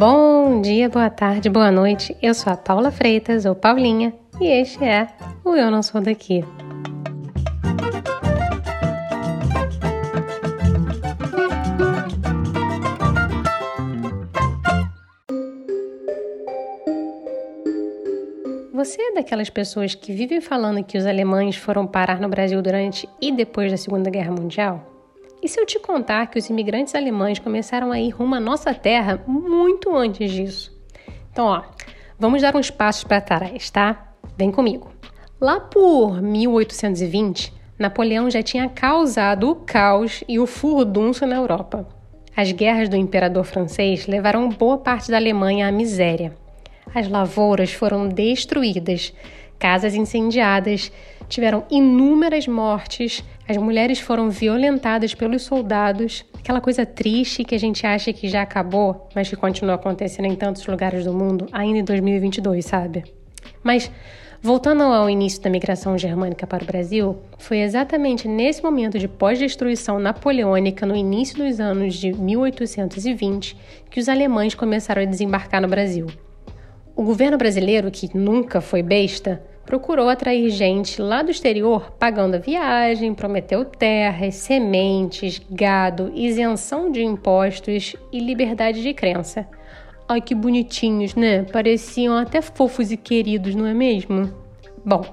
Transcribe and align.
Bom 0.00 0.62
dia, 0.62 0.88
boa 0.88 1.10
tarde, 1.10 1.50
boa 1.50 1.70
noite. 1.70 2.16
Eu 2.22 2.32
sou 2.32 2.50
a 2.50 2.56
Paula 2.56 2.90
Freitas, 2.90 3.44
ou 3.44 3.54
Paulinha, 3.54 4.14
e 4.40 4.46
este 4.46 4.82
é 4.82 5.06
o 5.44 5.54
Eu 5.54 5.70
Não 5.70 5.82
Sou 5.82 6.00
Daqui. 6.00 6.42
Você 18.72 19.02
é 19.02 19.12
daquelas 19.16 19.50
pessoas 19.50 19.94
que 19.94 20.14
vivem 20.14 20.40
falando 20.40 20.82
que 20.82 20.96
os 20.96 21.04
alemães 21.04 21.56
foram 21.56 21.86
parar 21.86 22.18
no 22.18 22.28
Brasil 22.30 22.62
durante 22.62 23.06
e 23.20 23.30
depois 23.30 23.70
da 23.70 23.76
Segunda 23.76 24.08
Guerra 24.08 24.32
Mundial? 24.32 24.89
E 25.42 25.48
se 25.48 25.58
eu 25.58 25.64
te 25.64 25.78
contar 25.78 26.26
que 26.26 26.38
os 26.38 26.50
imigrantes 26.50 26.94
alemães 26.94 27.38
começaram 27.38 27.90
a 27.90 27.98
ir 27.98 28.10
rumo 28.10 28.34
à 28.34 28.40
nossa 28.40 28.74
terra 28.74 29.22
muito 29.26 29.96
antes 29.96 30.30
disso? 30.30 30.78
Então, 31.32 31.46
ó, 31.46 31.62
vamos 32.18 32.42
dar 32.42 32.54
uns 32.54 32.70
passos 32.70 33.04
para 33.04 33.22
trás, 33.22 33.70
tá? 33.70 34.12
Vem 34.36 34.50
comigo. 34.50 34.90
Lá 35.40 35.58
por 35.58 36.20
1820, 36.20 37.54
Napoleão 37.78 38.30
já 38.30 38.42
tinha 38.42 38.68
causado 38.68 39.48
o 39.48 39.54
caos 39.54 40.22
e 40.28 40.38
o 40.38 40.46
furdunço 40.46 41.24
na 41.24 41.36
Europa. 41.36 41.88
As 42.36 42.52
guerras 42.52 42.90
do 42.90 42.96
imperador 42.96 43.44
francês 43.44 44.06
levaram 44.06 44.50
boa 44.50 44.76
parte 44.76 45.10
da 45.10 45.16
Alemanha 45.16 45.66
à 45.66 45.72
miséria. 45.72 46.34
As 46.94 47.08
lavouras 47.08 47.72
foram 47.72 48.06
destruídas, 48.08 49.14
casas 49.58 49.94
incendiadas, 49.94 50.92
tiveram 51.28 51.64
inúmeras 51.70 52.46
mortes, 52.46 53.24
as 53.50 53.56
mulheres 53.56 53.98
foram 53.98 54.30
violentadas 54.30 55.12
pelos 55.12 55.42
soldados, 55.42 56.24
aquela 56.38 56.60
coisa 56.60 56.86
triste 56.86 57.42
que 57.42 57.52
a 57.52 57.58
gente 57.58 57.84
acha 57.84 58.12
que 58.12 58.28
já 58.28 58.42
acabou, 58.42 59.08
mas 59.12 59.28
que 59.28 59.34
continua 59.34 59.74
acontecendo 59.74 60.26
em 60.26 60.36
tantos 60.36 60.64
lugares 60.68 61.04
do 61.04 61.12
mundo, 61.12 61.48
ainda 61.50 61.80
em 61.80 61.84
2022, 61.84 62.64
sabe? 62.64 63.02
Mas 63.60 63.90
Voltando 64.42 64.84
ao 64.84 65.10
início 65.10 65.42
da 65.42 65.50
migração 65.50 65.98
germânica 65.98 66.46
para 66.46 66.64
o 66.64 66.66
Brasil, 66.66 67.18
foi 67.36 67.58
exatamente 67.58 68.26
nesse 68.26 68.62
momento 68.62 68.98
de 68.98 69.06
pós-destruição 69.06 69.98
napoleônica, 69.98 70.86
no 70.86 70.96
início 70.96 71.36
dos 71.36 71.60
anos 71.60 71.94
de 71.94 72.10
1820, 72.10 73.54
que 73.90 74.00
os 74.00 74.08
alemães 74.08 74.54
começaram 74.54 75.02
a 75.02 75.04
desembarcar 75.04 75.60
no 75.60 75.68
Brasil. 75.68 76.06
O 76.96 77.04
governo 77.04 77.36
brasileiro, 77.36 77.90
que 77.90 78.16
nunca 78.16 78.62
foi 78.62 78.82
besta, 78.82 79.42
procurou 79.70 80.08
atrair 80.08 80.50
gente 80.50 81.00
lá 81.00 81.22
do 81.22 81.30
exterior 81.30 81.92
pagando 81.92 82.34
a 82.34 82.38
viagem, 82.40 83.14
prometeu 83.14 83.64
terras, 83.64 84.34
sementes, 84.34 85.40
gado, 85.48 86.10
isenção 86.12 86.90
de 86.90 87.04
impostos 87.04 87.94
e 88.10 88.18
liberdade 88.18 88.82
de 88.82 88.92
crença. 88.92 89.46
Ai 90.08 90.20
que 90.20 90.34
bonitinhos, 90.34 91.14
né? 91.14 91.44
Pareciam 91.44 92.16
até 92.16 92.42
fofos 92.42 92.90
e 92.90 92.96
queridos, 92.96 93.54
não 93.54 93.64
é 93.64 93.72
mesmo? 93.72 94.34
Bom, 94.84 95.04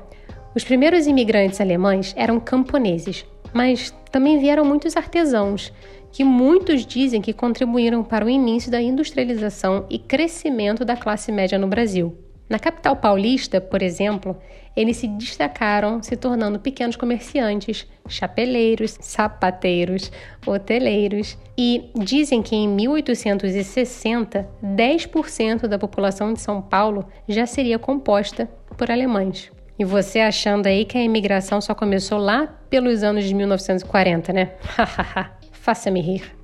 os 0.55 0.63
primeiros 0.63 1.05
imigrantes 1.05 1.61
alemães 1.61 2.15
eram 2.17 2.39
camponeses, 2.39 3.27
mas 3.53 3.93
também 4.11 4.39
vieram 4.39 4.65
muitos 4.65 4.97
artesãos, 4.97 5.71
que 6.11 6.23
muitos 6.23 6.83
dizem 6.83 7.21
que 7.21 7.31
contribuíram 7.31 8.03
para 8.03 8.25
o 8.25 8.29
início 8.29 8.71
da 8.71 8.81
industrialização 8.81 9.85
e 9.87 9.99
crescimento 9.99 10.83
da 10.83 10.97
classe 10.97 11.31
média 11.31 11.59
no 11.59 11.67
Brasil. 11.67 12.17
Na 12.49 12.57
capital 12.59 12.95
paulista, 12.95 13.59
por 13.59 13.81
exemplo, 13.81 14.37
eles 14.75 14.97
se 14.97 15.07
destacaram 15.07 16.01
se 16.01 16.15
tornando 16.15 16.59
pequenos 16.59 16.95
comerciantes, 16.95 17.85
chapeleiros, 18.07 18.97
sapateiros, 19.01 20.11
hoteleiros 20.45 21.37
e 21.57 21.89
dizem 21.95 22.41
que 22.41 22.55
em 22.55 22.67
1860, 22.67 24.47
10% 24.63 25.67
da 25.67 25.79
população 25.79 26.31
de 26.31 26.39
São 26.39 26.61
Paulo 26.61 27.05
já 27.27 27.45
seria 27.45 27.79
composta 27.79 28.49
por 28.77 28.91
alemães. 28.91 29.51
E 29.79 29.83
você 29.83 30.19
achando 30.19 30.67
aí 30.67 30.85
que 30.85 30.97
a 30.97 31.03
imigração 31.03 31.59
só 31.59 31.75
começou 31.75 32.17
lá 32.17 32.47
pelos 32.69 33.03
anos 33.03 33.25
de 33.25 33.33
1940, 33.33 34.33
né? 34.33 34.51
Faça-me 35.51 36.01
rir. 36.01 36.37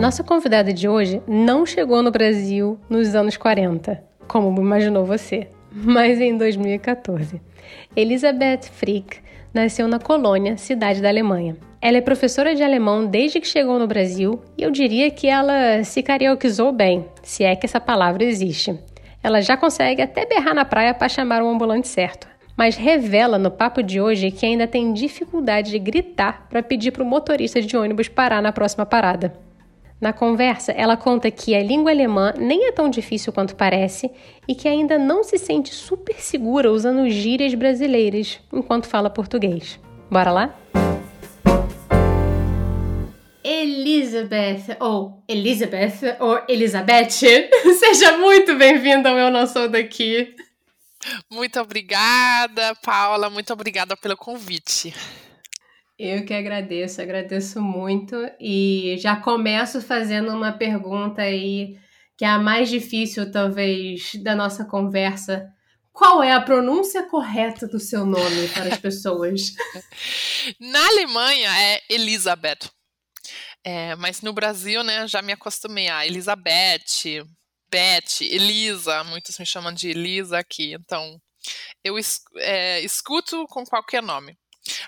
Nossa 0.00 0.22
convidada 0.22 0.72
de 0.72 0.86
hoje 0.86 1.22
não 1.26 1.64
chegou 1.64 2.02
no 2.02 2.10
Brasil 2.10 2.78
nos 2.88 3.14
anos 3.14 3.36
40, 3.36 4.02
como 4.28 4.60
imaginou 4.60 5.04
você, 5.06 5.48
mas 5.72 6.20
em 6.20 6.36
2014. 6.36 7.40
Elisabeth 7.96 8.70
Frick 8.72 9.18
nasceu 9.54 9.88
na 9.88 9.98
Colônia, 9.98 10.58
cidade 10.58 11.00
da 11.00 11.08
Alemanha. 11.08 11.56
Ela 11.80 11.96
é 11.96 12.02
professora 12.02 12.54
de 12.54 12.62
alemão 12.62 13.06
desde 13.06 13.40
que 13.40 13.48
chegou 13.48 13.78
no 13.78 13.86
Brasil 13.86 14.42
e 14.56 14.62
eu 14.62 14.70
diria 14.70 15.10
que 15.10 15.28
ela 15.28 15.82
se 15.82 16.02
carioquizou 16.02 16.72
bem, 16.72 17.06
se 17.22 17.42
é 17.42 17.56
que 17.56 17.64
essa 17.64 17.80
palavra 17.80 18.22
existe. 18.22 18.78
Ela 19.22 19.40
já 19.40 19.56
consegue 19.56 20.02
até 20.02 20.26
berrar 20.26 20.54
na 20.54 20.64
praia 20.64 20.92
para 20.92 21.08
chamar 21.08 21.42
o 21.42 21.48
ambulante 21.48 21.88
certo 21.88 22.28
mas 22.56 22.74
revela 22.74 23.38
no 23.38 23.50
papo 23.50 23.82
de 23.82 24.00
hoje 24.00 24.30
que 24.30 24.46
ainda 24.46 24.66
tem 24.66 24.92
dificuldade 24.92 25.70
de 25.70 25.78
gritar 25.78 26.46
para 26.48 26.62
pedir 26.62 26.90
para 26.90 27.02
o 27.02 27.06
motorista 27.06 27.60
de 27.60 27.76
ônibus 27.76 28.08
parar 28.08 28.40
na 28.40 28.50
próxima 28.50 28.86
parada. 28.86 29.45
Na 29.98 30.12
conversa, 30.12 30.72
ela 30.72 30.94
conta 30.94 31.30
que 31.30 31.54
a 31.54 31.62
língua 31.62 31.90
alemã 31.90 32.34
nem 32.36 32.68
é 32.68 32.72
tão 32.72 32.90
difícil 32.90 33.32
quanto 33.32 33.56
parece 33.56 34.10
e 34.46 34.54
que 34.54 34.68
ainda 34.68 34.98
não 34.98 35.24
se 35.24 35.38
sente 35.38 35.74
super 35.74 36.16
segura 36.20 36.70
usando 36.70 37.08
gírias 37.08 37.54
brasileiras 37.54 38.38
enquanto 38.52 38.86
fala 38.86 39.08
português. 39.08 39.80
Bora 40.10 40.30
lá? 40.30 40.54
Elizabeth, 43.42 44.76
ou 44.80 45.24
Elizabeth, 45.26 46.16
ou 46.20 46.42
Elizabeth, 46.46 47.48
seja 47.78 48.18
muito 48.18 48.54
bem-vinda 48.56 49.08
ao 49.08 49.18
Eu 49.18 49.30
Não 49.30 49.46
Sou 49.46 49.66
Daqui. 49.66 50.34
Muito 51.30 51.58
obrigada, 51.58 52.74
Paula, 52.84 53.30
muito 53.30 53.50
obrigada 53.52 53.96
pelo 53.96 54.16
convite. 54.16 54.92
Eu 55.98 56.26
que 56.26 56.34
agradeço, 56.34 57.00
agradeço 57.00 57.60
muito 57.60 58.16
e 58.38 58.96
já 58.98 59.16
começo 59.16 59.80
fazendo 59.80 60.30
uma 60.30 60.52
pergunta 60.52 61.22
aí 61.22 61.78
que 62.18 62.24
é 62.24 62.28
a 62.28 62.38
mais 62.38 62.68
difícil 62.68 63.30
talvez 63.30 64.12
da 64.22 64.34
nossa 64.34 64.64
conversa. 64.64 65.50
Qual 65.92 66.22
é 66.22 66.32
a 66.32 66.40
pronúncia 66.40 67.02
correta 67.04 67.66
do 67.66 67.80
seu 67.80 68.04
nome 68.04 68.48
para 68.48 68.74
as 68.74 68.78
pessoas? 68.78 69.54
Na 70.60 70.86
Alemanha 70.86 71.50
é 71.58 71.80
Elizabeth. 71.88 72.70
É, 73.64 73.96
mas 73.96 74.20
no 74.20 74.32
Brasil, 74.32 74.84
né, 74.84 75.08
já 75.08 75.22
me 75.22 75.32
acostumei 75.32 75.88
a 75.88 76.06
Elizabeth, 76.06 77.24
Beth, 77.70 78.20
Elisa, 78.20 79.02
muitos 79.04 79.38
me 79.38 79.46
chamam 79.46 79.72
de 79.72 79.88
Elisa 79.88 80.38
aqui, 80.38 80.74
então 80.74 81.20
eu 81.82 81.96
é, 82.36 82.80
escuto 82.82 83.44
com 83.48 83.64
qualquer 83.64 84.02
nome. 84.02 84.38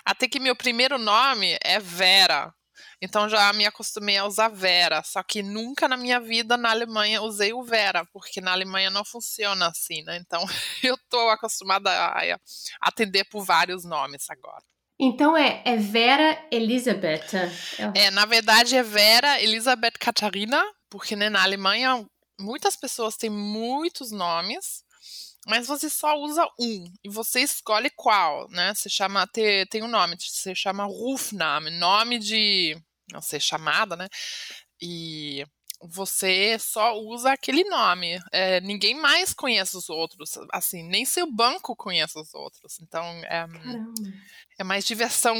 Até 0.03 0.27
que 0.27 0.39
meu 0.39 0.55
primeiro 0.55 0.97
nome 0.97 1.57
é 1.63 1.79
Vera. 1.79 2.53
Então 3.01 3.29
já 3.29 3.51
me 3.53 3.65
acostumei 3.65 4.17
a 4.17 4.25
usar 4.25 4.49
Vera, 4.49 5.01
só 5.03 5.23
que 5.23 5.41
nunca 5.41 5.87
na 5.87 5.95
minha 5.95 6.19
vida 6.19 6.57
na 6.57 6.69
Alemanha 6.69 7.21
usei 7.21 7.53
o 7.53 7.63
Vera, 7.63 8.05
porque 8.11 8.41
na 8.41 8.51
Alemanha 8.51 8.89
não 8.89 9.05
funciona 9.05 9.67
assim, 9.67 10.03
né? 10.03 10.17
Então 10.17 10.43
eu 10.83 10.97
tô 11.09 11.29
acostumada 11.29 11.89
a 11.89 12.37
atender 12.81 13.23
por 13.25 13.43
vários 13.43 13.85
nomes 13.85 14.29
agora. 14.29 14.63
Então 14.99 15.35
é, 15.37 15.61
é 15.63 15.77
Vera 15.77 16.45
Elizabeth. 16.51 17.31
É, 17.95 18.11
na 18.11 18.25
verdade 18.25 18.75
é 18.75 18.83
Vera 18.83 19.41
Elizabeth 19.41 19.93
Catarina, 19.97 20.61
porque 20.89 21.15
né, 21.15 21.29
na 21.29 21.41
Alemanha 21.41 22.05
muitas 22.37 22.75
pessoas 22.75 23.15
têm 23.15 23.29
muitos 23.29 24.11
nomes 24.11 24.83
mas 25.47 25.67
você 25.67 25.89
só 25.89 26.15
usa 26.17 26.45
um 26.59 26.91
e 27.03 27.09
você 27.09 27.41
escolhe 27.41 27.89
qual, 27.89 28.49
né? 28.49 28.73
Você 28.73 28.89
chama 28.89 29.25
tem, 29.27 29.65
tem 29.67 29.83
um 29.83 29.87
nome, 29.87 30.17
você 30.19 30.53
chama 30.53 30.85
Rufname, 30.85 31.71
nome 31.71 32.19
de 32.19 32.77
não 33.11 33.21
sei 33.21 33.39
chamada, 33.39 33.95
né? 33.95 34.07
E 34.81 35.45
você 35.81 36.57
só 36.59 36.97
usa 36.99 37.31
aquele 37.31 37.63
nome. 37.63 38.19
É, 38.31 38.59
ninguém 38.61 38.95
mais 38.95 39.33
conhece 39.33 39.77
os 39.77 39.89
outros, 39.89 40.31
assim, 40.51 40.83
nem 40.83 41.05
seu 41.05 41.31
banco 41.31 41.75
conhece 41.75 42.19
os 42.19 42.33
outros. 42.33 42.79
Então 42.81 43.03
é, 43.25 43.45
é 44.59 44.63
mais 44.63 44.85
diversão 44.85 45.35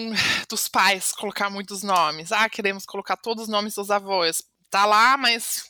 dos 0.49 0.67
pais 0.67 1.11
colocar 1.11 1.49
muitos 1.49 1.83
nomes. 1.83 2.31
Ah, 2.31 2.49
queremos 2.49 2.85
colocar 2.85 3.17
todos 3.17 3.43
os 3.43 3.49
nomes 3.49 3.75
dos 3.75 3.91
avós. 3.91 4.41
Tá 4.69 4.85
lá, 4.85 5.17
mas 5.17 5.69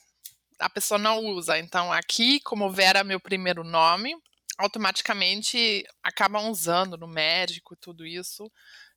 a 0.60 0.70
pessoa 0.70 0.98
não 0.98 1.26
usa. 1.26 1.58
Então, 1.58 1.92
aqui, 1.92 2.40
como 2.42 2.70
Vera 2.70 3.00
é 3.00 3.04
meu 3.04 3.20
primeiro 3.20 3.64
nome, 3.64 4.16
automaticamente 4.58 5.86
acabam 6.04 6.50
usando 6.50 6.98
no 6.98 7.08
médico 7.08 7.74
e 7.74 7.78
tudo 7.78 8.06
isso. 8.06 8.52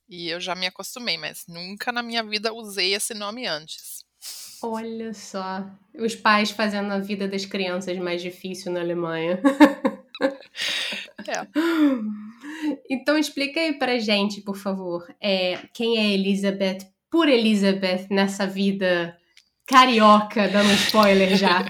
E 0.07 0.29
eu 0.29 0.39
já 0.39 0.53
me 0.53 0.67
acostumei, 0.67 1.17
mas 1.17 1.45
nunca 1.47 1.91
na 1.91 2.03
minha 2.03 2.23
vida 2.23 2.53
usei 2.53 2.93
esse 2.93 3.13
nome 3.13 3.47
antes. 3.47 4.03
Olha 4.61 5.13
só, 5.13 5.65
os 5.95 6.15
pais 6.15 6.51
fazendo 6.51 6.91
a 6.91 6.99
vida 6.99 7.27
das 7.27 7.45
crianças 7.45 7.97
mais 7.97 8.21
difícil 8.21 8.71
na 8.71 8.81
Alemanha. 8.81 9.39
É. 11.27 11.47
Então 12.89 13.17
explica 13.17 13.59
aí 13.59 13.73
pra 13.73 13.97
gente, 13.97 14.41
por 14.41 14.55
favor, 14.55 15.13
é, 15.19 15.57
quem 15.73 15.97
é 15.97 16.13
Elizabeth 16.13 16.79
por 17.09 17.27
Elizabeth 17.27 18.07
nessa 18.09 18.45
vida 18.45 19.17
carioca, 19.65 20.47
dando 20.47 20.71
spoiler 20.73 21.35
já. 21.35 21.65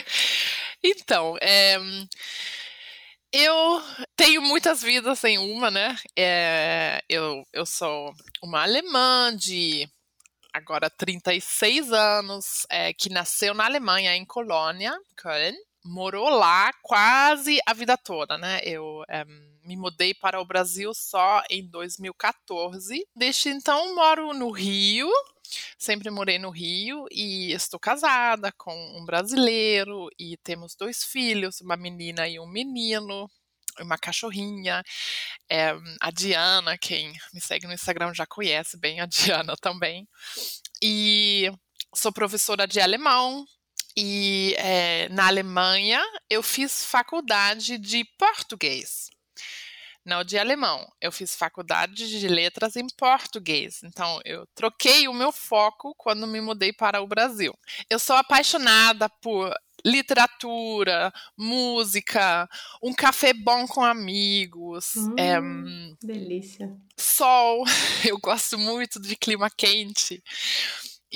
então, 0.82 1.36
é, 1.40 1.76
eu 3.32 3.82
tenho 4.16 4.40
muitas 4.40 4.82
vidas 4.82 5.24
em 5.24 5.38
uma, 5.38 5.70
né? 5.70 5.96
É, 6.16 7.02
eu, 7.08 7.44
eu 7.52 7.66
sou 7.66 8.14
uma 8.42 8.62
alemã 8.62 9.34
de 9.36 9.88
agora 10.52 10.88
36 10.88 11.92
anos, 11.92 12.64
é, 12.70 12.92
que 12.92 13.10
nasceu 13.10 13.52
na 13.52 13.64
Alemanha, 13.64 14.14
em 14.14 14.24
Colônia, 14.24 14.96
Köln. 15.16 15.56
Morou 15.84 16.30
lá 16.30 16.72
quase 16.80 17.58
a 17.66 17.74
vida 17.74 17.98
toda, 17.98 18.38
né? 18.38 18.60
Eu 18.62 19.02
é, 19.08 19.24
me 19.64 19.76
mudei 19.76 20.14
para 20.14 20.40
o 20.40 20.46
Brasil 20.46 20.94
só 20.94 21.42
em 21.50 21.66
2014. 21.68 23.04
Desde 23.16 23.48
então 23.48 23.96
moro 23.96 24.32
no 24.32 24.50
Rio, 24.50 25.10
sempre 25.78 26.10
morei 26.10 26.38
no 26.38 26.50
Rio 26.50 27.06
e 27.10 27.52
estou 27.52 27.78
casada 27.78 28.52
com 28.52 28.74
um 28.98 29.04
brasileiro 29.04 30.08
e 30.18 30.36
temos 30.38 30.74
dois 30.74 31.04
filhos, 31.04 31.60
uma 31.60 31.76
menina 31.76 32.28
e 32.28 32.38
um 32.38 32.46
menino 32.46 33.30
uma 33.80 33.98
cachorrinha. 33.98 34.82
É, 35.50 35.72
a 36.00 36.10
Diana, 36.10 36.78
quem 36.78 37.12
me 37.32 37.40
segue 37.40 37.66
no 37.66 37.72
Instagram 37.72 38.14
já 38.14 38.26
conhece 38.26 38.78
bem 38.78 39.00
a 39.00 39.06
Diana 39.06 39.56
também. 39.60 40.06
E 40.82 41.50
sou 41.94 42.12
professora 42.12 42.66
de 42.66 42.80
alemão. 42.80 43.44
E 43.96 44.54
é, 44.58 45.08
na 45.10 45.28
Alemanha 45.28 46.02
eu 46.28 46.42
fiz 46.42 46.84
faculdade 46.84 47.78
de 47.78 48.04
português 48.18 49.08
não 50.04 50.22
de 50.22 50.38
alemão. 50.38 50.86
Eu 51.00 51.10
fiz 51.10 51.34
faculdade 51.34 52.08
de 52.08 52.28
letras 52.28 52.76
em 52.76 52.86
português. 52.96 53.82
Então, 53.82 54.20
eu 54.24 54.46
troquei 54.54 55.08
o 55.08 55.14
meu 55.14 55.32
foco 55.32 55.94
quando 55.96 56.26
me 56.26 56.40
mudei 56.40 56.72
para 56.72 57.00
o 57.00 57.06
Brasil. 57.06 57.54
Eu 57.88 57.98
sou 57.98 58.16
apaixonada 58.16 59.08
por 59.08 59.54
literatura, 59.84 61.12
música, 61.36 62.48
um 62.82 62.92
café 62.94 63.32
bom 63.32 63.66
com 63.66 63.84
amigos. 63.84 64.96
Hum, 64.96 65.14
é, 65.18 65.40
delícia. 66.06 66.74
Sol, 66.96 67.64
eu 68.04 68.18
gosto 68.18 68.58
muito 68.58 69.00
de 69.00 69.14
clima 69.16 69.50
quente. 69.50 70.22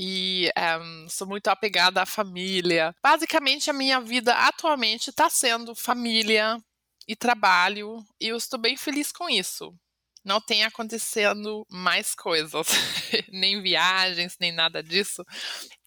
E 0.01 0.49
um, 0.81 1.09
sou 1.09 1.27
muito 1.27 1.49
apegada 1.49 2.01
à 2.01 2.07
família. 2.07 2.95
Basicamente, 3.03 3.69
a 3.69 3.73
minha 3.73 4.01
vida 4.01 4.33
atualmente 4.33 5.11
está 5.11 5.29
sendo 5.29 5.75
família 5.75 6.63
e 7.09 7.17
trabalho, 7.17 8.05
e 8.21 8.29
eu 8.29 8.37
estou 8.37 8.59
bem 8.59 8.77
feliz 8.77 9.11
com 9.11 9.29
isso 9.29 9.75
não 10.29 10.41
tem 10.41 10.63
acontecendo 10.63 11.67
mais 11.71 12.15
coisas, 12.15 12.67
nem 13.33 13.63
viagens, 13.63 14.37
nem 14.39 14.53
nada 14.53 14.83
disso. 14.83 15.25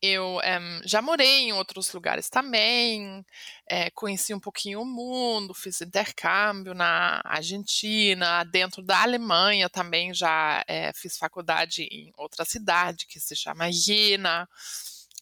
Eu 0.01 0.37
um, 0.37 0.81
já 0.83 0.99
morei 0.99 1.41
em 1.41 1.53
outros 1.53 1.93
lugares 1.93 2.27
também, 2.27 3.23
é, 3.69 3.91
conheci 3.91 4.33
um 4.33 4.39
pouquinho 4.39 4.81
o 4.81 4.85
mundo, 4.85 5.53
fiz 5.53 5.79
intercâmbio 5.81 6.73
na 6.73 7.21
Argentina, 7.23 8.43
dentro 8.45 8.81
da 8.81 9.03
Alemanha 9.03 9.69
também 9.69 10.11
já 10.11 10.63
é, 10.67 10.91
fiz 10.93 11.17
faculdade 11.17 11.83
em 11.83 12.11
outra 12.17 12.43
cidade 12.43 13.05
que 13.05 13.19
se 13.19 13.35
chama 13.35 13.71
Jena 13.71 14.49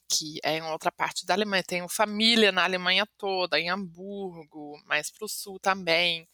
que 0.09 0.39
é 0.43 0.57
em 0.57 0.63
outra 0.63 0.91
parte 0.91 1.25
da 1.25 1.33
Alemanha. 1.33 1.63
Tenho 1.63 1.87
família 1.87 2.51
na 2.51 2.63
Alemanha 2.63 3.05
toda, 3.17 3.59
em 3.59 3.69
Hamburgo, 3.69 4.81
mais 4.85 5.11
para 5.11 5.25
o 5.25 5.29
sul 5.29 5.59
também. 5.59 6.27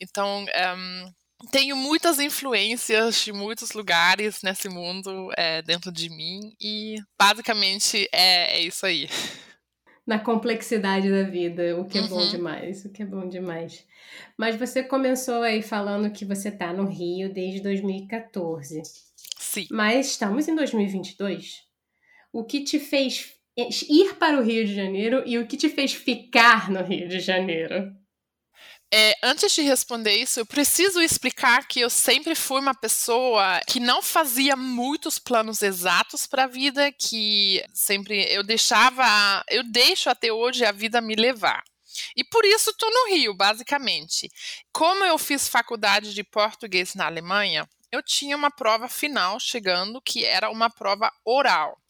Então, 0.00 0.44
um, 0.44 1.12
tenho 1.50 1.76
muitas 1.76 2.18
influências 2.20 3.24
de 3.24 3.32
muitos 3.32 3.72
lugares 3.72 4.42
nesse 4.42 4.68
mundo 4.68 5.30
é, 5.36 5.60
dentro 5.62 5.90
de 5.90 6.08
mim 6.08 6.54
e 6.60 6.96
basicamente 7.18 8.08
é, 8.12 8.58
é, 8.58 8.60
isso 8.60 8.86
aí. 8.86 9.08
Na 10.06 10.18
complexidade 10.18 11.10
da 11.10 11.22
vida, 11.22 11.78
o 11.78 11.84
que 11.84 11.98
é 11.98 12.00
uhum. 12.02 12.08
bom 12.08 12.28
demais, 12.28 12.84
o 12.84 12.90
que 12.90 13.02
é 13.02 13.06
bom 13.06 13.28
demais. 13.28 13.86
Mas 14.36 14.56
você 14.56 14.82
começou 14.82 15.42
aí 15.42 15.62
falando 15.62 16.10
que 16.10 16.24
você 16.24 16.48
está 16.48 16.72
no 16.72 16.86
Rio 16.86 17.32
desde 17.32 17.60
2014. 17.60 18.82
Sim. 19.38 19.66
Mas 19.70 20.08
estamos 20.08 20.48
em 20.48 20.54
2022. 20.54 21.71
O 22.32 22.44
que 22.44 22.64
te 22.64 22.80
fez 22.80 23.32
ir 23.56 24.14
para 24.14 24.38
o 24.38 24.42
Rio 24.42 24.64
de 24.64 24.74
Janeiro 24.74 25.22
e 25.26 25.38
o 25.38 25.46
que 25.46 25.56
te 25.56 25.68
fez 25.68 25.92
ficar 25.92 26.70
no 26.70 26.82
Rio 26.82 27.08
de 27.08 27.20
Janeiro? 27.20 27.94
É, 28.94 29.14
antes 29.22 29.54
de 29.54 29.62
responder 29.62 30.14
isso, 30.16 30.38
eu 30.38 30.44
preciso 30.44 31.00
explicar 31.00 31.66
que 31.66 31.80
eu 31.80 31.88
sempre 31.88 32.34
fui 32.34 32.60
uma 32.60 32.74
pessoa 32.74 33.58
que 33.66 33.80
não 33.80 34.02
fazia 34.02 34.54
muitos 34.54 35.18
planos 35.18 35.62
exatos 35.62 36.26
para 36.26 36.44
a 36.44 36.46
vida, 36.46 36.92
que 36.92 37.64
sempre 37.72 38.22
eu 38.30 38.42
deixava, 38.42 39.42
eu 39.48 39.62
deixo 39.62 40.10
até 40.10 40.30
hoje 40.30 40.62
a 40.64 40.72
vida 40.72 41.00
me 41.00 41.16
levar. 41.16 41.62
E 42.14 42.22
por 42.22 42.44
isso 42.44 42.70
estou 42.70 42.90
no 42.90 43.14
Rio, 43.14 43.34
basicamente. 43.34 44.30
Como 44.70 45.04
eu 45.04 45.16
fiz 45.16 45.48
faculdade 45.48 46.12
de 46.12 46.22
português 46.22 46.94
na 46.94 47.06
Alemanha, 47.06 47.66
eu 47.90 48.02
tinha 48.02 48.36
uma 48.36 48.50
prova 48.50 48.88
final 48.88 49.40
chegando 49.40 50.02
que 50.02 50.24
era 50.24 50.50
uma 50.50 50.68
prova 50.68 51.10
oral. 51.24 51.81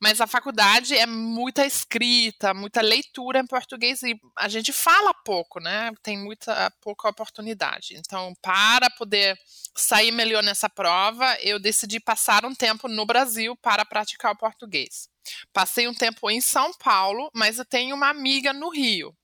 Mas 0.00 0.20
a 0.20 0.26
faculdade 0.26 0.96
é 0.96 1.06
muita 1.06 1.64
escrita, 1.64 2.52
muita 2.52 2.80
leitura 2.80 3.38
em 3.38 3.46
português 3.46 4.02
e 4.02 4.18
a 4.36 4.48
gente 4.48 4.72
fala 4.72 5.14
pouco, 5.14 5.60
né? 5.60 5.90
Tem 6.02 6.18
muita 6.18 6.70
pouca 6.82 7.08
oportunidade. 7.08 7.94
Então, 7.96 8.34
para 8.42 8.90
poder 8.90 9.38
sair 9.74 10.10
melhor 10.10 10.42
nessa 10.42 10.68
prova, 10.68 11.36
eu 11.40 11.58
decidi 11.58 11.98
passar 11.98 12.44
um 12.44 12.54
tempo 12.54 12.88
no 12.88 13.06
Brasil 13.06 13.56
para 13.56 13.84
praticar 13.84 14.32
o 14.32 14.38
português. 14.38 15.08
Passei 15.52 15.88
um 15.88 15.94
tempo 15.94 16.30
em 16.30 16.40
São 16.40 16.72
Paulo, 16.74 17.30
mas 17.34 17.58
eu 17.58 17.64
tenho 17.64 17.96
uma 17.96 18.08
amiga 18.08 18.52
no 18.52 18.68
Rio. 18.68 19.14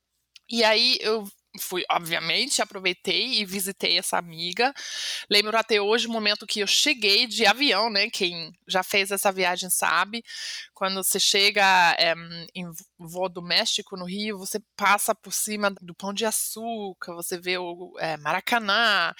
E 0.49 0.65
aí 0.65 0.99
eu 1.01 1.27
fui, 1.61 1.85
obviamente, 1.91 2.63
aproveitei 2.63 3.41
e 3.41 3.45
visitei 3.45 3.99
essa 3.99 4.17
amiga. 4.17 4.73
Lembro 5.31 5.57
até 5.57 5.81
hoje 5.81 6.07
o 6.07 6.11
momento 6.11 6.47
que 6.47 6.61
eu 6.61 6.67
cheguei 6.67 7.27
de 7.27 7.45
avião, 7.47 7.91
né? 7.91 8.09
Quem 8.11 8.53
já 8.67 8.83
fez 8.83 9.11
essa 9.11 9.31
viagem 9.31 9.69
sabe. 9.69 10.25
Quando 10.75 11.03
você 11.03 11.21
chega 11.21 11.95
é, 11.99 12.15
em 12.55 12.71
voo 12.99 13.29
doméstico 13.29 13.97
no 13.97 14.05
Rio, 14.05 14.39
você 14.39 14.61
passa 14.77 15.15
por 15.15 15.33
cima 15.33 15.71
do 15.81 15.95
Pão 15.95 16.13
de 16.13 16.25
Açúcar, 16.25 17.15
você 17.15 17.39
vê 17.39 17.59
o 17.59 17.95
é, 17.99 18.17
Maracanã, 18.17 19.15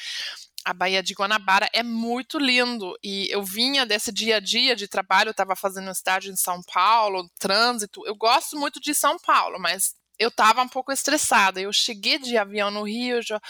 a 0.65 0.73
Baía 0.73 1.03
de 1.03 1.15
Guanabara 1.15 1.69
é 1.73 1.83
muito 1.83 2.39
lindo 2.39 2.97
e 3.03 3.29
eu 3.31 3.43
vinha 3.43 3.85
desse 3.85 4.13
dia 4.13 4.37
a 4.37 4.41
dia 4.41 4.77
de 4.77 4.87
trabalho, 4.87 5.31
estava 5.31 5.57
fazendo 5.57 5.91
estágio 5.91 6.33
em 6.33 6.37
São 6.37 6.63
Paulo, 6.63 7.29
trânsito. 7.39 8.07
Eu 8.07 8.15
gosto 8.15 8.57
muito 8.57 8.81
de 8.81 8.95
São 8.95 9.19
Paulo, 9.19 9.59
mas 9.59 9.95
eu 10.23 10.29
estava 10.29 10.63
um 10.63 10.69
pouco 10.69 10.93
estressada. 10.93 11.61
Eu 11.61 11.73
cheguei 11.73 12.19
de 12.19 12.37
avião 12.37 12.71
no 12.71 12.83
Rio, 12.83 13.21
já 13.23 13.41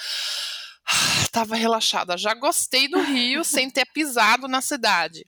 estava 1.22 1.54
relaxada. 1.54 2.16
Já 2.16 2.34
gostei 2.34 2.88
do 2.88 3.00
Rio 3.00 3.44
sem 3.44 3.70
ter 3.70 3.86
pisado 3.92 4.48
na 4.48 4.60
cidade. 4.60 5.26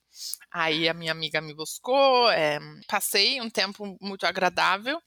Aí 0.50 0.88
a 0.88 0.94
minha 0.94 1.10
amiga 1.10 1.40
me 1.40 1.52
buscou, 1.52 2.30
é, 2.30 2.60
passei 2.86 3.40
um 3.40 3.50
tempo 3.50 3.96
muito 4.00 4.24
agradável 4.24 5.00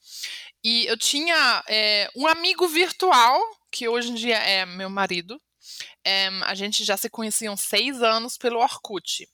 e 0.61 0.85
eu 0.85 0.97
tinha 0.97 1.63
é, 1.69 2.09
um 2.13 2.27
amigo 2.27 2.67
virtual 2.67 3.39
que 3.71 3.87
hoje 3.87 4.11
em 4.11 4.15
dia 4.15 4.37
é 4.37 4.65
meu 4.65 4.89
marido. 4.89 5.41
É, 6.05 6.27
a 6.43 6.53
gente 6.53 6.83
já 6.83 6.97
se 6.97 7.09
conhecia 7.09 7.51
uns 7.51 7.61
seis 7.61 8.01
anos 8.01 8.37
pelo 8.37 8.59
Orkut. 8.59 9.25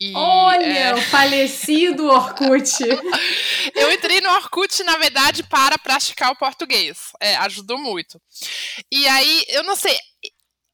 E, 0.00 0.12
Olha, 0.14 0.64
é... 0.64 0.94
o 0.94 1.00
falecido 1.02 2.06
Orkut. 2.06 2.72
eu 3.74 3.92
entrei 3.92 4.20
no 4.20 4.30
Orkut, 4.30 4.82
na 4.84 4.98
verdade, 4.98 5.42
para 5.42 5.78
praticar 5.78 6.30
o 6.30 6.36
português. 6.36 7.12
É, 7.20 7.36
ajudou 7.36 7.78
muito. 7.78 8.20
E 8.92 9.06
aí, 9.08 9.44
eu 9.48 9.62
não 9.64 9.74
sei, 9.74 9.96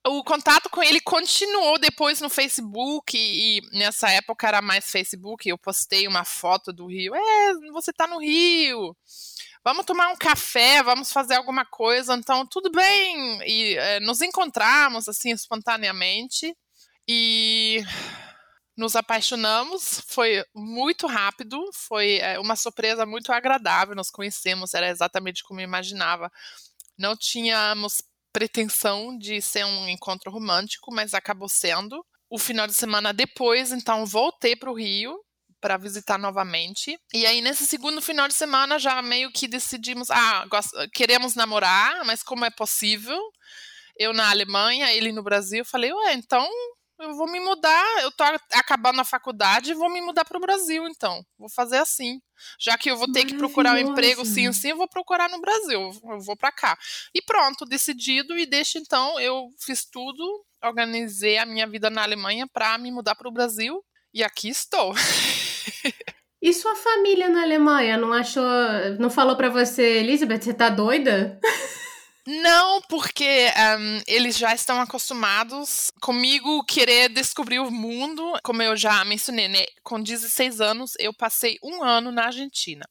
o 0.06 0.24
contato 0.24 0.68
com 0.68 0.82
ele 0.82 1.00
continuou 1.00 1.78
depois 1.78 2.20
no 2.20 2.28
Facebook 2.28 3.16
e, 3.16 3.58
e 3.58 3.78
nessa 3.78 4.10
época 4.10 4.48
era 4.48 4.60
mais 4.60 4.90
Facebook. 4.90 5.48
Eu 5.48 5.56
postei 5.56 6.08
uma 6.08 6.24
foto 6.24 6.72
do 6.72 6.86
Rio. 6.86 7.14
É, 7.14 7.54
você 7.72 7.92
tá 7.92 8.06
no 8.06 8.18
Rio. 8.18 8.96
Vamos 9.64 9.86
tomar 9.86 10.08
um 10.08 10.16
café, 10.16 10.82
vamos 10.82 11.12
fazer 11.12 11.36
alguma 11.36 11.64
coisa. 11.64 12.14
Então, 12.14 12.44
tudo 12.44 12.70
bem. 12.72 13.40
E 13.46 13.76
é, 13.76 14.00
nos 14.00 14.20
encontramos 14.20 15.08
assim 15.08 15.30
espontaneamente. 15.30 16.52
E 17.06 17.84
nos 18.76 18.96
apaixonamos, 18.96 20.02
foi 20.06 20.44
muito 20.54 21.06
rápido, 21.06 21.60
foi 21.72 22.16
é, 22.16 22.38
uma 22.38 22.56
surpresa 22.56 23.04
muito 23.04 23.32
agradável. 23.32 23.94
Nos 23.94 24.10
conhecemos, 24.10 24.74
era 24.74 24.88
exatamente 24.88 25.42
como 25.42 25.60
eu 25.60 25.64
imaginava. 25.64 26.30
Não 26.98 27.16
tínhamos 27.16 28.02
pretensão 28.32 29.16
de 29.16 29.42
ser 29.42 29.64
um 29.64 29.88
encontro 29.88 30.30
romântico, 30.30 30.92
mas 30.92 31.12
acabou 31.12 31.48
sendo. 31.48 32.04
O 32.30 32.38
final 32.38 32.66
de 32.66 32.72
semana 32.72 33.12
depois, 33.12 33.72
então, 33.72 34.06
voltei 34.06 34.56
para 34.56 34.70
o 34.70 34.74
Rio 34.74 35.18
para 35.60 35.76
visitar 35.76 36.18
novamente. 36.18 36.98
E 37.12 37.26
aí, 37.26 37.40
nesse 37.42 37.66
segundo 37.66 38.00
final 38.00 38.26
de 38.26 38.34
semana, 38.34 38.78
já 38.78 39.00
meio 39.02 39.30
que 39.30 39.46
decidimos: 39.46 40.10
ah, 40.10 40.46
queremos 40.94 41.34
namorar, 41.34 42.04
mas 42.04 42.22
como 42.22 42.44
é 42.44 42.50
possível? 42.50 43.18
Eu 43.98 44.14
na 44.14 44.30
Alemanha, 44.30 44.90
ele 44.92 45.12
no 45.12 45.22
Brasil. 45.22 45.64
Falei, 45.64 45.92
ué, 45.92 46.14
então 46.14 46.48
eu 47.02 47.14
vou 47.14 47.30
me 47.30 47.40
mudar, 47.40 48.02
eu 48.02 48.10
tô 48.12 48.22
acabando 48.52 49.00
a 49.00 49.04
faculdade 49.04 49.72
e 49.72 49.74
vou 49.74 49.90
me 49.90 50.00
mudar 50.00 50.24
para 50.24 50.38
o 50.38 50.40
Brasil, 50.40 50.86
então. 50.86 51.24
Vou 51.38 51.48
fazer 51.48 51.78
assim. 51.78 52.20
Já 52.58 52.78
que 52.78 52.90
eu 52.90 52.96
vou 52.96 53.10
ter 53.10 53.24
que 53.24 53.34
procurar 53.34 53.74
um 53.74 53.78
emprego 53.78 54.24
sim 54.24 54.52
sim, 54.52 54.70
eu 54.70 54.76
vou 54.76 54.88
procurar 54.88 55.28
no 55.28 55.40
Brasil, 55.40 55.92
eu 56.04 56.20
vou 56.20 56.36
para 56.36 56.52
cá. 56.52 56.78
E 57.14 57.22
pronto, 57.22 57.64
decidido 57.64 58.36
e 58.38 58.46
deixa 58.46 58.78
então, 58.78 59.18
eu 59.20 59.48
fiz 59.58 59.84
tudo, 59.84 60.44
organizei 60.62 61.38
a 61.38 61.46
minha 61.46 61.66
vida 61.66 61.90
na 61.90 62.02
Alemanha 62.02 62.46
para 62.52 62.76
me 62.78 62.90
mudar 62.90 63.14
para 63.14 63.28
o 63.28 63.32
Brasil 63.32 63.84
e 64.12 64.22
aqui 64.22 64.48
estou. 64.48 64.94
E 66.40 66.52
sua 66.52 66.74
família 66.74 67.28
na 67.28 67.42
Alemanha 67.42 67.96
não 67.96 68.12
achou, 68.12 68.42
não 68.98 69.08
falou 69.08 69.36
para 69.36 69.48
você, 69.48 69.98
Elizabeth, 69.98 70.42
você 70.42 70.52
tá 70.52 70.68
doida? 70.68 71.38
Não, 72.26 72.80
porque 72.82 73.48
um, 73.78 74.00
eles 74.06 74.38
já 74.38 74.54
estão 74.54 74.80
acostumados 74.80 75.90
comigo 76.00 76.64
querer 76.64 77.08
descobrir 77.08 77.58
o 77.58 77.70
mundo. 77.70 78.22
Como 78.44 78.62
eu 78.62 78.76
já 78.76 79.04
mencionei, 79.04 79.48
né? 79.48 79.66
Com 79.82 80.00
16 80.00 80.60
anos, 80.60 80.92
eu 81.00 81.12
passei 81.12 81.58
um 81.64 81.82
ano 81.82 82.12
na 82.12 82.26
Argentina. 82.26 82.84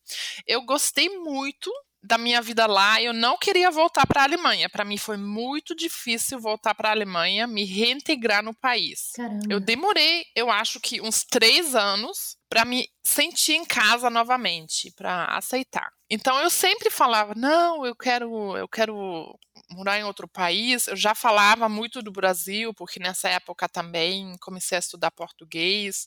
Eu 0.46 0.62
gostei 0.64 1.08
muito 1.20 1.72
da 2.04 2.18
minha 2.18 2.42
vida 2.42 2.66
lá, 2.66 3.02
eu 3.02 3.14
não 3.14 3.38
queria 3.38 3.70
voltar 3.70 4.08
para 4.08 4.22
a 4.22 4.24
Alemanha. 4.24 4.70
Para 4.70 4.84
mim 4.84 4.98
foi 4.98 5.18
muito 5.18 5.76
difícil 5.76 6.40
voltar 6.40 6.74
para 6.74 6.90
a 6.90 6.92
Alemanha, 6.92 7.46
me 7.46 7.64
reintegrar 7.64 8.44
no 8.44 8.54
país. 8.54 9.12
Caramba. 9.16 9.46
Eu 9.50 9.60
demorei, 9.60 10.26
eu 10.36 10.50
acho 10.50 10.80
que 10.80 11.00
uns 11.02 11.24
três 11.24 11.76
anos 11.76 12.38
para 12.50 12.66
me 12.66 12.90
sentir 13.04 13.54
em 13.54 13.64
casa 13.64 14.10
novamente, 14.10 14.92
para 14.96 15.26
aceitar. 15.38 15.90
Então 16.10 16.38
eu 16.40 16.50
sempre 16.50 16.90
falava, 16.90 17.34
não, 17.36 17.86
eu 17.86 17.96
quero, 17.96 18.58
eu 18.58 18.68
quero 18.68 19.40
morar 19.70 19.98
em 19.98 20.04
outro 20.04 20.28
país. 20.28 20.88
Eu 20.88 20.96
já 20.96 21.16
falava 21.16 21.70
muito 21.70 22.02
do 22.02 22.12
Brasil, 22.12 22.74
porque 22.74 23.00
nessa 23.00 23.30
época 23.30 23.70
também 23.70 24.36
comecei 24.42 24.76
a 24.76 24.80
estudar 24.80 25.12
português 25.12 26.06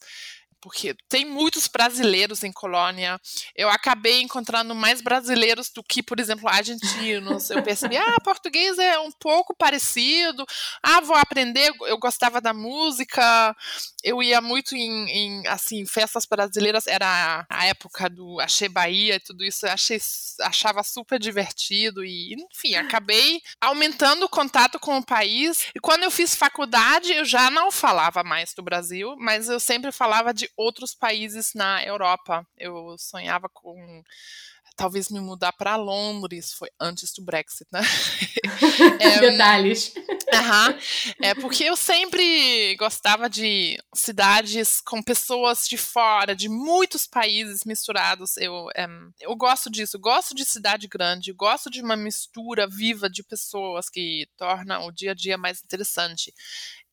porque 0.65 0.97
tem 1.11 1.27
muitos 1.27 1.69
brasileiros 1.69 2.43
em 2.43 2.51
Colônia. 2.51 3.21
Eu 3.55 3.69
acabei 3.69 4.23
encontrando 4.23 4.75
mais 4.75 5.03
brasileiros 5.03 5.69
do 5.69 5.83
que, 5.83 6.03
por 6.03 6.19
exemplo, 6.19 6.49
argentinos. 6.49 7.51
Eu 7.51 7.63
percebi, 7.63 7.99
ah, 7.99 8.17
português 8.25 8.79
é 8.79 8.99
um 8.99 9.13
pouco 9.13 9.55
parecido. 9.55 10.47
Ah, 10.83 11.03
vou 11.03 11.17
aprender. 11.17 11.71
Eu 11.83 11.99
gostava 11.99 12.41
da 12.41 12.55
música. 12.55 13.55
Eu 14.03 14.23
ia 14.23 14.41
muito 14.41 14.75
em, 14.75 15.07
em 15.11 15.47
assim, 15.49 15.85
festas 15.85 16.25
brasileiras. 16.25 16.87
Era 16.87 17.45
a 17.51 17.67
época 17.67 18.09
do 18.09 18.41
Achei 18.41 18.69
Bahia 18.69 19.17
e 19.17 19.21
tudo 19.21 19.45
isso. 19.45 19.67
Eu 19.67 19.73
achei, 19.73 20.01
achava 20.41 20.83
super 20.83 21.21
divertido. 21.21 22.03
E, 22.03 22.37
enfim, 22.51 22.75
acabei 22.75 23.43
aumentando 23.61 24.25
o 24.25 24.31
contato 24.31 24.81
com 24.81 24.97
o 24.97 25.05
país. 25.05 25.67
E 25.75 25.79
quando 25.79 26.05
eu 26.05 26.11
fiz 26.11 26.35
faculdade, 26.35 27.13
eu 27.13 27.27
já 27.27 27.51
não 27.51 27.71
falava 27.71 28.25
mais 28.25 28.55
do 28.55 28.63
Brasil, 28.63 29.15
mas 29.19 29.51
eu 29.51 29.61
sempre 29.61 29.93
falava 29.93 30.33
de 30.33 30.54
outros 30.57 30.95
países 30.95 31.53
na 31.55 31.85
Europa. 31.85 32.47
Eu 32.57 32.97
sonhava 32.99 33.49
com 33.49 34.03
talvez 34.77 35.09
me 35.09 35.21
mudar 35.21 35.53
para 35.53 35.77
Londres, 35.77 36.53
foi 36.53 36.69
antes 36.81 37.13
do 37.15 37.25
Brexit, 37.25 37.69
né? 37.73 37.81
é, 39.01 39.21
Detalhes. 39.21 39.95
Uh 39.97 40.15
é 41.23 41.35
porque 41.35 41.65
eu 41.65 41.77
sempre 41.77 42.75
gostava 42.77 43.31
de 43.31 43.79
cidades 43.95 44.81
com 44.81 45.03
pessoas 45.03 45.67
de 45.69 45.77
fora, 45.77 46.35
de 46.35 46.49
muitos 46.49 47.07
países 47.07 47.65
misturados. 47.65 48.37
Eu, 48.37 48.69
é, 48.75 48.87
eu 49.21 49.35
gosto 49.37 49.71
disso, 49.71 49.99
gosto 49.99 50.35
de 50.35 50.45
cidade 50.45 50.89
grande, 50.89 51.33
gosto 51.33 51.71
de 51.71 51.81
uma 51.81 51.97
mistura 51.97 52.67
viva 52.67 53.09
de 53.09 53.23
pessoas 53.23 53.89
que 53.89 54.27
torna 54.37 54.81
o 54.81 54.91
dia 54.91 55.13
a 55.13 55.15
dia 55.15 55.39
mais 55.39 55.63
interessante. 55.63 56.35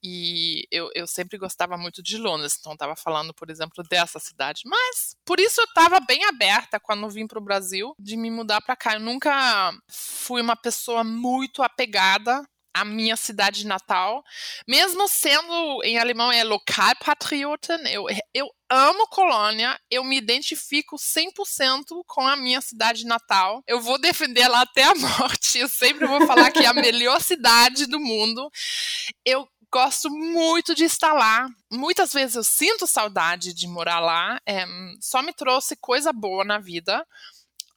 E 0.04 0.68
eu, 0.72 0.90
eu 0.96 1.06
sempre 1.06 1.38
gostava 1.38 1.78
muito 1.78 2.02
de 2.02 2.18
Londres, 2.18 2.56
então 2.60 2.74
estava 2.74 2.96
falando, 2.96 3.34
por 3.34 3.50
exemplo, 3.50 3.84
dessa 3.90 4.20
cidade. 4.20 4.64
Mas 4.66 5.16
por 5.26 5.40
isso 5.40 5.62
eu 5.62 5.66
estava 5.66 6.00
bem 6.00 6.26
aberta 6.26 6.80
quando 6.80 7.10
vim 7.10 7.28
para 7.28 7.40
o 7.40 7.44
Brasil 7.44 7.94
de 8.00 8.18
me 8.18 8.32
mudar 8.32 8.62
para 8.62 8.76
cá. 8.76 8.94
Eu 8.94 9.00
nunca 9.00 9.72
fui 9.90 10.42
uma 10.42 10.56
pessoa 10.56 11.04
muito 11.04 11.62
apegada 11.62 12.44
à 12.74 12.86
minha 12.86 13.16
cidade 13.16 13.68
natal, 13.68 14.24
mesmo 14.68 15.08
sendo 15.08 15.84
em 15.84 15.98
alemão 15.98 16.32
é 16.32 16.44
Lokalpatrioten, 16.44 17.80
eu, 17.92 18.06
eu 18.34 18.50
amo 18.70 19.08
Colônia, 19.08 19.78
eu 19.90 20.04
me 20.04 20.18
identifico 20.18 20.96
100% 20.96 22.04
com 22.08 22.26
a 22.26 22.36
minha 22.36 22.62
cidade 22.62 23.06
natal. 23.06 23.62
Eu 23.68 23.82
vou 23.82 24.00
defender 24.00 24.42
ela 24.42 24.62
até 24.62 24.84
a 24.84 24.96
morte. 24.96 25.60
Eu 25.60 25.68
sempre 25.68 26.08
vou 26.08 26.26
falar 26.26 26.52
que 26.52 26.60
é 26.60 26.68
a 26.68 26.74
melhor 26.74 27.22
cidade 27.22 27.86
do 27.86 28.00
mundo. 28.00 28.50
Eu 29.26 29.48
gosto 29.72 30.10
muito 30.10 30.76
de 30.76 30.84
estar 30.84 31.14
lá. 31.14 31.48
Muitas 31.72 32.12
vezes 32.12 32.36
eu 32.36 32.44
sinto 32.44 32.86
saudade 32.86 33.54
de 33.54 33.68
morar 33.68 34.00
lá. 34.00 34.40
É, 34.46 34.66
só 35.00 35.22
me 35.22 35.34
trouxe 35.34 35.76
coisa 35.78 36.12
boa 36.12 36.44
na 36.44 36.60
vida. 36.60 37.06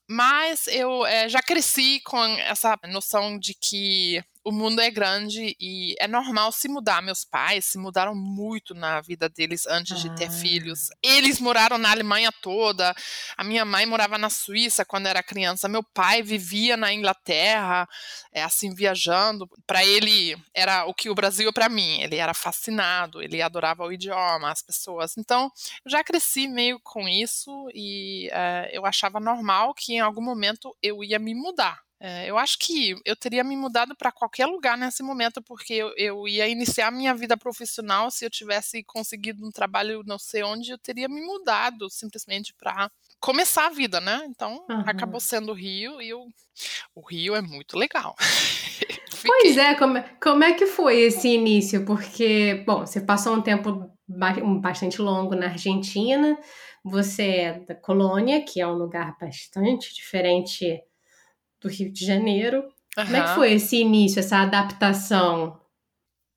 Mas 0.07 0.67
eu 0.67 1.05
é, 1.05 1.27
já 1.27 1.41
cresci 1.41 1.99
com 2.01 2.23
essa 2.23 2.77
noção 2.89 3.39
de 3.39 3.55
que 3.55 4.23
o 4.45 4.51
mundo 4.51 4.79
é 4.79 4.91
grande 4.91 5.57
e 5.59 5.95
é 5.99 6.07
normal 6.07 6.51
se 6.51 6.67
mudar. 6.67 7.01
Meus 7.01 7.25
pais 7.25 7.65
se 7.65 7.79
mudaram 7.79 8.13
muito 8.13 8.75
na 8.75 9.01
vida 9.01 9.27
deles 9.27 9.65
antes 9.65 9.99
de 9.99 10.15
ter 10.15 10.27
ah. 10.27 10.31
filhos. 10.31 10.89
Eles 11.01 11.39
moraram 11.39 11.79
na 11.79 11.89
Alemanha 11.89 12.31
toda. 12.43 12.95
A 13.35 13.43
minha 13.43 13.65
mãe 13.65 13.87
morava 13.87 14.19
na 14.19 14.29
Suíça 14.29 14.85
quando 14.85 15.07
era 15.07 15.23
criança. 15.23 15.67
Meu 15.67 15.81
pai 15.81 16.21
vivia 16.21 16.77
na 16.77 16.93
Inglaterra, 16.93 17.89
é, 18.31 18.43
assim, 18.43 18.71
viajando. 18.75 19.49
Para 19.65 19.83
ele 19.83 20.37
era 20.53 20.85
o 20.85 20.93
que 20.93 21.09
o 21.09 21.15
Brasil 21.15 21.49
é 21.49 21.51
para 21.51 21.67
mim. 21.67 22.01
Ele 22.01 22.17
era 22.17 22.35
fascinado, 22.35 23.23
ele 23.23 23.41
adorava 23.41 23.83
o 23.83 23.91
idioma, 23.91 24.51
as 24.51 24.61
pessoas. 24.61 25.17
Então, 25.17 25.51
eu 25.83 25.89
já 25.89 26.03
cresci 26.03 26.47
meio 26.47 26.79
com 26.83 27.09
isso 27.09 27.67
e 27.73 28.29
é, 28.31 28.69
eu 28.71 28.85
achava 28.85 29.19
normal 29.19 29.73
que 29.73 29.93
em 29.93 29.99
algum 29.99 30.21
momento 30.21 30.75
eu 30.83 31.03
ia 31.03 31.17
me 31.17 31.33
mudar. 31.33 31.84
É, 31.99 32.29
eu 32.29 32.37
acho 32.37 32.59
que 32.59 32.95
eu 33.05 33.15
teria 33.15 33.43
me 33.43 33.55
mudado 33.55 33.95
para 33.95 34.11
qualquer 34.11 34.45
lugar 34.45 34.77
nesse 34.77 35.01
momento, 35.01 35.41
porque 35.41 35.73
eu, 35.73 35.93
eu, 35.95 36.27
ia 36.27 36.47
iniciar 36.47 36.91
minha 36.91 37.15
vida 37.15 37.37
profissional. 37.37 38.11
Se 38.11 38.25
eu 38.25 38.29
tivesse 38.29 38.83
conseguido 38.83 39.45
um 39.45 39.51
trabalho 39.51 40.03
não 40.05 40.19
sei 40.19 40.43
onde, 40.43 40.71
eu 40.71 40.77
teria 40.77 41.07
me 41.07 41.21
mudado 41.21 41.89
simplesmente 41.89 42.53
para 42.53 42.91
começar 43.19 43.67
a 43.67 43.69
vida, 43.69 44.01
né? 44.01 44.25
Então 44.27 44.65
uhum. 44.69 44.83
acabou 44.85 45.19
sendo 45.19 45.51
o 45.51 45.55
Rio 45.55 46.01
e 46.01 46.09
eu, 46.09 46.27
o 46.93 47.01
Rio 47.01 47.33
é 47.33 47.41
muito 47.41 47.77
legal. 47.77 48.15
pois 49.25 49.57
é, 49.57 49.73
como, 49.75 50.03
como 50.21 50.43
é 50.43 50.53
que 50.53 50.65
foi 50.65 50.99
esse 50.99 51.29
início? 51.29 51.85
Porque, 51.85 52.63
bom, 52.67 52.85
você 52.85 52.99
passou 52.99 53.35
um 53.35 53.41
tempo 53.41 53.89
bastante 54.61 55.01
longo 55.01 55.33
na 55.33 55.47
Argentina, 55.47 56.37
você 56.83 57.23
é 57.23 57.59
da 57.61 57.73
Colônia, 57.73 58.43
que 58.43 58.61
é 58.61 58.67
um 58.67 58.73
lugar 58.73 59.17
bastante 59.19 59.93
diferente 59.95 60.83
do 61.65 61.69
Rio 61.69 61.91
de 61.91 62.05
Janeiro. 62.05 62.63
Uhum. 62.97 63.05
Como 63.05 63.15
é 63.15 63.21
que 63.23 63.35
foi 63.35 63.53
esse 63.53 63.77
início, 63.77 64.19
essa 64.19 64.37
adaptação? 64.37 65.59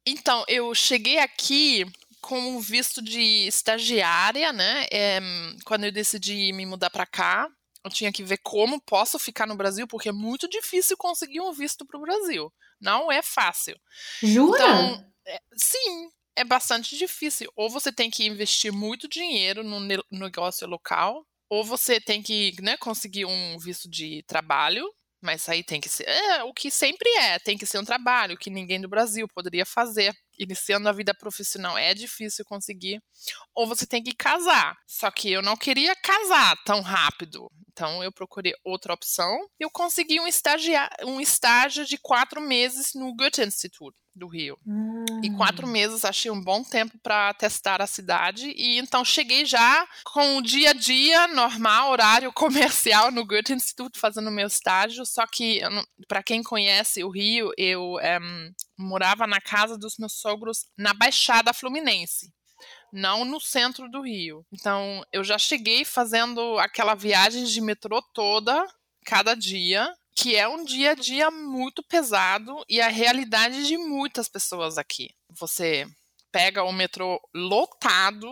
Então, 0.06 0.44
eu 0.48 0.74
cheguei 0.74 1.18
aqui 1.18 1.84
com 2.20 2.38
um 2.38 2.60
visto 2.60 3.02
de 3.02 3.46
estagiária, 3.46 4.52
né? 4.52 4.86
É, 4.90 5.20
quando 5.64 5.84
eu 5.84 5.92
decidi 5.92 6.52
me 6.52 6.64
mudar 6.66 6.90
para 6.90 7.06
cá, 7.06 7.48
eu 7.84 7.90
tinha 7.90 8.10
que 8.10 8.24
ver 8.24 8.38
como 8.42 8.80
posso 8.80 9.18
ficar 9.18 9.46
no 9.46 9.56
Brasil, 9.56 9.86
porque 9.86 10.08
é 10.08 10.12
muito 10.12 10.48
difícil 10.48 10.96
conseguir 10.96 11.40
um 11.40 11.52
visto 11.52 11.86
para 11.86 11.98
o 11.98 12.02
Brasil. 12.02 12.52
Não 12.80 13.12
é 13.12 13.22
fácil. 13.22 13.78
Jura? 14.22 14.58
Então, 14.58 15.12
é, 15.26 15.40
sim, 15.54 16.10
é 16.34 16.42
bastante 16.42 16.96
difícil. 16.96 17.52
Ou 17.54 17.68
você 17.70 17.92
tem 17.92 18.10
que 18.10 18.26
investir 18.26 18.72
muito 18.72 19.06
dinheiro 19.06 19.62
no 19.62 19.78
negócio 20.10 20.66
local, 20.66 21.24
ou 21.50 21.62
você 21.62 22.00
tem 22.00 22.22
que 22.22 22.54
né, 22.60 22.76
conseguir 22.78 23.26
um 23.26 23.58
visto 23.58 23.88
de 23.88 24.24
trabalho 24.26 24.90
mas 25.20 25.48
aí 25.48 25.62
tem 25.64 25.80
que 25.80 25.88
ser. 25.88 26.04
É, 26.08 26.42
o 26.44 26.52
que 26.52 26.70
sempre 26.70 27.08
é, 27.18 27.38
tem 27.38 27.58
que 27.58 27.66
ser 27.66 27.78
um 27.78 27.84
trabalho 27.84 28.36
que 28.38 28.50
ninguém 28.50 28.80
do 28.80 28.88
Brasil 28.88 29.26
poderia 29.28 29.66
fazer. 29.66 30.14
Iniciando 30.38 30.88
a 30.88 30.92
vida 30.92 31.14
profissional 31.14 31.76
é 31.76 31.94
difícil 31.94 32.44
conseguir. 32.44 33.02
Ou 33.54 33.66
você 33.66 33.86
tem 33.86 34.02
que 34.02 34.14
casar. 34.14 34.76
Só 34.86 35.10
que 35.10 35.30
eu 35.30 35.42
não 35.42 35.56
queria 35.56 35.94
casar 35.96 36.56
tão 36.64 36.80
rápido. 36.80 37.50
Então 37.72 38.02
eu 38.02 38.12
procurei 38.12 38.54
outra 38.64 38.92
opção. 38.92 39.48
Eu 39.58 39.70
consegui 39.70 40.20
um, 40.20 40.26
estagia, 40.26 40.88
um 41.04 41.20
estágio 41.20 41.84
de 41.84 41.96
quatro 41.98 42.40
meses 42.40 42.92
no 42.94 43.14
Goethe 43.14 43.42
Institut 43.42 43.94
do 44.18 44.26
Rio. 44.26 44.58
Hum. 44.66 45.04
E 45.22 45.30
quatro 45.30 45.66
meses 45.66 46.04
achei 46.04 46.30
um 46.30 46.42
bom 46.42 46.62
tempo 46.62 46.98
para 47.02 47.32
testar 47.34 47.80
a 47.80 47.86
cidade. 47.86 48.52
E 48.56 48.78
então 48.78 49.04
cheguei 49.04 49.46
já 49.46 49.86
com 50.04 50.36
o 50.36 50.42
dia 50.42 50.70
a 50.70 50.72
dia 50.74 51.28
normal, 51.28 51.92
horário 51.92 52.32
comercial 52.34 53.10
no 53.10 53.24
Goethe 53.24 53.52
Institut, 53.52 53.98
fazendo 53.98 54.30
meu 54.30 54.48
estágio. 54.48 55.06
Só 55.06 55.24
que, 55.26 55.60
para 56.08 56.22
quem 56.22 56.42
conhece 56.42 57.04
o 57.04 57.10
Rio, 57.10 57.52
eu 57.56 57.94
um, 57.94 58.00
eh, 58.00 58.18
morava 58.78 59.26
na 59.26 59.40
casa 59.40 59.76
dos 59.76 59.96
meus 59.98 60.14
sogros 60.14 60.66
na 60.76 60.94
Baixada 60.94 61.52
Fluminense 61.52 62.32
não 62.92 63.24
no 63.24 63.40
centro 63.40 63.88
do 63.88 64.02
Rio. 64.02 64.44
Então, 64.52 65.02
eu 65.12 65.22
já 65.22 65.38
cheguei 65.38 65.84
fazendo 65.84 66.58
aquela 66.58 66.94
viagem 66.94 67.44
de 67.44 67.60
metrô 67.60 68.02
toda, 68.14 68.66
cada 69.04 69.34
dia, 69.34 69.92
que 70.16 70.36
é 70.36 70.48
um 70.48 70.64
dia 70.64 70.92
a 70.92 70.94
dia 70.94 71.30
muito 71.30 71.82
pesado 71.82 72.64
e 72.68 72.80
a 72.80 72.88
realidade 72.88 73.66
de 73.66 73.78
muitas 73.78 74.28
pessoas 74.28 74.76
aqui. 74.76 75.10
Você 75.30 75.86
pega 76.32 76.64
o 76.64 76.72
metrô 76.72 77.20
lotado 77.34 78.28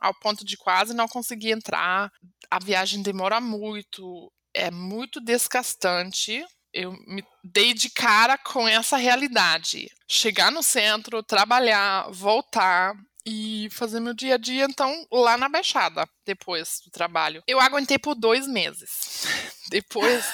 ao 0.00 0.14
ponto 0.14 0.44
de 0.44 0.56
quase 0.56 0.94
não 0.94 1.08
conseguir 1.08 1.52
entrar. 1.52 2.10
A 2.50 2.58
viagem 2.58 3.02
demora 3.02 3.40
muito, 3.40 4.32
é 4.54 4.70
muito 4.70 5.20
desgastante. 5.20 6.44
Eu 6.72 6.92
me 7.06 7.24
dei 7.42 7.74
de 7.74 7.90
cara 7.90 8.36
com 8.38 8.68
essa 8.68 8.96
realidade. 8.96 9.90
Chegar 10.06 10.50
no 10.50 10.62
centro, 10.62 11.22
trabalhar, 11.22 12.10
voltar, 12.10 12.94
e 13.30 13.68
fazer 13.70 14.00
meu 14.00 14.14
dia 14.14 14.36
a 14.36 14.38
dia, 14.38 14.64
então, 14.64 15.06
lá 15.12 15.36
na 15.36 15.50
Baixada, 15.50 16.08
depois 16.24 16.80
do 16.82 16.90
trabalho. 16.90 17.42
Eu 17.46 17.60
aguentei 17.60 17.98
por 17.98 18.14
dois 18.14 18.46
meses. 18.46 19.26
depois. 19.68 20.24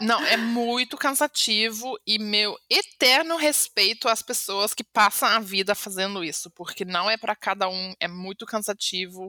Não, 0.00 0.22
é 0.26 0.36
muito 0.36 0.96
cansativo 0.96 1.98
e 2.06 2.18
meu 2.18 2.56
eterno 2.70 3.36
respeito 3.36 4.08
às 4.08 4.22
pessoas 4.22 4.72
que 4.72 4.84
passam 4.84 5.28
a 5.28 5.40
vida 5.40 5.74
fazendo 5.74 6.24
isso, 6.24 6.50
porque 6.50 6.84
não 6.84 7.10
é 7.10 7.18
para 7.18 7.36
cada 7.36 7.68
um, 7.68 7.94
é 8.00 8.08
muito 8.08 8.46
cansativo 8.46 9.28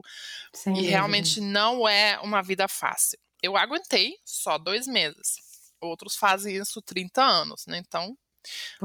Sem 0.52 0.78
e 0.78 0.82
realmente 0.82 1.40
não 1.40 1.86
é 1.86 2.18
uma 2.20 2.42
vida 2.42 2.68
fácil. 2.68 3.18
Eu 3.42 3.56
aguentei 3.56 4.14
só 4.24 4.56
dois 4.56 4.86
meses. 4.86 5.51
Outros 5.82 6.16
fazem 6.16 6.56
isso 6.56 6.80
30 6.80 7.22
anos, 7.22 7.66
né? 7.66 7.78
Então, 7.78 8.16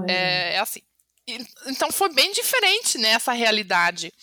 é, 0.07 0.13
é. 0.13 0.53
é 0.55 0.59
assim 0.59 0.81
então 1.65 1.91
foi 1.91 2.13
bem 2.13 2.31
diferente 2.31 2.97
né, 2.97 3.09
essa 3.09 3.33
realidade. 3.33 4.13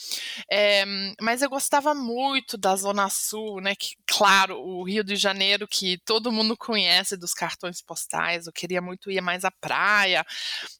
É, 0.51 0.85
mas 1.21 1.43
eu 1.43 1.51
gostava 1.51 1.95
muito 1.95 2.57
da 2.57 2.75
Zona 2.75 3.11
Sul, 3.11 3.61
né? 3.61 3.75
Que, 3.75 3.95
claro, 4.07 4.59
o 4.59 4.83
Rio 4.83 5.05
de 5.05 5.15
Janeiro, 5.15 5.69
que 5.69 5.99
todo 5.99 6.33
mundo 6.33 6.57
conhece 6.57 7.15
dos 7.17 7.35
cartões 7.35 7.83
postais. 7.83 8.47
Eu 8.47 8.53
queria 8.55 8.81
muito 8.81 9.11
ir 9.11 9.21
mais 9.21 9.45
à 9.45 9.51
praia, 9.51 10.25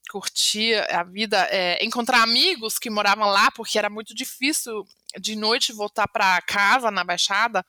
curtir 0.09 0.73
a 0.91 1.03
vida, 1.03 1.47
é, 1.51 1.83
encontrar 1.85 2.23
amigos 2.23 2.79
que 2.79 2.89
moravam 2.89 3.29
lá, 3.29 3.51
porque 3.51 3.77
era 3.77 3.89
muito 3.89 4.15
difícil 4.15 4.83
de 5.19 5.35
noite 5.35 5.71
voltar 5.71 6.07
para 6.07 6.41
casa 6.41 6.89
na 6.89 7.03
Baixada. 7.03 7.63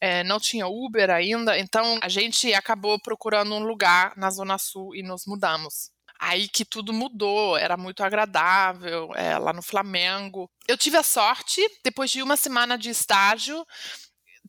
É, 0.00 0.22
não 0.24 0.38
tinha 0.38 0.66
Uber 0.66 1.10
ainda, 1.10 1.58
então 1.58 1.98
a 2.02 2.08
gente 2.08 2.52
acabou 2.52 3.00
procurando 3.00 3.54
um 3.54 3.64
lugar 3.64 4.12
na 4.16 4.30
Zona 4.30 4.58
Sul 4.58 4.94
e 4.94 5.02
nos 5.02 5.24
mudamos. 5.26 5.90
Aí 6.18 6.48
que 6.48 6.64
tudo 6.64 6.92
mudou, 6.92 7.56
era 7.56 7.76
muito 7.76 8.02
agradável 8.02 9.10
é, 9.14 9.38
lá 9.38 9.52
no 9.52 9.62
Flamengo. 9.62 10.50
Eu 10.66 10.76
tive 10.76 10.96
a 10.96 11.02
sorte, 11.02 11.60
depois 11.84 12.10
de 12.10 12.22
uma 12.22 12.36
semana 12.36 12.78
de 12.78 12.90
estágio, 12.90 13.66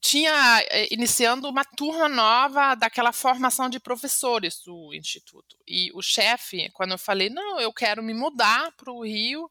tinha 0.01 0.63
é, 0.69 0.93
iniciando 0.93 1.49
uma 1.49 1.65
turma 1.65 2.07
nova 2.07 2.75
daquela 2.75 3.11
formação 3.11 3.69
de 3.69 3.79
professores 3.79 4.61
do 4.65 4.93
instituto. 4.93 5.57
E 5.67 5.91
o 5.93 6.01
chefe, 6.01 6.69
quando 6.73 6.91
eu 6.91 6.97
falei, 6.97 7.29
não, 7.29 7.59
eu 7.59 7.73
quero 7.73 8.01
me 8.03 8.13
mudar 8.13 8.71
para 8.77 8.91
o 8.91 9.03
Rio, 9.03 9.49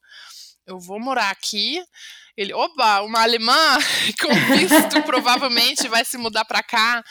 eu 0.66 0.78
vou 0.78 0.98
morar 0.98 1.30
aqui. 1.30 1.82
Ele, 2.36 2.52
oba, 2.52 3.00
uma 3.00 3.22
alemã 3.22 3.78
com 4.20 4.34
visto 4.56 5.02
provavelmente 5.04 5.88
vai 5.88 6.04
se 6.04 6.18
mudar 6.18 6.44
para 6.44 6.62
cá. 6.62 7.02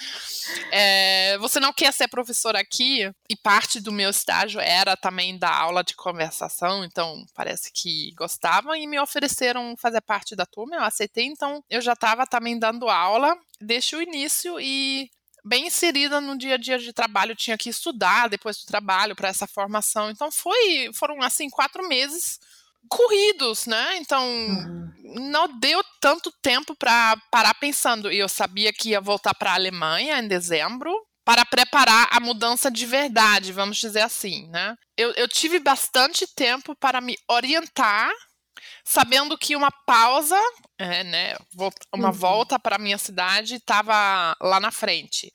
É, 0.71 1.37
você 1.39 1.59
não 1.59 1.73
quer 1.73 1.91
ser 1.91 2.07
professor 2.07 2.55
aqui? 2.55 3.11
E 3.27 3.35
parte 3.35 3.79
do 3.79 3.91
meu 3.91 4.11
estágio 4.11 4.59
era 4.59 4.95
também 4.95 5.37
da 5.37 5.49
aula 5.49 5.83
de 5.83 5.95
conversação, 5.95 6.85
então 6.85 7.25
parece 7.33 7.71
que 7.73 8.13
gostavam 8.15 8.75
e 8.75 8.85
me 8.85 8.99
ofereceram 8.99 9.75
fazer 9.77 10.01
parte 10.01 10.35
da 10.35 10.45
turma. 10.45 10.75
Eu 10.75 10.83
aceitei, 10.83 11.25
então 11.25 11.63
eu 11.69 11.81
já 11.81 11.93
estava 11.93 12.27
também 12.27 12.59
dando 12.59 12.87
aula 12.87 13.35
desde 13.59 13.95
o 13.95 14.01
início 14.01 14.59
e 14.59 15.09
bem 15.43 15.67
inserida 15.67 16.19
no 16.19 16.37
dia 16.37 16.55
a 16.55 16.57
dia 16.57 16.79
de 16.79 16.91
trabalho, 16.91 17.35
tinha 17.35 17.57
que 17.57 17.69
estudar 17.69 18.27
depois 18.27 18.57
do 18.57 18.65
trabalho 18.65 19.15
para 19.15 19.29
essa 19.29 19.47
formação. 19.47 20.09
Então 20.09 20.31
foi, 20.31 20.91
foram 20.93 21.21
assim 21.21 21.49
quatro 21.49 21.87
meses 21.87 22.39
corridos, 22.89 23.65
né? 23.65 23.97
Então 23.97 24.23
uhum. 24.23 24.91
não 25.31 25.59
deu 25.59 25.83
tanto 26.01 26.31
tempo 26.41 26.75
para 26.75 27.17
parar 27.31 27.53
pensando. 27.55 28.11
E 28.11 28.17
eu 28.17 28.29
sabia 28.29 28.73
que 28.73 28.89
ia 28.89 29.01
voltar 29.01 29.33
para 29.33 29.51
a 29.51 29.55
Alemanha 29.55 30.19
em 30.19 30.27
dezembro 30.27 30.91
para 31.25 31.43
preparar 31.43 32.07
a 32.11 32.19
mudança 32.19 32.69
de 32.69 32.85
verdade, 32.85 33.51
vamos 33.51 33.77
dizer 33.77 34.01
assim, 34.01 34.47
né? 34.49 34.75
Eu, 34.95 35.11
eu 35.13 35.27
tive 35.27 35.59
bastante 35.59 36.27
tempo 36.35 36.75
para 36.75 37.01
me 37.01 37.17
orientar 37.27 38.11
sabendo 38.83 39.37
que 39.37 39.55
uma 39.55 39.71
pausa, 39.71 40.39
é, 40.77 41.03
né, 41.03 41.35
uma 41.93 42.09
uhum. 42.09 42.13
volta 42.13 42.59
para 42.59 42.77
minha 42.77 42.97
cidade 42.97 43.55
estava 43.55 44.35
lá 44.41 44.59
na 44.59 44.71
frente. 44.71 45.31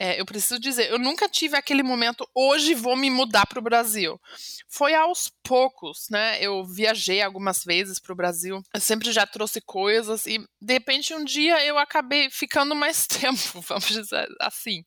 É, 0.00 0.20
eu 0.20 0.24
preciso 0.24 0.60
dizer, 0.60 0.90
eu 0.90 0.98
nunca 0.98 1.28
tive 1.28 1.56
aquele 1.56 1.82
momento, 1.82 2.28
hoje 2.32 2.72
vou 2.72 2.94
me 2.94 3.10
mudar 3.10 3.46
para 3.46 3.58
o 3.58 3.62
Brasil. 3.62 4.20
Foi 4.68 4.94
aos 4.94 5.28
poucos, 5.42 6.06
né? 6.08 6.40
Eu 6.40 6.64
viajei 6.64 7.20
algumas 7.20 7.64
vezes 7.64 7.98
para 7.98 8.12
o 8.12 8.16
Brasil, 8.16 8.62
eu 8.72 8.80
sempre 8.80 9.10
já 9.10 9.26
trouxe 9.26 9.60
coisas 9.60 10.24
e 10.26 10.38
de 10.60 10.72
repente 10.72 11.12
um 11.14 11.24
dia 11.24 11.64
eu 11.64 11.78
acabei 11.78 12.30
ficando 12.30 12.76
mais 12.76 13.06
tempo, 13.08 13.60
vamos 13.62 13.88
dizer 13.88 14.28
assim. 14.40 14.84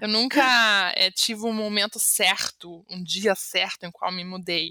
Eu 0.00 0.08
nunca 0.08 0.92
é, 0.96 1.10
tive 1.10 1.42
um 1.42 1.52
momento 1.52 2.00
certo, 2.00 2.84
um 2.90 3.02
dia 3.02 3.36
certo 3.36 3.84
em 3.84 3.92
qual 3.92 4.10
me 4.10 4.24
mudei. 4.24 4.70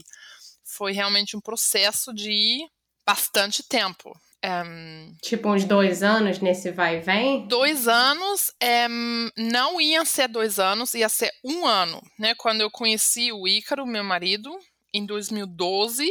Foi 0.77 0.91
realmente 0.91 1.35
um 1.35 1.41
processo 1.41 2.13
de 2.13 2.59
bastante 3.05 3.67
tempo. 3.67 4.11
Um, 4.45 5.15
tipo 5.21 5.49
uns 5.51 5.65
dois 5.65 6.03
anos 6.03 6.39
nesse 6.39 6.71
vai 6.71 6.97
e 6.97 6.99
vem? 6.99 7.47
Dois 7.47 7.87
anos, 7.87 8.51
um, 8.89 9.29
não 9.35 9.81
iam 9.81 10.05
ser 10.05 10.27
dois 10.27 10.59
anos, 10.59 10.93
ia 10.93 11.09
ser 11.09 11.31
um 11.43 11.65
ano, 11.65 11.99
né? 12.19 12.35
Quando 12.35 12.61
eu 12.61 12.69
conheci 12.69 13.31
o 13.31 13.47
Ícaro, 13.47 13.87
meu 13.87 14.03
marido, 14.03 14.55
em 14.93 15.05
2012, 15.05 16.07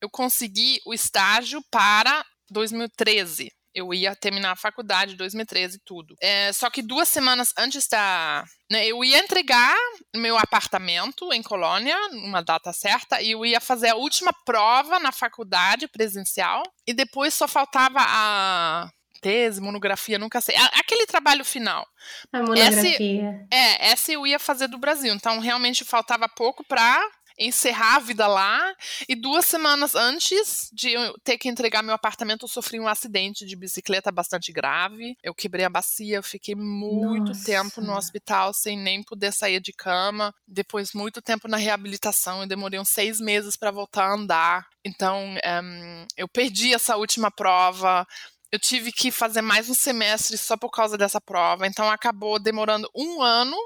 eu 0.00 0.08
consegui 0.08 0.80
o 0.86 0.94
estágio 0.94 1.60
para 1.68 2.24
2013 2.50 3.50
eu 3.74 3.92
ia 3.92 4.14
terminar 4.14 4.52
a 4.52 4.56
faculdade 4.56 5.14
em 5.14 5.16
2013 5.16 5.76
e 5.76 5.80
tudo. 5.84 6.14
É, 6.20 6.52
só 6.52 6.70
que 6.70 6.80
duas 6.80 7.08
semanas 7.08 7.52
antes 7.58 7.88
da. 7.88 8.44
Né, 8.70 8.86
eu 8.86 9.04
ia 9.04 9.18
entregar 9.18 9.76
meu 10.14 10.38
apartamento 10.38 11.32
em 11.32 11.42
Colônia, 11.42 11.96
numa 12.10 12.40
data 12.40 12.72
certa, 12.72 13.20
e 13.20 13.32
eu 13.32 13.44
ia 13.44 13.60
fazer 13.60 13.88
a 13.88 13.96
última 13.96 14.32
prova 14.44 14.98
na 14.98 15.12
faculdade 15.12 15.88
presencial, 15.88 16.62
e 16.86 16.94
depois 16.94 17.34
só 17.34 17.46
faltava 17.46 17.98
a 18.00 18.90
tese, 19.20 19.60
monografia, 19.60 20.18
nunca 20.18 20.38
sei. 20.40 20.54
Aquele 20.74 21.06
trabalho 21.06 21.44
final. 21.44 21.86
A 22.30 22.40
monografia. 22.40 22.90
Esse, 22.90 23.46
é, 23.50 23.90
essa 23.90 24.12
eu 24.12 24.26
ia 24.26 24.38
fazer 24.38 24.68
do 24.68 24.76
Brasil. 24.76 25.14
Então, 25.14 25.40
realmente 25.40 25.82
faltava 25.82 26.28
pouco 26.28 26.62
para 26.62 27.02
encerrar 27.38 27.96
a 27.96 28.00
vida 28.00 28.26
lá. 28.26 28.74
E 29.08 29.14
duas 29.14 29.44
semanas 29.44 29.94
antes 29.94 30.70
de 30.72 30.90
eu 30.92 31.14
ter 31.22 31.38
que 31.38 31.48
entregar 31.48 31.82
meu 31.82 31.94
apartamento, 31.94 32.44
eu 32.44 32.48
sofri 32.48 32.78
um 32.78 32.88
acidente 32.88 33.44
de 33.46 33.56
bicicleta 33.56 34.10
bastante 34.12 34.52
grave. 34.52 35.16
Eu 35.22 35.34
quebrei 35.34 35.64
a 35.64 35.70
bacia, 35.70 36.16
eu 36.16 36.22
fiquei 36.22 36.54
muito 36.54 37.28
Nossa. 37.28 37.44
tempo 37.44 37.80
no 37.80 37.96
hospital 37.96 38.52
sem 38.52 38.78
nem 38.78 39.02
poder 39.02 39.32
sair 39.32 39.60
de 39.60 39.72
cama. 39.72 40.34
Depois, 40.46 40.92
muito 40.92 41.20
tempo 41.20 41.48
na 41.48 41.56
reabilitação. 41.56 42.42
Eu 42.42 42.48
demorei 42.48 42.78
uns 42.78 42.90
seis 42.90 43.20
meses 43.20 43.56
para 43.56 43.70
voltar 43.70 44.06
a 44.06 44.14
andar. 44.14 44.66
Então, 44.84 45.18
um, 45.24 45.36
eh, 45.36 46.06
eu 46.16 46.28
perdi 46.28 46.74
essa 46.74 46.96
última 46.96 47.30
prova 47.30 48.06
eu 48.54 48.58
tive 48.60 48.92
que 48.92 49.10
fazer 49.10 49.42
mais 49.42 49.68
um 49.68 49.74
semestre 49.74 50.38
só 50.38 50.56
por 50.56 50.70
causa 50.70 50.96
dessa 50.96 51.20
prova. 51.20 51.66
Então 51.66 51.90
acabou 51.90 52.38
demorando 52.38 52.88
um 52.94 53.20
ano 53.20 53.56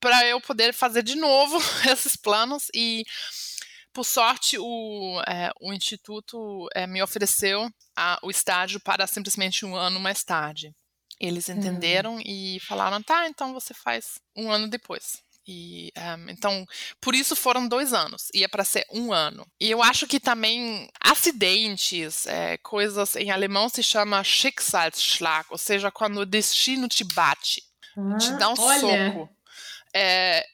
para 0.00 0.26
eu 0.26 0.40
poder 0.40 0.72
fazer 0.72 1.02
de 1.02 1.16
novo 1.16 1.58
esses 1.90 2.16
planos 2.16 2.68
e 2.74 3.04
por 3.92 4.04
sorte 4.04 4.56
o, 4.58 5.20
é, 5.26 5.50
o 5.60 5.72
instituto 5.72 6.68
é, 6.74 6.86
me 6.86 7.02
ofereceu 7.02 7.68
a, 7.96 8.18
o 8.22 8.30
estágio 8.30 8.80
para 8.80 9.06
simplesmente 9.06 9.64
um 9.64 9.74
ano 9.74 9.98
mais 9.98 10.22
tarde 10.22 10.72
eles 11.20 11.48
entenderam 11.48 12.14
uhum. 12.14 12.22
e 12.24 12.60
falaram 12.60 13.02
tá 13.02 13.26
então 13.26 13.52
você 13.52 13.74
faz 13.74 14.20
um 14.36 14.50
ano 14.50 14.68
depois 14.68 15.22
e 15.48 15.90
um, 15.96 16.28
então, 16.28 16.66
por 17.00 17.14
isso 17.14 17.34
foram 17.34 17.66
dois 17.66 17.94
anos. 17.94 18.28
Ia 18.34 18.50
para 18.50 18.64
ser 18.64 18.84
um 18.92 19.14
ano. 19.14 19.46
E 19.58 19.70
eu 19.70 19.82
acho 19.82 20.06
que 20.06 20.20
também 20.20 20.90
acidentes, 21.00 22.26
é, 22.26 22.58
coisas 22.58 23.16
em 23.16 23.30
alemão 23.30 23.66
se 23.70 23.82
chama 23.82 24.22
Schicksalsschlag, 24.22 25.46
ou 25.48 25.56
seja, 25.56 25.90
quando 25.90 26.18
o 26.18 26.26
destino 26.26 26.86
te 26.86 27.02
bate, 27.02 27.62
ah, 27.96 28.18
te 28.18 28.30
dá 28.34 28.50
um 28.50 28.54
olha. 28.58 29.10
soco 29.10 29.37
é, 29.94 30.44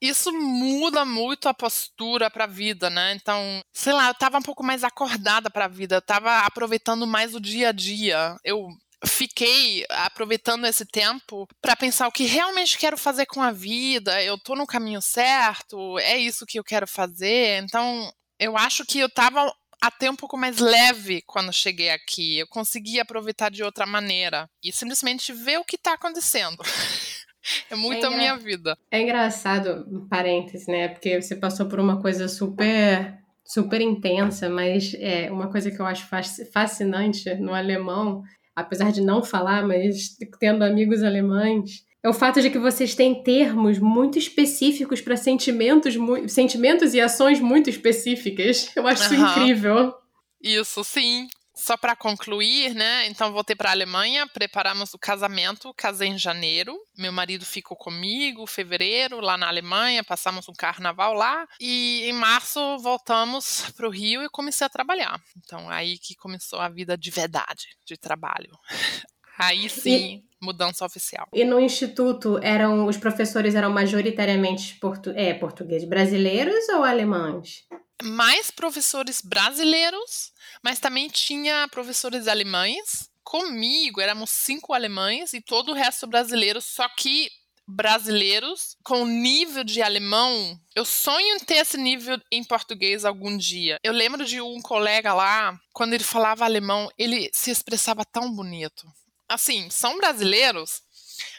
isso 0.00 0.32
muda 0.32 1.04
muito 1.04 1.48
a 1.48 1.54
postura 1.54 2.30
para 2.30 2.44
a 2.44 2.48
vida, 2.48 2.90
né? 2.90 3.14
Então, 3.14 3.62
sei 3.72 3.92
lá, 3.92 4.08
eu 4.08 4.14
tava 4.14 4.38
um 4.38 4.42
pouco 4.42 4.62
mais 4.62 4.84
acordada 4.84 5.50
para 5.50 5.64
a 5.64 5.68
vida, 5.68 5.96
eu 5.96 6.02
tava 6.02 6.40
aproveitando 6.40 7.06
mais 7.06 7.34
o 7.34 7.40
dia 7.40 7.70
a 7.70 7.72
dia. 7.72 8.36
Eu 8.44 8.68
fiquei 9.06 9.84
aproveitando 9.90 10.66
esse 10.66 10.84
tempo 10.84 11.46
para 11.60 11.76
pensar 11.76 12.08
o 12.08 12.12
que 12.12 12.24
realmente 12.24 12.78
quero 12.78 12.96
fazer 12.96 13.26
com 13.26 13.42
a 13.42 13.50
vida, 13.50 14.22
eu 14.22 14.38
tô 14.38 14.54
no 14.54 14.66
caminho 14.66 15.00
certo, 15.00 15.98
é 15.98 16.16
isso 16.16 16.46
que 16.46 16.58
eu 16.58 16.64
quero 16.64 16.86
fazer. 16.86 17.62
Então, 17.62 18.12
eu 18.38 18.56
acho 18.56 18.84
que 18.84 18.98
eu 18.98 19.08
tava 19.08 19.52
até 19.80 20.10
um 20.10 20.16
pouco 20.16 20.36
mais 20.36 20.58
leve 20.58 21.22
quando 21.26 21.52
cheguei 21.52 21.90
aqui. 21.90 22.38
Eu 22.38 22.46
consegui 22.48 22.98
aproveitar 22.98 23.50
de 23.50 23.62
outra 23.62 23.86
maneira 23.86 24.48
e 24.62 24.72
simplesmente 24.72 25.32
ver 25.32 25.58
o 25.58 25.64
que 25.64 25.76
está 25.76 25.94
acontecendo. 25.94 26.62
É 27.70 27.76
muito 27.76 28.04
é 28.04 28.08
a 28.08 28.10
minha 28.10 28.36
vida. 28.36 28.76
É 28.90 29.00
engraçado, 29.00 29.86
um 29.88 30.08
parênteses, 30.08 30.66
né? 30.66 30.88
Porque 30.88 31.20
você 31.20 31.36
passou 31.36 31.66
por 31.66 31.78
uma 31.78 32.00
coisa 32.00 32.28
super 32.28 33.18
super 33.44 33.80
intensa, 33.80 34.48
mas 34.48 34.94
é 34.98 35.30
uma 35.30 35.50
coisa 35.50 35.70
que 35.70 35.78
eu 35.78 35.86
acho 35.86 36.08
fascinante 36.50 37.34
no 37.34 37.54
alemão, 37.54 38.22
apesar 38.56 38.90
de 38.90 39.02
não 39.02 39.22
falar, 39.22 39.66
mas 39.66 40.16
tendo 40.40 40.64
amigos 40.64 41.02
alemães, 41.02 41.84
é 42.02 42.08
o 42.08 42.12
fato 42.14 42.40
de 42.40 42.50
que 42.50 42.58
vocês 42.58 42.94
têm 42.94 43.22
termos 43.22 43.78
muito 43.78 44.18
específicos 44.18 45.00
para 45.00 45.16
sentimentos, 45.16 45.94
sentimentos 46.28 46.92
e 46.94 47.00
ações 47.00 47.40
muito 47.40 47.70
específicas. 47.70 48.70
Eu 48.76 48.86
acho 48.86 49.08
uhum. 49.08 49.14
isso 49.14 49.40
incrível. 49.40 49.94
Isso, 50.42 50.84
sim. 50.84 51.28
Só 51.54 51.76
para 51.76 51.94
concluir, 51.94 52.74
né? 52.74 53.06
Então 53.06 53.32
voltei 53.32 53.54
para 53.54 53.68
a 53.68 53.72
Alemanha, 53.72 54.26
preparamos 54.26 54.92
o 54.92 54.98
casamento, 54.98 55.72
casei 55.74 56.08
em 56.08 56.18
janeiro. 56.18 56.76
Meu 56.98 57.12
marido 57.12 57.44
ficou 57.44 57.76
comigo, 57.76 58.46
fevereiro, 58.46 59.20
lá 59.20 59.38
na 59.38 59.46
Alemanha, 59.46 60.02
passamos 60.02 60.48
um 60.48 60.52
carnaval 60.52 61.14
lá 61.14 61.46
e 61.60 62.02
em 62.04 62.12
março 62.12 62.78
voltamos 62.78 63.70
para 63.76 63.86
o 63.86 63.90
Rio 63.90 64.22
e 64.22 64.28
comecei 64.28 64.66
a 64.66 64.70
trabalhar. 64.70 65.22
Então 65.38 65.70
aí 65.70 65.96
que 65.96 66.16
começou 66.16 66.58
a 66.58 66.68
vida 66.68 66.98
de 66.98 67.10
verdade, 67.10 67.68
de 67.86 67.96
trabalho. 67.96 68.58
Aí 69.36 69.68
sim, 69.68 70.22
e, 70.40 70.44
mudança 70.44 70.84
oficial. 70.84 71.26
E 71.32 71.44
no 71.44 71.58
instituto 71.58 72.38
eram 72.40 72.86
os 72.86 72.96
professores 72.96 73.56
eram 73.56 73.68
majoritariamente 73.72 74.76
portu, 74.76 75.10
é, 75.10 75.34
portugueses 75.34 75.88
brasileiros 75.88 76.68
ou 76.68 76.84
alemães? 76.84 77.64
Mais 78.02 78.50
professores 78.50 79.20
brasileiros, 79.20 80.32
mas 80.64 80.80
também 80.80 81.08
tinha 81.08 81.68
professores 81.68 82.26
alemães. 82.26 83.10
Comigo 83.22 84.00
éramos 84.00 84.30
cinco 84.30 84.72
alemães 84.72 85.32
e 85.32 85.40
todo 85.40 85.72
o 85.72 85.74
resto 85.74 86.06
brasileiro, 86.06 86.60
só 86.60 86.88
que 86.88 87.30
brasileiros 87.66 88.76
com 88.82 89.06
nível 89.06 89.64
de 89.64 89.82
alemão. 89.82 90.58
Eu 90.74 90.84
sonho 90.84 91.36
em 91.36 91.38
ter 91.40 91.56
esse 91.56 91.78
nível 91.78 92.20
em 92.30 92.42
português 92.42 93.04
algum 93.04 93.36
dia. 93.36 93.78
Eu 93.82 93.92
lembro 93.92 94.24
de 94.24 94.40
um 94.40 94.60
colega 94.60 95.14
lá, 95.14 95.58
quando 95.72 95.94
ele 95.94 96.04
falava 96.04 96.44
alemão, 96.44 96.90
ele 96.98 97.30
se 97.32 97.50
expressava 97.50 98.04
tão 98.04 98.30
bonito 98.34 98.86
assim, 99.28 99.68
são 99.70 99.96
brasileiros, 99.98 100.82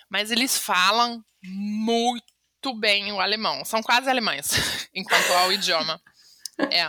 mas 0.10 0.32
eles 0.32 0.58
falam 0.58 1.24
muito 1.44 2.74
bem 2.78 3.12
o 3.12 3.20
alemão. 3.20 3.64
São 3.66 3.82
quase 3.82 4.10
alemães, 4.10 4.48
enquanto 4.94 5.32
ao 5.32 5.52
idioma. 5.52 6.02
É. 6.72 6.86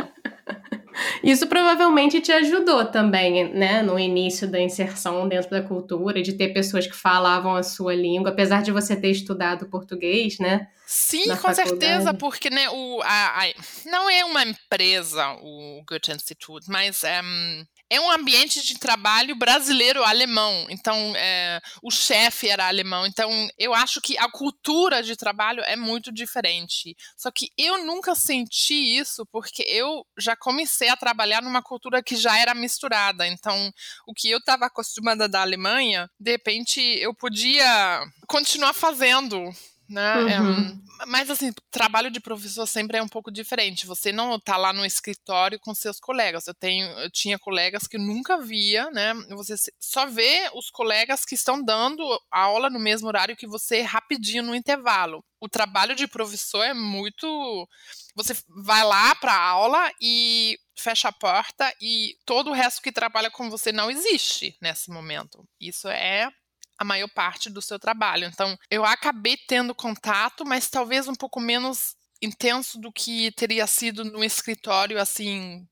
Isso 1.23 1.47
provavelmente 1.47 2.21
te 2.21 2.33
ajudou 2.33 2.85
também, 2.85 3.53
né, 3.53 3.83
no 3.83 3.99
início 3.99 4.49
da 4.49 4.61
inserção 4.61 5.29
dentro 5.29 5.51
da 5.51 5.63
cultura, 5.63 6.23
de 6.23 6.33
ter 6.33 6.49
pessoas 6.49 6.87
que 6.87 6.97
falavam 6.97 7.55
a 7.55 7.63
sua 7.63 7.95
língua, 7.95 8.31
apesar 8.31 8.63
de 8.63 8.73
você 8.73 8.97
ter 8.97 9.11
estudado 9.11 9.67
português, 9.67 10.39
né? 10.39 10.69
Sim, 10.87 11.25
com 11.25 11.37
faculdade. 11.37 11.69
certeza, 11.69 12.15
porque 12.15 12.49
né, 12.49 12.69
o, 12.71 13.03
a, 13.03 13.45
a, 13.45 13.55
não 13.87 14.09
é 14.09 14.25
uma 14.25 14.45
empresa, 14.45 15.37
o 15.43 15.83
Goethe 15.89 16.13
Institute, 16.13 16.71
mas 16.71 17.03
um, 17.03 17.65
é 17.89 18.01
um 18.01 18.11
ambiente 18.11 18.65
de 18.65 18.79
trabalho 18.79 19.37
brasileiro 19.37 20.03
alemão. 20.03 20.67
Então, 20.69 20.97
é, 21.17 21.61
o 21.83 21.91
chefe 21.91 22.49
era 22.49 22.67
alemão. 22.67 23.07
Então, 23.07 23.31
eu 23.59 23.73
acho 23.75 24.01
que 24.01 24.19
a 24.19 24.31
cultura 24.31 25.03
de 25.03 25.17
trabalho 25.17 25.63
é 25.63 25.77
muito 25.77 26.13
diferente. 26.13 26.97
Só 27.17 27.31
que 27.31 27.51
eu 27.57 27.85
nunca 27.85 28.15
senti 28.15 28.75
isso 28.75 29.25
porque 29.31 29.63
eu 29.63 30.05
já 30.19 30.37
comecei 30.37 30.89
a 30.89 30.97
trabalhar 30.97 31.43
numa 31.43 31.63
cultura 31.63 32.03
que 32.03 32.17
já 32.17 32.39
era 32.39 32.55
misturada. 32.55 33.27
Então, 33.27 33.71
o 34.07 34.13
que 34.13 34.31
eu 34.31 34.39
estava 34.39 34.67
acostumada 34.67 35.29
da 35.29 35.43
Alemanha, 35.43 36.11
de 36.19 36.33
repente, 36.33 36.81
eu 36.81 37.15
podia 37.15 38.03
continuar 38.27 38.73
fazendo 38.73 39.53
né? 39.89 40.41
Uhum. 40.41 40.83
É, 41.01 41.07
mas 41.07 41.31
assim, 41.31 41.53
trabalho 41.71 42.11
de 42.11 42.21
professor 42.21 42.67
sempre 42.67 42.99
é 42.99 43.03
um 43.03 43.09
pouco 43.09 43.31
diferente. 43.31 43.87
Você 43.87 44.13
não 44.13 44.37
está 44.37 44.57
lá 44.57 44.73
no 44.73 44.85
escritório 44.85 45.59
com 45.61 45.75
seus 45.75 46.01
colegas. 46.01 46.47
Eu 46.47 46.55
tenho, 46.55 46.87
eu 47.01 47.11
tinha 47.11 47.39
colegas 47.39 47.87
que 47.87 47.97
eu 47.97 48.01
nunca 48.01 48.39
via, 48.39 48.91
né? 48.91 49.15
Você 49.31 49.55
só 49.79 50.07
vê 50.07 50.51
os 50.55 50.71
colegas 50.71 51.25
que 51.25 51.35
estão 51.35 51.63
dando 51.63 52.03
aula 52.31 52.71
no 52.71 52.79
mesmo 52.79 53.09
horário 53.09 53.37
que 53.37 53.47
você 53.47 53.83
rapidinho 53.83 54.43
no 54.43 54.55
intervalo. 54.55 55.25
O 55.41 55.49
trabalho 55.49 55.95
de 55.95 56.07
professor 56.09 56.63
é 56.63 56.73
muito 56.73 57.69
você 58.17 58.35
vai 58.65 58.83
lá 58.83 59.15
para 59.17 59.33
a 59.33 59.49
aula 59.49 59.93
e 60.01 60.59
fecha 60.75 61.09
a 61.09 61.13
porta 61.13 61.71
e 61.81 62.17
todo 62.25 62.51
o 62.51 62.55
resto 62.55 62.81
que 62.81 62.91
trabalha 62.91 63.31
com 63.31 63.51
você 63.51 63.71
não 63.71 63.91
existe 63.91 64.57
nesse 64.61 64.91
momento. 64.91 65.47
Isso 65.61 65.87
é 65.89 66.31
a 66.79 66.85
maior 66.85 67.09
parte 67.09 67.51
do 67.51 67.63
seu 67.63 67.79
trabalho. 67.79 68.27
Então, 68.27 68.59
eu 68.71 68.85
acabei 68.85 69.37
tendo 69.37 69.75
contato, 69.75 70.45
mas 70.45 70.69
talvez 70.69 71.09
um 71.09 71.15
pouco 71.15 71.41
menos 71.41 71.97
intenso 72.21 72.79
do 72.79 72.93
que 72.93 73.31
teria 73.33 73.67
sido 73.67 74.05
no 74.05 74.25
escritório, 74.25 75.01
assim, 75.01 75.67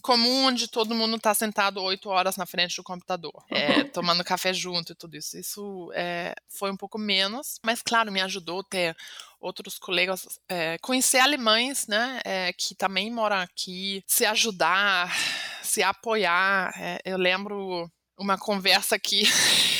comum, 0.00 0.46
onde 0.46 0.68
todo 0.68 0.94
mundo 0.94 1.16
está 1.16 1.32
sentado 1.34 1.82
oito 1.82 2.08
horas 2.08 2.36
na 2.36 2.46
frente 2.46 2.76
do 2.76 2.82
computador, 2.82 3.32
é, 3.50 3.84
tomando 3.84 4.24
café 4.24 4.52
junto 4.52 4.92
e 4.92 4.94
tudo 4.94 5.16
isso. 5.16 5.38
Isso 5.38 5.90
é, 5.94 6.34
foi 6.48 6.70
um 6.70 6.76
pouco 6.76 6.98
menos, 6.98 7.58
mas 7.64 7.82
claro, 7.82 8.10
me 8.10 8.20
ajudou 8.20 8.64
ter 8.64 8.96
outros 9.40 9.78
colegas, 9.78 10.38
é, 10.48 10.78
conhecer 10.78 11.18
alemães, 11.18 11.86
né, 11.86 12.20
é, 12.24 12.52
que 12.52 12.74
também 12.74 13.10
moram 13.10 13.36
aqui, 13.36 14.02
se 14.06 14.26
ajudar, 14.26 15.14
se 15.62 15.82
apoiar. 15.82 16.72
É, 16.76 16.98
eu 17.04 17.16
lembro 17.16 17.90
uma 18.18 18.38
conversa 18.38 18.98
que 18.98 19.22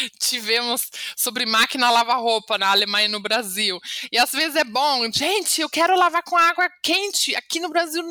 tivemos 0.18 0.90
sobre 1.16 1.46
máquina 1.46 1.90
lavar 1.90 2.20
roupa 2.20 2.58
na 2.58 2.70
Alemanha 2.70 3.06
e 3.06 3.10
no 3.10 3.20
Brasil. 3.20 3.80
E 4.10 4.18
às 4.18 4.32
vezes 4.32 4.56
é 4.56 4.64
bom, 4.64 5.10
gente, 5.12 5.60
eu 5.60 5.68
quero 5.68 5.96
lavar 5.96 6.22
com 6.22 6.36
água 6.36 6.70
quente. 6.82 7.34
Aqui 7.36 7.60
no 7.60 7.68
Brasil, 7.68 8.02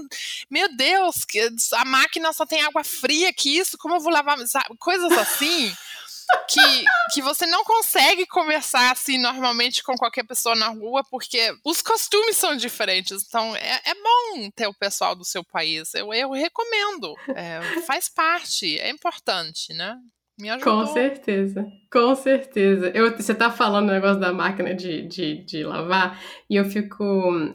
meu 0.49 0.75
Deus, 0.75 1.25
a 1.73 1.85
máquina 1.85 2.31
só 2.33 2.45
tem 2.45 2.61
água 2.61 2.83
fria, 2.83 3.33
que 3.33 3.57
isso, 3.57 3.77
como 3.77 3.95
eu 3.95 3.99
vou 3.99 4.11
lavar? 4.11 4.37
Sabe? 4.47 4.75
Coisas 4.77 5.11
assim. 5.11 5.73
que, 6.47 6.85
que 7.13 7.21
você 7.21 7.45
não 7.45 7.63
consegue 7.63 8.25
conversar 8.25 8.91
assim 8.91 9.17
normalmente 9.17 9.83
com 9.83 9.95
qualquer 9.95 10.23
pessoa 10.23 10.55
na 10.55 10.67
rua, 10.69 11.03
porque 11.09 11.55
os 11.63 11.81
costumes 11.81 12.37
são 12.37 12.55
diferentes. 12.55 13.23
Então 13.25 13.55
é, 13.55 13.81
é 13.85 13.93
bom 13.93 14.49
ter 14.51 14.67
o 14.67 14.73
pessoal 14.73 15.15
do 15.15 15.25
seu 15.25 15.43
país. 15.43 15.93
Eu, 15.93 16.13
eu 16.13 16.31
recomendo. 16.31 17.15
É, 17.35 17.81
faz 17.81 18.09
parte, 18.09 18.77
é 18.79 18.89
importante, 18.89 19.73
né? 19.73 19.97
Me 20.39 20.49
ajudou. 20.51 20.85
Com 20.85 20.93
certeza, 20.93 21.67
com 21.91 22.13
certeza. 22.13 22.91
Eu, 22.93 23.15
você 23.15 23.33
tá 23.33 23.49
falando 23.49 23.89
o 23.89 23.91
negócio 23.91 24.19
da 24.19 24.31
máquina 24.31 24.71
de, 24.73 25.07
de, 25.07 25.43
de 25.43 25.63
lavar, 25.63 26.21
e 26.47 26.55
eu 26.55 26.65
fico. 26.65 27.03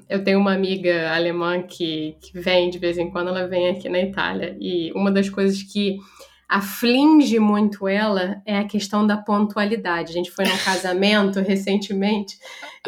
Eu 0.08 0.24
tenho 0.24 0.40
uma 0.40 0.52
amiga 0.52 1.14
alemã 1.14 1.62
que, 1.62 2.16
que 2.20 2.36
vem 2.38 2.70
de 2.70 2.78
vez 2.78 2.98
em 2.98 3.08
quando, 3.08 3.28
ela 3.28 3.46
vem 3.46 3.68
aqui 3.68 3.88
na 3.88 4.00
Itália, 4.00 4.56
e 4.60 4.90
uma 4.94 5.12
das 5.12 5.30
coisas 5.30 5.62
que 5.62 5.98
aflige 6.48 7.38
muito 7.38 7.86
ela 7.86 8.42
é 8.44 8.58
a 8.58 8.66
questão 8.66 9.06
da 9.06 9.16
pontualidade. 9.16 10.10
A 10.10 10.14
gente 10.14 10.32
foi 10.32 10.44
num 10.44 10.58
casamento 10.58 11.38
recentemente, 11.40 12.36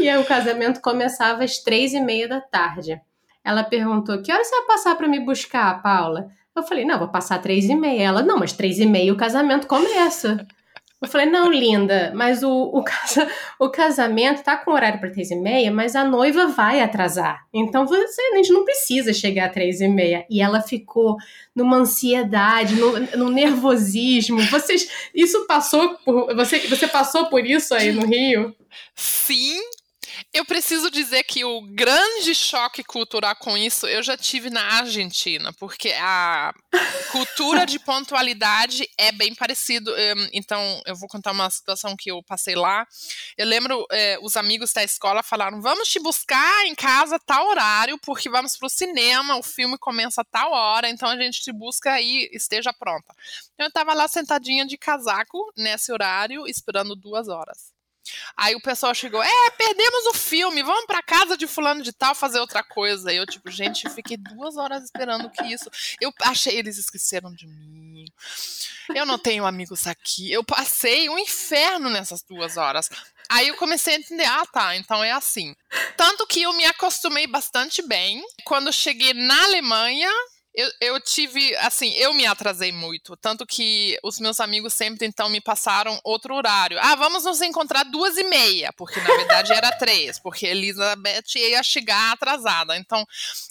e 0.01 0.09
aí 0.09 0.21
o 0.21 0.27
casamento 0.27 0.81
começava 0.81 1.45
às 1.45 1.59
três 1.59 1.95
e 1.95 2.01
meia 2.01 2.27
da 2.27 2.41
tarde. 2.41 3.01
Ela 3.45 3.63
perguntou: 3.63 4.21
Que 4.21 4.33
hora 4.33 4.43
você 4.43 4.57
vai 4.57 4.67
passar 4.67 4.97
para 4.97 5.07
me 5.07 5.21
buscar, 5.21 5.81
Paula? 5.81 6.27
Eu 6.57 6.63
falei, 6.63 6.85
não, 6.85 6.99
vou 6.99 7.09
passar 7.09 7.43
três 7.43 7.65
e 7.65 7.75
meia. 7.75 8.05
Ela, 8.05 8.23
não, 8.23 8.39
mas 8.39 8.53
três 8.53 8.79
e 8.79 8.87
meia 8.87 9.13
o 9.13 9.17
casamento 9.17 9.67
começa. 9.67 10.47
Eu 11.05 11.09
falei, 11.09 11.27
não, 11.27 11.53
linda, 11.53 12.13
mas 12.15 12.43
o, 12.43 12.51
o, 12.51 12.83
casa, 12.83 13.29
o 13.61 13.69
casamento 13.69 14.43
tá 14.43 14.57
com 14.57 14.71
horário 14.71 14.99
para 14.99 15.11
três 15.11 15.31
e 15.31 15.37
meia, 15.37 15.71
mas 15.71 15.95
a 15.95 16.03
noiva 16.03 16.47
vai 16.47 16.81
atrasar. 16.81 17.45
Então 17.53 17.87
você, 17.87 18.23
a 18.33 18.37
gente 18.37 18.53
não 18.53 18.65
precisa 18.65 19.13
chegar 19.13 19.47
a 19.47 19.51
três 19.51 19.83
e 19.83 19.89
meia. 19.89 20.25
E 20.31 20.41
ela 20.41 20.63
ficou 20.63 21.17
numa 21.55 21.77
ansiedade, 21.77 22.77
no 22.77 23.29
nervosismo. 23.29 24.41
Vocês, 24.49 25.11
isso 25.15 25.47
passou 25.47 25.97
por, 25.99 26.35
você, 26.35 26.61
você 26.61 26.89
passou 26.89 27.27
por 27.27 27.45
isso 27.45 27.75
aí 27.75 27.93
no 27.93 28.07
Rio? 28.07 28.55
Sim, 28.95 29.61
eu 30.35 30.45
preciso 30.45 30.91
dizer 30.91 31.23
que 31.23 31.45
o 31.45 31.61
grande 31.63 32.35
choque 32.35 32.83
cultural 32.83 33.37
com 33.37 33.57
isso 33.57 33.87
eu 33.87 34.03
já 34.03 34.17
tive 34.17 34.51
na 34.51 34.79
Argentina, 34.79 35.53
porque 35.53 35.93
a 35.93 36.53
cultura 37.13 37.65
de 37.65 37.79
pontualidade 37.79 38.91
é 38.99 39.13
bem 39.13 39.33
parecido. 39.33 39.93
Hum, 39.93 40.29
então, 40.33 40.83
eu 40.87 40.97
vou 40.97 41.09
contar 41.09 41.31
uma 41.31 41.49
situação 41.49 41.95
que 41.97 42.11
eu 42.11 42.21
passei 42.25 42.57
lá. 42.57 42.85
Eu 43.39 43.47
lembro, 43.47 43.87
eh, 43.93 44.19
os 44.23 44.37
amigos 44.37 44.73
da 44.73 44.83
escola 44.83 45.23
falaram: 45.23 45.63
vamos 45.63 45.89
te 45.89 46.01
buscar 46.01 46.67
em 46.67 46.75
casa 46.75 47.15
a 47.15 47.21
tal 47.21 47.47
horário, 47.47 47.97
porque 48.03 48.29
vamos 48.29 48.57
para 48.57 48.67
o 48.67 48.71
cinema, 48.71 49.37
o 49.37 49.43
filme 49.43 49.79
começa 49.79 50.23
a 50.23 50.25
tal 50.25 50.51
hora, 50.51 50.89
então 50.91 51.09
a 51.09 51.17
gente 51.17 51.43
te 51.43 51.53
busca 51.53 51.93
aí, 51.93 52.29
esteja 52.33 52.73
pronta. 52.73 53.15
Eu 53.57 53.69
estava 53.69 53.95
lá 53.95 54.09
sentadinha 54.09 54.67
de 54.67 54.77
casaco 54.77 55.53
nesse 55.57 55.93
horário, 55.93 56.45
esperando 56.49 56.97
duas 56.97 57.29
horas. 57.29 57.74
Aí 58.37 58.55
o 58.55 58.61
pessoal 58.61 58.95
chegou, 58.95 59.23
é, 59.23 59.51
perdemos 59.51 60.07
o 60.07 60.15
filme, 60.15 60.63
vamos 60.63 60.87
pra 60.87 61.03
casa 61.03 61.37
de 61.37 61.47
fulano 61.47 61.83
de 61.83 61.93
tal 61.93 62.15
fazer 62.15 62.39
outra 62.39 62.63
coisa. 62.63 63.13
E 63.13 63.17
eu, 63.17 63.27
tipo, 63.27 63.51
gente, 63.51 63.89
fiquei 63.91 64.17
duas 64.17 64.57
horas 64.57 64.85
esperando 64.85 65.31
que 65.31 65.43
isso. 65.45 65.71
Eu 66.01 66.13
achei, 66.23 66.57
eles 66.57 66.79
esqueceram 66.79 67.33
de 67.35 67.47
mim. 67.47 68.05
Eu 68.95 69.07
não 69.07 69.19
tenho 69.19 69.47
amigos 69.47 69.87
aqui. 69.87 70.31
Eu 70.31 70.45
passei 70.45 71.09
um 71.09 71.19
inferno 71.19 71.89
nessas 71.89 72.23
duas 72.23 72.57
horas. 72.57 72.91
Aí 73.29 73.49
eu 73.49 73.57
comecei 73.57 73.95
a 73.95 73.99
entender, 73.99 74.25
ah, 74.25 74.45
tá, 74.53 74.77
então 74.77 75.03
é 75.03 75.11
assim. 75.11 75.55
Tanto 75.97 76.27
que 76.27 76.43
eu 76.43 76.53
me 76.53 76.67
acostumei 76.67 77.27
bastante 77.27 77.81
bem. 77.83 78.23
Quando 78.45 78.73
cheguei 78.73 79.15
na 79.15 79.45
Alemanha, 79.45 80.11
eu, 80.55 80.71
eu 80.81 81.01
tive, 81.01 81.55
assim, 81.57 81.93
eu 81.95 82.15
me 82.15 82.25
atrasei 82.25 82.71
muito. 82.71 83.17
Tanto 83.17 83.45
que 83.45 83.99
os 84.05 84.21
meus 84.21 84.39
amigos 84.39 84.73
sempre, 84.73 85.05
então, 85.05 85.29
me 85.29 85.41
passaram 85.41 86.01
outro 86.05 86.35
horário. 86.35 86.79
Ah, 86.81 86.95
vamos 86.95 87.25
nos 87.25 87.43
encontrar 87.43 87.83
duas 87.83 88.17
e 88.17 88.23
meia, 88.23 88.73
porque 88.77 89.01
na 89.01 89.17
verdade 89.17 89.53
era 89.53 89.73
três, 89.77 90.21
porque 90.21 90.47
Elizabeth 90.47 91.35
ia 91.35 91.63
chegar 91.63 92.13
atrasada. 92.13 92.77
Então, 92.77 93.05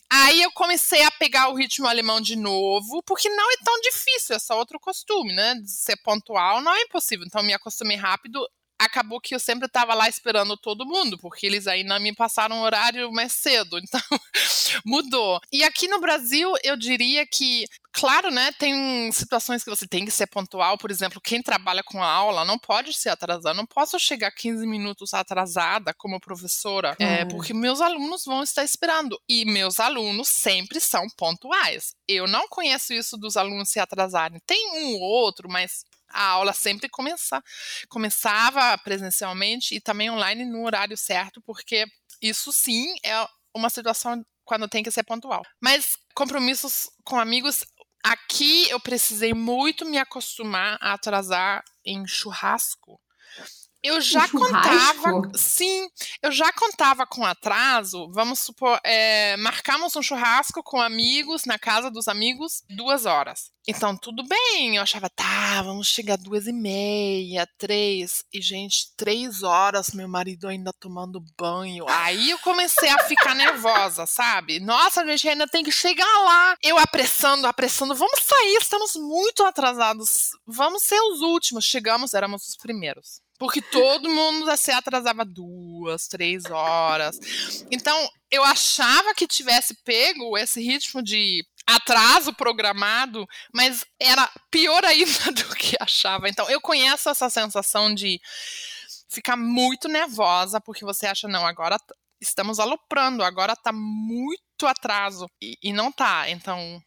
aí 0.09 0.41
eu 0.41 0.51
comecei 0.53 1.03
a 1.03 1.11
pegar 1.11 1.49
o 1.49 1.55
ritmo 1.55 1.87
alemão 1.87 2.21
de 2.21 2.37
novo, 2.37 3.03
porque 3.03 3.27
não 3.27 3.51
é 3.51 3.57
tão 3.65 3.81
difícil, 3.81 4.37
é 4.37 4.39
só 4.39 4.57
outro 4.57 4.79
costume, 4.79 5.33
né? 5.33 5.55
De 5.55 5.69
ser 5.69 5.97
pontual 5.97 6.61
não 6.61 6.73
é 6.73 6.81
impossível. 6.83 7.25
Então, 7.27 7.43
me 7.43 7.53
acostumei 7.53 7.97
rápido 7.97 8.47
acabou 8.83 9.19
que 9.19 9.35
eu 9.35 9.39
sempre 9.39 9.67
estava 9.67 9.93
lá 9.93 10.07
esperando 10.07 10.57
todo 10.57 10.85
mundo, 10.85 11.17
porque 11.17 11.45
eles 11.45 11.67
ainda 11.67 11.99
me 11.99 12.13
passaram 12.13 12.57
um 12.57 12.61
horário 12.61 13.11
mais 13.11 13.33
cedo, 13.33 13.77
então 13.83 14.01
mudou. 14.85 15.39
E 15.51 15.63
aqui 15.63 15.87
no 15.87 15.99
Brasil, 15.99 16.53
eu 16.63 16.75
diria 16.75 17.25
que 17.25 17.65
Claro, 17.95 18.31
né? 18.31 18.51
Tem 18.53 19.11
situações 19.11 19.63
que 19.63 19.69
você 19.69 19.87
tem 19.87 20.03
que 20.03 20.09
ser 20.09 20.25
pontual. 20.25 20.79
Por 20.79 20.89
exemplo, 20.89 21.21
quem 21.21 21.43
trabalha 21.43 21.83
com 21.83 22.01
a 22.01 22.07
aula 22.09 22.43
não 22.43 22.57
pode 22.57 22.91
ser 22.91 23.09
atrasado. 23.09 23.55
Não 23.55 23.67
posso 23.67 23.99
chegar 23.99 24.31
15 24.31 24.65
minutos 24.65 25.13
atrasada 25.13 25.93
como 25.93 26.19
professora, 26.19 26.95
é, 26.99 27.21
é, 27.21 27.25
porque 27.25 27.53
meus 27.53 27.81
alunos 27.81 28.25
vão 28.25 28.41
estar 28.41 28.63
esperando. 28.63 29.21
E 29.29 29.45
meus 29.45 29.79
alunos 29.79 30.27
sempre 30.27 30.81
são 30.81 31.05
pontuais. 31.15 31.93
Eu 32.07 32.27
não 32.27 32.47
conheço 32.47 32.93
isso 32.93 33.15
dos 33.15 33.37
alunos 33.37 33.69
se 33.69 33.79
atrasarem. 33.79 34.41
Tem 34.43 34.71
um 34.75 34.95
ou 34.95 35.01
outro, 35.01 35.47
mas 35.47 35.85
a 36.13 36.23
aula 36.23 36.53
sempre 36.53 36.87
começa, 36.87 37.43
começava 37.89 38.77
presencialmente 38.77 39.75
e 39.75 39.81
também 39.81 40.09
online 40.09 40.45
no 40.45 40.63
horário 40.65 40.95
certo, 40.95 41.41
porque 41.41 41.85
isso 42.21 42.53
sim 42.53 42.95
é 43.03 43.27
uma 43.53 43.69
situação 43.69 44.23
quando 44.45 44.67
tem 44.67 44.83
que 44.83 44.91
ser 44.91 45.03
pontual. 45.03 45.43
Mas 45.61 45.97
compromissos 46.15 46.89
com 47.03 47.19
amigos, 47.19 47.65
aqui 48.03 48.69
eu 48.69 48.79
precisei 48.79 49.33
muito 49.33 49.85
me 49.85 49.97
acostumar 49.97 50.77
a 50.81 50.93
atrasar 50.93 51.63
em 51.85 52.05
churrasco. 52.07 52.99
Eu 53.83 53.99
já 53.99 54.29
contava, 54.29 55.21
sim, 55.35 55.89
eu 56.21 56.31
já 56.31 56.51
contava 56.53 57.05
com 57.05 57.25
atraso. 57.25 58.09
Vamos 58.11 58.39
supor, 58.39 58.79
é, 58.83 59.35
marcamos 59.37 59.93
um 59.97 60.01
churrasco 60.01 60.63
com 60.63 60.79
amigos 60.79 61.43
na 61.43 61.59
casa 61.59 61.91
dos 61.91 62.07
amigos 62.07 62.63
duas 62.69 63.05
horas. 63.05 63.51
Então 63.67 63.95
tudo 63.95 64.23
bem, 64.27 64.75
eu 64.75 64.83
achava, 64.83 65.09
tá, 65.09 65.61
vamos 65.61 65.87
chegar 65.87 66.17
duas 66.17 66.47
e 66.47 66.51
meia, 66.51 67.47
três 67.57 68.25
e 68.33 68.41
gente, 68.41 68.93
três 68.97 69.41
horas 69.41 69.91
meu 69.93 70.07
marido 70.07 70.47
ainda 70.47 70.71
tomando 70.73 71.23
banho. 71.37 71.85
Aí 71.89 72.31
eu 72.31 72.39
comecei 72.39 72.89
a 72.89 72.99
ficar 72.99 73.33
nervosa, 73.33 74.05
sabe? 74.05 74.59
Nossa, 74.59 75.01
a 75.01 75.07
gente 75.07 75.27
ainda 75.29 75.47
tem 75.47 75.63
que 75.63 75.71
chegar 75.71 76.19
lá. 76.23 76.57
Eu 76.61 76.77
apressando, 76.77 77.47
apressando, 77.47 77.95
vamos 77.95 78.19
sair, 78.21 78.57
estamos 78.57 78.95
muito 78.95 79.43
atrasados, 79.43 80.29
vamos 80.45 80.83
ser 80.83 80.99
os 80.99 81.21
últimos. 81.21 81.65
Chegamos, 81.65 82.13
éramos 82.13 82.47
os 82.47 82.57
primeiros. 82.57 83.22
Porque 83.43 83.61
todo 83.61 84.09
mundo 84.09 84.55
se 84.55 84.71
atrasava 84.71 85.25
duas, 85.25 86.07
três 86.07 86.45
horas. 86.45 87.19
Então, 87.69 88.09
eu 88.31 88.41
achava 88.41 89.13
que 89.13 89.27
tivesse 89.27 89.73
pego 89.83 90.37
esse 90.37 90.61
ritmo 90.61 91.03
de 91.03 91.45
atraso 91.67 92.31
programado, 92.33 93.27
mas 93.53 93.83
era 93.99 94.31
pior 94.49 94.85
ainda 94.85 95.29
do 95.35 95.55
que 95.57 95.75
achava. 95.77 96.29
Então, 96.29 96.49
eu 96.49 96.61
conheço 96.61 97.09
essa 97.09 97.29
sensação 97.29 97.93
de 97.93 98.17
ficar 99.09 99.35
muito 99.35 99.89
nervosa, 99.89 100.61
porque 100.61 100.85
você 100.85 101.05
acha, 101.07 101.27
não, 101.27 101.45
agora 101.45 101.75
estamos 102.21 102.61
aloprando, 102.61 103.25
agora 103.25 103.57
tá 103.57 103.73
muito 103.73 104.65
atraso. 104.65 105.25
E, 105.41 105.57
e 105.61 105.73
não 105.73 105.91
tá. 105.91 106.29
Então, 106.29 106.81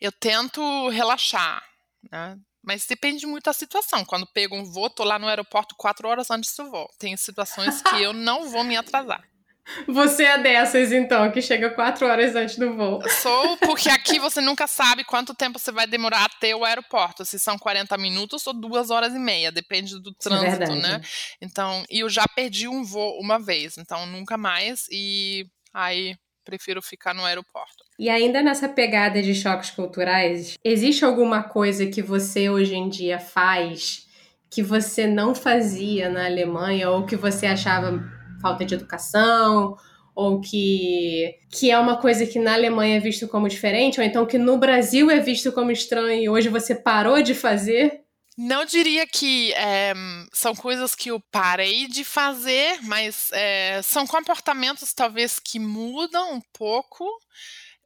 eu 0.00 0.12
tento 0.12 0.88
relaxar, 0.88 1.64
né? 2.12 2.38
Mas 2.66 2.84
depende 2.84 3.24
muito 3.26 3.44
da 3.44 3.52
situação. 3.52 4.04
Quando 4.04 4.26
pego 4.26 4.56
um 4.56 4.64
voo, 4.64 4.90
tô 4.90 5.04
lá 5.04 5.20
no 5.20 5.28
aeroporto 5.28 5.76
quatro 5.76 6.08
horas 6.08 6.30
antes 6.32 6.54
do 6.56 6.68
voo. 6.68 6.90
Tem 6.98 7.16
situações 7.16 7.80
que 7.80 8.02
eu 8.02 8.12
não 8.12 8.50
vou 8.50 8.64
me 8.64 8.76
atrasar. 8.76 9.22
Você 9.86 10.24
é 10.24 10.38
dessas, 10.38 10.92
então, 10.92 11.30
que 11.30 11.42
chega 11.42 11.70
quatro 11.70 12.06
horas 12.06 12.34
antes 12.34 12.56
do 12.56 12.74
voo. 12.74 13.00
Sou, 13.20 13.56
porque 13.58 13.88
aqui 13.88 14.18
você 14.18 14.40
nunca 14.40 14.66
sabe 14.68 15.02
quanto 15.02 15.34
tempo 15.34 15.58
você 15.58 15.72
vai 15.72 15.88
demorar 15.88 16.24
até 16.24 16.54
o 16.54 16.64
aeroporto. 16.64 17.24
Se 17.24 17.36
são 17.36 17.58
40 17.58 17.98
minutos 17.98 18.46
ou 18.46 18.52
duas 18.52 18.90
horas 18.90 19.12
e 19.12 19.18
meia, 19.18 19.50
depende 19.50 20.00
do 20.00 20.10
é 20.10 20.14
trânsito, 20.20 20.74
né? 20.76 21.00
Então, 21.40 21.84
e 21.90 22.00
eu 22.00 22.08
já 22.08 22.26
perdi 22.28 22.68
um 22.68 22.84
voo 22.84 23.18
uma 23.20 23.40
vez, 23.40 23.76
então 23.76 24.06
nunca 24.06 24.36
mais. 24.36 24.86
E 24.88 25.46
aí 25.74 26.16
prefiro 26.46 26.80
ficar 26.80 27.12
no 27.12 27.24
aeroporto. 27.24 27.84
E 27.98 28.08
ainda 28.08 28.40
nessa 28.40 28.68
pegada 28.68 29.20
de 29.20 29.34
choques 29.34 29.70
culturais, 29.70 30.56
existe 30.64 31.04
alguma 31.04 31.42
coisa 31.42 31.86
que 31.86 32.00
você 32.00 32.48
hoje 32.48 32.76
em 32.76 32.88
dia 32.88 33.18
faz 33.18 34.06
que 34.48 34.62
você 34.62 35.06
não 35.06 35.34
fazia 35.34 36.08
na 36.08 36.24
Alemanha 36.24 36.88
ou 36.90 37.04
que 37.04 37.16
você 37.16 37.46
achava 37.46 38.02
falta 38.40 38.64
de 38.64 38.74
educação 38.74 39.76
ou 40.14 40.40
que, 40.40 41.34
que 41.50 41.70
é 41.70 41.78
uma 41.78 41.98
coisa 41.98 42.24
que 42.24 42.38
na 42.38 42.54
Alemanha 42.54 42.96
é 42.96 43.00
visto 43.00 43.28
como 43.28 43.50
diferente, 43.50 44.00
ou 44.00 44.06
então 44.06 44.24
que 44.24 44.38
no 44.38 44.56
Brasil 44.56 45.10
é 45.10 45.20
visto 45.20 45.52
como 45.52 45.70
estranho 45.70 46.22
e 46.22 46.28
hoje 46.30 46.48
você 46.48 46.74
parou 46.74 47.20
de 47.20 47.34
fazer? 47.34 48.05
Não 48.36 48.66
diria 48.66 49.06
que 49.06 49.52
é, 49.54 49.94
são 50.32 50.54
coisas 50.54 50.94
que 50.94 51.10
eu 51.10 51.18
parei 51.30 51.86
de 51.86 52.04
fazer, 52.04 52.82
mas 52.82 53.30
é, 53.32 53.80
são 53.82 54.06
comportamentos 54.06 54.92
talvez 54.92 55.38
que 55.38 55.58
mudam 55.58 56.34
um 56.34 56.40
pouco. 56.52 57.06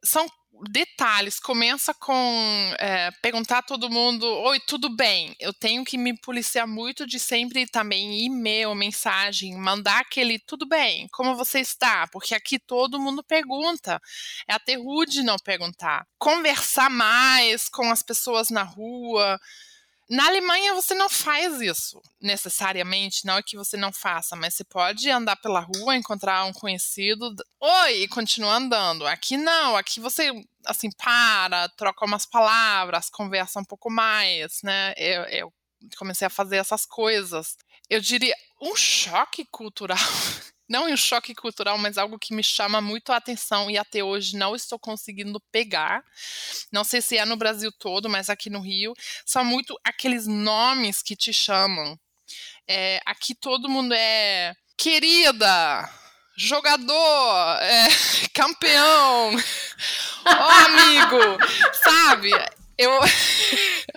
São 0.03 0.27
detalhes. 0.69 1.39
Começa 1.39 1.93
com 1.93 2.73
é, 2.77 3.11
perguntar 3.21 3.59
a 3.59 3.63
todo 3.63 3.89
mundo: 3.89 4.25
Oi, 4.25 4.59
tudo 4.67 4.93
bem? 4.93 5.35
Eu 5.39 5.53
tenho 5.53 5.83
que 5.85 5.97
me 5.97 6.17
policiar 6.19 6.67
muito 6.67 7.07
de 7.07 7.19
sempre 7.19 7.65
também 7.65 8.25
e-mail, 8.25 8.75
mensagem, 8.75 9.57
mandar 9.57 10.01
aquele 10.01 10.37
tudo 10.39 10.67
bem, 10.67 11.07
como 11.11 11.35
você 11.35 11.59
está? 11.59 12.07
Porque 12.07 12.35
aqui 12.35 12.59
todo 12.59 12.99
mundo 12.99 13.23
pergunta. 13.23 14.01
É 14.47 14.53
até 14.53 14.75
rude 14.75 15.23
não 15.23 15.37
perguntar. 15.37 16.05
Conversar 16.19 16.89
mais 16.89 17.69
com 17.69 17.89
as 17.89 18.03
pessoas 18.03 18.49
na 18.49 18.63
rua. 18.63 19.39
Na 20.11 20.27
Alemanha 20.27 20.73
você 20.73 20.93
não 20.93 21.09
faz 21.09 21.61
isso 21.61 22.01
necessariamente, 22.19 23.25
não 23.25 23.37
é 23.37 23.41
que 23.41 23.55
você 23.55 23.77
não 23.77 23.93
faça, 23.93 24.35
mas 24.35 24.53
você 24.53 24.63
pode 24.65 25.09
andar 25.09 25.37
pela 25.37 25.61
rua, 25.61 25.95
encontrar 25.95 26.43
um 26.43 26.51
conhecido, 26.51 27.33
oi, 27.61 28.03
e 28.03 28.07
continuar 28.09 28.57
andando. 28.57 29.07
Aqui 29.07 29.37
não, 29.37 29.77
aqui 29.77 30.01
você 30.01 30.29
assim 30.65 30.91
para, 30.91 31.69
troca 31.69 32.05
umas 32.05 32.25
palavras, 32.25 33.09
conversa 33.09 33.61
um 33.61 33.63
pouco 33.63 33.89
mais, 33.89 34.61
né? 34.63 34.93
Eu, 34.97 35.23
eu 35.23 35.53
comecei 35.97 36.27
a 36.27 36.29
fazer 36.29 36.57
essas 36.57 36.85
coisas. 36.85 37.55
Eu 37.89 38.01
diria 38.01 38.35
um 38.61 38.75
choque 38.75 39.45
cultural 39.45 39.97
não 40.71 40.85
um 40.85 40.95
choque 40.95 41.35
cultural, 41.35 41.77
mas 41.77 41.97
algo 41.97 42.17
que 42.17 42.33
me 42.33 42.41
chama 42.41 42.79
muito 42.79 43.11
a 43.11 43.17
atenção 43.17 43.69
e 43.69 43.77
até 43.77 44.01
hoje 44.01 44.37
não 44.37 44.55
estou 44.55 44.79
conseguindo 44.79 45.37
pegar. 45.51 46.01
Não 46.71 46.85
sei 46.85 47.01
se 47.01 47.17
é 47.17 47.25
no 47.25 47.35
Brasil 47.35 47.73
todo, 47.73 48.09
mas 48.09 48.29
aqui 48.29 48.49
no 48.49 48.61
Rio, 48.61 48.93
são 49.25 49.43
muito 49.43 49.77
aqueles 49.83 50.25
nomes 50.27 51.01
que 51.01 51.13
te 51.13 51.33
chamam. 51.33 51.99
É, 52.65 53.01
aqui 53.05 53.35
todo 53.35 53.67
mundo 53.67 53.93
é 53.93 54.55
querida, 54.77 55.89
jogador, 56.37 57.57
é, 57.61 57.87
campeão, 58.33 59.35
ó 60.25 60.49
amigo, 60.65 61.37
sabe? 61.83 62.31
Eu 62.77 62.97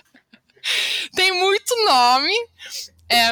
tem 1.15 1.31
muito 1.31 1.73
nome. 1.85 2.33
É, 3.07 3.31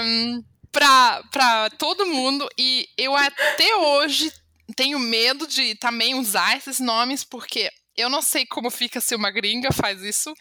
para 0.73 1.69
todo 1.77 2.05
mundo 2.05 2.49
e 2.57 2.89
eu 2.97 3.15
até 3.15 3.75
hoje 3.75 4.33
tenho 4.75 4.97
medo 4.97 5.47
de 5.47 5.75
também 5.75 6.15
usar 6.15 6.57
esses 6.57 6.79
nomes 6.79 7.23
porque 7.23 7.69
eu 7.95 8.09
não 8.09 8.21
sei 8.21 8.45
como 8.45 8.71
fica 8.71 8.99
se 8.99 9.15
uma 9.15 9.29
gringa 9.29 9.71
faz 9.71 10.01
isso, 10.01 10.33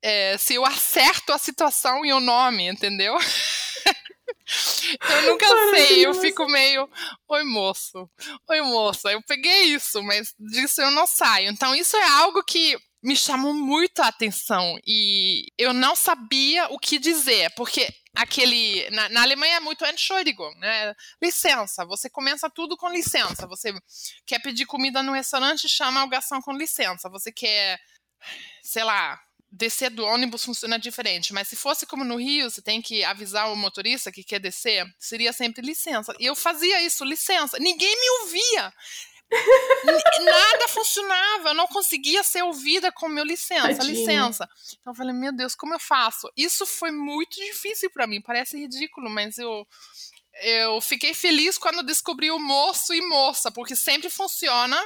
é, 0.00 0.38
se 0.38 0.54
eu 0.54 0.64
acerto 0.64 1.32
a 1.32 1.38
situação 1.38 2.04
e 2.04 2.12
o 2.12 2.20
nome, 2.20 2.68
entendeu? 2.68 3.16
eu 5.10 5.22
nunca 5.22 5.46
sei, 5.70 6.06
eu 6.06 6.14
fico 6.14 6.46
meio, 6.46 6.88
oi 7.28 7.42
moço, 7.42 8.08
oi 8.48 8.60
moça, 8.60 9.10
eu 9.10 9.20
peguei 9.22 9.74
isso, 9.74 10.00
mas 10.04 10.32
disso 10.38 10.80
eu 10.80 10.90
não 10.92 11.06
saio. 11.06 11.50
Então 11.50 11.74
isso 11.74 11.96
é 11.96 12.06
algo 12.06 12.44
que 12.44 12.78
me 13.02 13.16
chamou 13.16 13.52
muito 13.52 14.00
a 14.00 14.08
atenção 14.08 14.78
e 14.86 15.46
eu 15.58 15.72
não 15.72 15.96
sabia 15.96 16.68
o 16.68 16.78
que 16.78 16.98
dizer, 16.98 17.50
porque 17.56 17.88
aquele. 18.14 18.88
Na, 18.90 19.08
na, 19.08 19.22
Alemanha 19.22 19.56
é 19.56 19.60
muito 19.60 19.84
Entschuldigung, 19.84 20.54
né? 20.58 20.94
Licença. 21.22 21.84
Você 21.84 22.08
começa 22.10 22.50
tudo 22.50 22.76
com 22.76 22.88
licença. 22.88 23.46
Você 23.46 23.72
quer 24.26 24.40
pedir 24.40 24.66
comida 24.66 25.02
no 25.02 25.12
restaurante, 25.12 25.68
chama 25.68 26.04
o 26.04 26.08
garçom 26.08 26.40
com 26.40 26.52
licença. 26.52 27.08
Você 27.08 27.32
quer, 27.32 27.78
sei 28.62 28.84
lá, 28.84 29.20
descer 29.50 29.90
do 29.90 30.04
ônibus 30.04 30.44
funciona 30.44 30.78
diferente, 30.78 31.32
mas 31.32 31.48
se 31.48 31.56
fosse 31.56 31.84
como 31.84 32.04
no 32.04 32.16
Rio, 32.16 32.48
você 32.48 32.62
tem 32.62 32.80
que 32.80 33.02
avisar 33.02 33.52
o 33.52 33.56
motorista 33.56 34.12
que 34.12 34.22
quer 34.22 34.38
descer, 34.38 34.86
seria 34.98 35.32
sempre 35.32 35.66
licença. 35.66 36.14
E 36.20 36.26
eu 36.26 36.36
fazia 36.36 36.80
isso, 36.82 37.04
licença. 37.04 37.58
Ninguém 37.58 37.92
me 38.00 38.10
ouvia. 38.20 38.72
Nada 39.30 40.68
funcionava, 40.68 41.50
eu 41.50 41.54
não 41.54 41.66
conseguia 41.66 42.22
ser 42.22 42.42
ouvida 42.42 42.90
com 42.90 43.08
meu 43.08 43.24
licença, 43.24 43.76
Tadinha. 43.76 43.94
licença. 43.94 44.48
Então 44.80 44.92
eu 44.92 44.96
falei, 44.96 45.14
meu 45.14 45.32
Deus, 45.32 45.54
como 45.54 45.74
eu 45.74 45.80
faço? 45.80 46.30
Isso 46.36 46.66
foi 46.66 46.90
muito 46.90 47.36
difícil 47.36 47.90
para 47.90 48.06
mim, 48.06 48.20
parece 48.20 48.58
ridículo, 48.58 49.08
mas 49.08 49.38
eu 49.38 49.66
eu 50.42 50.80
fiquei 50.80 51.12
feliz 51.12 51.58
quando 51.58 51.82
descobri 51.82 52.30
o 52.30 52.38
moço 52.38 52.94
e 52.94 53.00
moça, 53.00 53.50
porque 53.50 53.76
sempre 53.76 54.08
funciona 54.08 54.80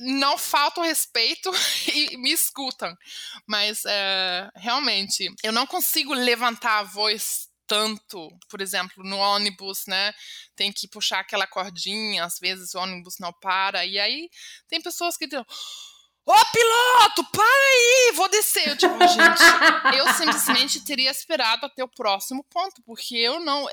não 0.00 0.36
falta 0.36 0.80
o 0.80 0.84
respeito 0.84 1.50
e 1.94 2.16
me 2.16 2.32
escutam. 2.32 2.96
Mas 3.46 3.82
é, 3.86 4.50
realmente, 4.56 5.32
eu 5.42 5.52
não 5.52 5.66
consigo 5.66 6.12
levantar 6.14 6.78
a 6.78 6.82
voz 6.82 7.47
tanto, 7.68 8.30
por 8.48 8.60
exemplo, 8.60 9.04
no 9.04 9.18
ônibus, 9.18 9.86
né? 9.86 10.12
Tem 10.56 10.72
que 10.72 10.88
puxar 10.88 11.20
aquela 11.20 11.46
cordinha, 11.46 12.24
às 12.24 12.38
vezes 12.40 12.74
o 12.74 12.78
ônibus 12.78 13.18
não 13.20 13.32
para, 13.32 13.84
e 13.84 13.98
aí 13.98 14.28
tem 14.66 14.80
pessoas 14.80 15.16
que 15.16 15.26
dizem. 15.26 15.44
Ô 16.30 16.34
piloto, 16.52 17.24
para 17.32 17.42
aí, 17.42 18.12
vou 18.14 18.28
descer. 18.28 18.68
Eu, 18.68 18.76
tipo, 18.76 18.98
gente, 18.98 19.96
eu 19.96 20.12
simplesmente 20.12 20.84
teria 20.84 21.10
esperado 21.10 21.64
até 21.64 21.82
o 21.82 21.88
próximo 21.88 22.44
ponto, 22.44 22.82
porque 22.82 23.16
eu 23.16 23.40
não. 23.40 23.66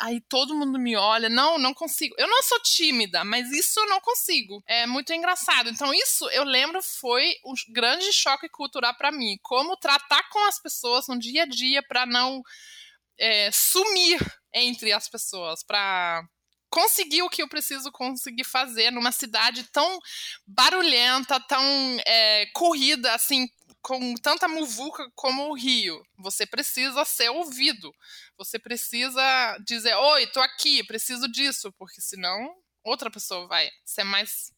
Aí 0.00 0.18
todo 0.22 0.54
mundo 0.54 0.78
me 0.78 0.96
olha, 0.96 1.28
não, 1.28 1.58
não 1.58 1.74
consigo. 1.74 2.14
Eu 2.16 2.26
não 2.26 2.42
sou 2.42 2.58
tímida, 2.60 3.24
mas 3.24 3.52
isso 3.52 3.78
eu 3.80 3.88
não 3.90 4.00
consigo. 4.00 4.62
É 4.66 4.86
muito 4.86 5.12
engraçado. 5.12 5.68
Então, 5.68 5.92
isso 5.92 6.26
eu 6.30 6.44
lembro 6.44 6.80
foi 6.82 7.36
um 7.44 7.52
grande 7.68 8.10
choque 8.10 8.48
cultural 8.48 8.94
para 8.94 9.12
mim. 9.12 9.38
Como 9.42 9.76
tratar 9.76 10.30
com 10.30 10.48
as 10.48 10.58
pessoas 10.58 11.08
no 11.08 11.18
dia 11.18 11.42
a 11.42 11.46
dia 11.46 11.82
para 11.82 12.06
não 12.06 12.42
é, 13.18 13.50
sumir 13.52 14.20
entre 14.52 14.92
as 14.92 15.08
pessoas, 15.08 15.62
para 15.62 16.22
conseguir 16.70 17.22
o 17.22 17.30
que 17.30 17.42
eu 17.42 17.48
preciso 17.48 17.90
conseguir 17.90 18.44
fazer 18.44 18.90
numa 18.90 19.12
cidade 19.12 19.64
tão 19.72 19.98
barulhenta, 20.46 21.40
tão 21.40 21.62
é, 22.06 22.46
corrida, 22.54 23.14
assim, 23.14 23.48
com 23.80 24.14
tanta 24.16 24.48
muvuca 24.48 25.10
como 25.14 25.48
o 25.48 25.56
Rio. 25.56 26.02
Você 26.18 26.46
precisa 26.46 27.04
ser 27.04 27.30
ouvido. 27.30 27.92
Você 28.36 28.58
precisa 28.58 29.58
dizer: 29.64 29.94
Oi, 29.94 30.26
tô 30.28 30.40
aqui, 30.40 30.84
preciso 30.84 31.30
disso, 31.30 31.72
porque 31.78 32.00
senão 32.00 32.54
outra 32.84 33.10
pessoa 33.10 33.46
vai 33.46 33.68
ser 33.84 34.04
mais. 34.04 34.52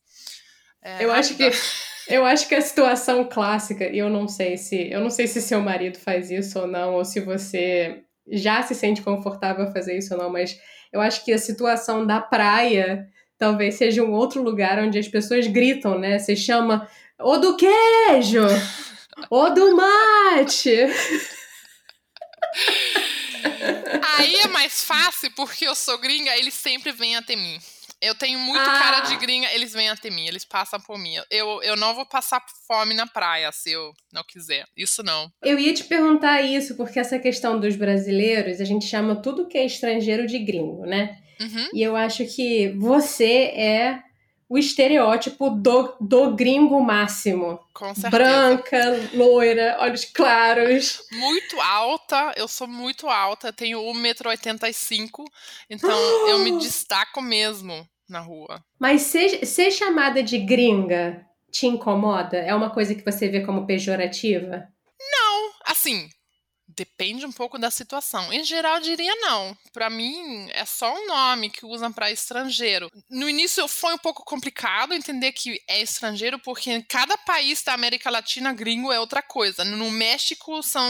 É, 0.82 1.04
eu 1.04 1.12
acho 1.12 1.36
que 1.36 1.44
eu 2.08 2.24
acho 2.24 2.48
que 2.48 2.54
a 2.54 2.62
situação 2.62 3.28
clássica, 3.28 3.88
e 3.88 3.98
eu 3.98 4.08
não 4.08 4.26
sei 4.26 4.56
se 4.56 4.90
eu 4.90 5.00
não 5.00 5.10
sei 5.10 5.26
se 5.26 5.42
seu 5.42 5.60
marido 5.60 5.98
faz 5.98 6.30
isso 6.30 6.58
ou 6.58 6.66
não, 6.66 6.94
ou 6.94 7.04
se 7.04 7.20
você 7.20 8.02
já 8.28 8.62
se 8.62 8.74
sente 8.74 9.02
confortável 9.02 9.64
a 9.64 9.72
fazer 9.72 9.96
isso 9.96 10.14
ou 10.14 10.20
não, 10.20 10.30
mas 10.30 10.58
eu 10.92 11.00
acho 11.00 11.24
que 11.24 11.32
a 11.32 11.38
situação 11.38 12.06
da 12.06 12.20
praia 12.20 13.08
talvez 13.38 13.76
seja 13.76 14.04
um 14.04 14.12
outro 14.12 14.42
lugar 14.42 14.78
onde 14.78 14.98
as 14.98 15.08
pessoas 15.08 15.46
gritam, 15.46 15.98
né? 15.98 16.18
Você 16.18 16.36
chama 16.36 16.86
o 17.18 17.38
do 17.38 17.56
queijo, 17.56 18.44
o 19.30 19.48
do 19.50 19.76
mate. 19.76 20.76
Aí 24.18 24.34
é 24.36 24.48
mais 24.48 24.84
fácil 24.84 25.30
porque 25.32 25.66
eu 25.66 25.74
sou 25.74 25.98
gringa, 25.98 26.36
eles 26.36 26.54
sempre 26.54 26.92
vêm 26.92 27.16
até 27.16 27.34
mim. 27.34 27.58
Eu 28.00 28.14
tenho 28.14 28.38
muito 28.38 28.62
ah. 28.62 28.78
cara 28.78 29.00
de 29.00 29.16
gringa, 29.16 29.52
eles 29.52 29.72
vêm 29.72 29.90
até 29.90 30.08
mim, 30.10 30.26
eles 30.26 30.44
passam 30.44 30.80
por 30.80 30.98
mim. 30.98 31.14
Eu, 31.30 31.62
eu 31.62 31.76
não 31.76 31.94
vou 31.94 32.06
passar 32.06 32.42
fome 32.66 32.94
na 32.94 33.06
praia 33.06 33.52
se 33.52 33.72
eu 33.72 33.92
não 34.12 34.24
quiser. 34.24 34.66
Isso 34.76 35.02
não. 35.02 35.30
Eu 35.42 35.58
ia 35.58 35.74
te 35.74 35.84
perguntar 35.84 36.40
isso, 36.40 36.76
porque 36.76 36.98
essa 36.98 37.18
questão 37.18 37.60
dos 37.60 37.76
brasileiros, 37.76 38.60
a 38.60 38.64
gente 38.64 38.86
chama 38.86 39.16
tudo 39.16 39.46
que 39.46 39.58
é 39.58 39.66
estrangeiro 39.66 40.26
de 40.26 40.38
gringo, 40.38 40.86
né? 40.86 41.18
Uhum. 41.40 41.68
E 41.74 41.82
eu 41.82 41.94
acho 41.96 42.24
que 42.26 42.68
você 42.78 43.44
é 43.54 44.02
o 44.50 44.58
estereótipo 44.58 45.48
do, 45.48 45.94
do 46.00 46.34
gringo 46.34 46.80
máximo. 46.80 47.60
Com 47.72 47.94
certeza. 47.94 48.10
Branca, 48.10 49.10
loira, 49.14 49.76
olhos 49.78 50.04
claros. 50.04 51.06
Muito 51.12 51.60
alta, 51.60 52.34
eu 52.36 52.48
sou 52.48 52.66
muito 52.66 53.08
alta, 53.08 53.52
tenho 53.52 53.78
1,85m, 53.78 55.24
então 55.70 56.28
eu 56.28 56.40
me 56.40 56.58
destaco 56.58 57.22
mesmo 57.22 57.88
na 58.08 58.18
rua. 58.18 58.60
Mas 58.76 59.02
ser, 59.02 59.46
ser 59.46 59.70
chamada 59.70 60.20
de 60.20 60.36
gringa 60.38 61.24
te 61.52 61.68
incomoda? 61.68 62.38
É 62.38 62.52
uma 62.52 62.70
coisa 62.70 62.92
que 62.92 63.04
você 63.04 63.28
vê 63.28 63.46
como 63.46 63.66
pejorativa? 63.66 64.66
Não, 65.00 65.52
assim, 65.64 66.08
Depende 66.76 67.26
um 67.26 67.32
pouco 67.32 67.58
da 67.58 67.70
situação. 67.70 68.32
Em 68.32 68.44
geral, 68.44 68.80
diria 68.80 69.14
não. 69.16 69.56
Para 69.72 69.90
mim, 69.90 70.48
é 70.52 70.64
só 70.64 70.94
um 70.94 71.06
nome 71.06 71.50
que 71.50 71.66
usam 71.66 71.92
para 71.92 72.10
estrangeiro. 72.10 72.90
No 73.08 73.28
início 73.28 73.66
foi 73.66 73.94
um 73.94 73.98
pouco 73.98 74.24
complicado 74.24 74.94
entender 74.94 75.32
que 75.32 75.60
é 75.66 75.80
estrangeiro, 75.80 76.38
porque 76.38 76.70
em 76.70 76.82
cada 76.82 77.16
país 77.18 77.62
da 77.62 77.72
América 77.72 78.10
Latina, 78.10 78.52
gringo 78.52 78.92
é 78.92 79.00
outra 79.00 79.22
coisa. 79.22 79.64
No 79.64 79.90
México 79.90 80.62
são 80.62 80.88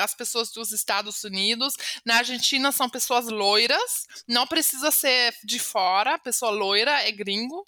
as 0.00 0.14
pessoas 0.14 0.50
dos 0.50 0.72
Estados 0.72 1.22
Unidos, 1.22 1.74
na 2.04 2.16
Argentina 2.16 2.72
são 2.72 2.88
pessoas 2.88 3.28
loiras, 3.28 4.06
não 4.26 4.46
precisa 4.46 4.90
ser 4.90 5.34
de 5.44 5.58
fora, 5.58 6.18
pessoa 6.18 6.50
loira 6.50 7.06
é 7.06 7.12
gringo. 7.12 7.64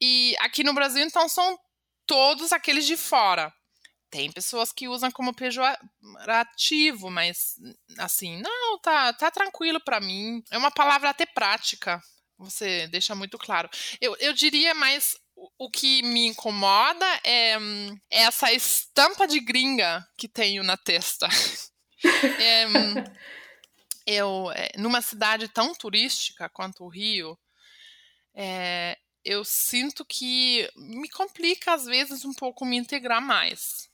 E 0.00 0.34
aqui 0.40 0.64
no 0.64 0.72
Brasil, 0.72 1.04
então, 1.04 1.28
são 1.28 1.58
todos 2.06 2.52
aqueles 2.52 2.86
de 2.86 2.96
fora 2.96 3.52
tem 4.10 4.32
pessoas 4.32 4.72
que 4.72 4.88
usam 4.88 5.10
como 5.10 5.34
pejorativo, 5.34 7.10
mas 7.10 7.56
assim, 7.98 8.40
não, 8.40 8.78
tá, 8.78 9.12
tá 9.12 9.30
tranquilo 9.30 9.80
para 9.80 10.00
mim. 10.00 10.42
É 10.50 10.58
uma 10.58 10.70
palavra 10.70 11.10
até 11.10 11.26
prática. 11.26 12.02
Você 12.38 12.86
deixa 12.88 13.14
muito 13.14 13.36
claro. 13.36 13.68
Eu, 14.00 14.16
eu 14.20 14.32
diria 14.32 14.74
mais 14.74 15.16
o 15.58 15.70
que 15.70 16.02
me 16.02 16.26
incomoda 16.26 17.06
é, 17.24 17.54
é 18.10 18.22
essa 18.22 18.52
estampa 18.52 19.26
de 19.26 19.40
gringa 19.40 20.06
que 20.16 20.28
tenho 20.28 20.62
na 20.62 20.76
testa. 20.76 21.28
é, 22.40 22.66
eu, 24.06 24.50
é, 24.52 24.70
numa 24.76 25.02
cidade 25.02 25.48
tão 25.48 25.74
turística 25.74 26.48
quanto 26.48 26.84
o 26.84 26.88
Rio, 26.88 27.38
é, 28.34 28.96
eu 29.24 29.44
sinto 29.44 30.04
que 30.04 30.68
me 30.76 31.08
complica 31.10 31.74
às 31.74 31.84
vezes 31.84 32.24
um 32.24 32.32
pouco 32.32 32.64
me 32.64 32.76
integrar 32.76 33.20
mais. 33.20 33.90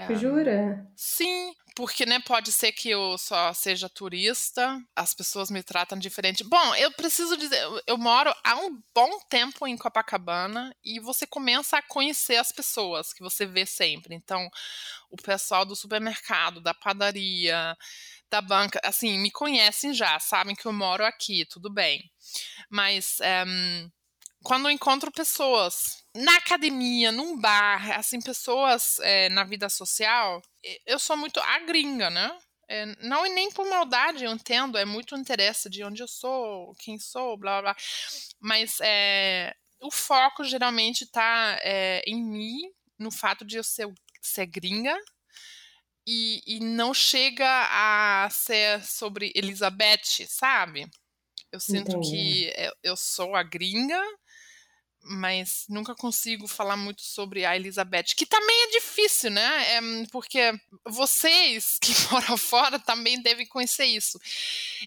É, 0.00 0.14
Jura? 0.14 0.86
Sim, 0.94 1.52
porque 1.74 2.06
né, 2.06 2.20
pode 2.20 2.52
ser 2.52 2.70
que 2.70 2.88
eu 2.88 3.18
só 3.18 3.52
seja 3.52 3.88
turista, 3.88 4.80
as 4.94 5.12
pessoas 5.12 5.50
me 5.50 5.60
tratam 5.60 5.98
diferente. 5.98 6.44
Bom, 6.44 6.74
eu 6.76 6.92
preciso 6.92 7.36
dizer, 7.36 7.60
eu 7.84 7.98
moro 7.98 8.32
há 8.44 8.54
um 8.54 8.80
bom 8.94 9.18
tempo 9.28 9.66
em 9.66 9.76
Copacabana 9.76 10.72
e 10.84 11.00
você 11.00 11.26
começa 11.26 11.78
a 11.78 11.82
conhecer 11.82 12.36
as 12.36 12.52
pessoas 12.52 13.12
que 13.12 13.24
você 13.24 13.44
vê 13.44 13.66
sempre. 13.66 14.14
Então, 14.14 14.48
o 15.10 15.16
pessoal 15.16 15.64
do 15.64 15.74
supermercado, 15.74 16.60
da 16.60 16.72
padaria, 16.72 17.76
da 18.30 18.40
banca, 18.40 18.80
assim, 18.84 19.18
me 19.18 19.32
conhecem 19.32 19.92
já, 19.92 20.20
sabem 20.20 20.54
que 20.54 20.66
eu 20.66 20.72
moro 20.72 21.04
aqui, 21.04 21.44
tudo 21.44 21.68
bem. 21.68 22.08
Mas 22.70 23.16
um, 23.20 23.24
eh, 23.24 23.88
quando 24.44 24.66
eu 24.66 24.70
encontro 24.70 25.10
pessoas 25.10 26.04
na 26.18 26.36
academia, 26.36 27.12
num 27.12 27.38
bar, 27.38 27.98
assim, 27.98 28.20
pessoas 28.20 28.98
é, 29.00 29.28
na 29.28 29.44
vida 29.44 29.68
social, 29.68 30.42
eu 30.86 30.98
sou 30.98 31.16
muito 31.16 31.38
a 31.40 31.58
gringa, 31.60 32.10
né? 32.10 32.36
É, 32.68 32.84
não 33.06 33.24
e 33.24 33.30
nem 33.30 33.50
por 33.50 33.66
maldade, 33.66 34.24
eu 34.24 34.32
entendo, 34.32 34.76
é 34.76 34.84
muito 34.84 35.16
interesse 35.16 35.70
de 35.70 35.82
onde 35.82 36.02
eu 36.02 36.08
sou, 36.08 36.74
quem 36.80 36.98
sou, 36.98 37.36
blá 37.36 37.62
blá 37.62 37.72
blá. 37.72 37.82
Mas 38.40 38.78
é, 38.82 39.54
o 39.80 39.90
foco 39.90 40.44
geralmente 40.44 41.04
está 41.04 41.58
é, 41.62 42.02
em 42.06 42.22
mim, 42.22 42.58
no 42.98 43.10
fato 43.10 43.44
de 43.44 43.56
eu 43.56 43.64
ser, 43.64 43.88
ser 44.20 44.46
gringa, 44.46 44.96
e, 46.06 46.42
e 46.46 46.60
não 46.60 46.92
chega 46.92 47.46
a 47.70 48.28
ser 48.30 48.84
sobre 48.84 49.32
Elizabeth, 49.34 50.26
sabe? 50.26 50.88
Eu 51.52 51.60
sinto 51.60 51.92
Entendi. 51.92 52.10
que 52.10 52.52
eu, 52.56 52.72
eu 52.82 52.96
sou 52.96 53.34
a 53.34 53.42
gringa, 53.42 54.02
mas 55.08 55.64
nunca 55.68 55.94
consigo 55.94 56.46
falar 56.46 56.76
muito 56.76 57.02
sobre 57.02 57.44
a 57.44 57.56
Elizabeth, 57.56 58.14
que 58.16 58.26
também 58.26 58.64
é 58.64 58.70
difícil, 58.70 59.30
né? 59.30 59.76
É, 59.76 59.80
porque 60.12 60.52
vocês 60.84 61.78
que 61.82 61.92
moram 62.10 62.36
fora 62.36 62.78
também 62.78 63.20
devem 63.20 63.46
conhecer 63.46 63.86
isso. 63.86 64.20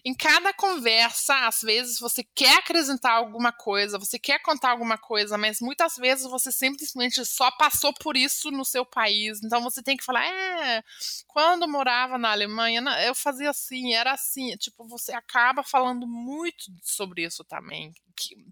Em 0.04 0.14
cada 0.14 0.52
conversa, 0.52 1.46
às 1.46 1.60
vezes 1.62 1.98
você 1.98 2.22
quer 2.22 2.58
acrescentar 2.58 3.12
alguma 3.12 3.52
coisa, 3.52 3.98
você 3.98 4.18
quer 4.18 4.38
contar 4.40 4.70
alguma 4.70 4.96
coisa, 4.96 5.36
mas 5.36 5.60
muitas 5.60 5.96
vezes 5.96 6.24
você 6.30 6.52
simplesmente 6.52 7.24
só 7.24 7.50
passou 7.50 7.92
por 7.94 8.16
isso 8.16 8.50
no 8.50 8.64
seu 8.64 8.84
país. 8.84 9.42
Então 9.42 9.60
você 9.62 9.82
tem 9.82 9.96
que 9.96 10.04
falar, 10.04 10.24
é, 10.24 10.82
quando 11.26 11.62
eu 11.62 11.68
morava 11.68 12.16
na 12.18 12.30
Alemanha, 12.30 12.82
eu 13.04 13.14
fazia 13.14 13.50
assim, 13.50 13.92
era 13.94 14.12
assim. 14.12 14.56
Tipo, 14.56 14.86
você 14.86 15.12
acaba 15.12 15.62
falando 15.62 16.06
muito 16.06 16.64
sobre 16.82 17.24
isso 17.24 17.44
também 17.44 17.92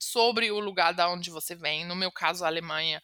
sobre 0.01 0.51
o 0.51 0.59
lugar 0.59 0.93
da 0.93 1.11
onde 1.11 1.31
você 1.31 1.55
vem. 1.55 1.85
No 1.85 1.95
meu 1.95 2.11
caso, 2.11 2.45
a 2.45 2.49
Alemanha. 2.49 3.03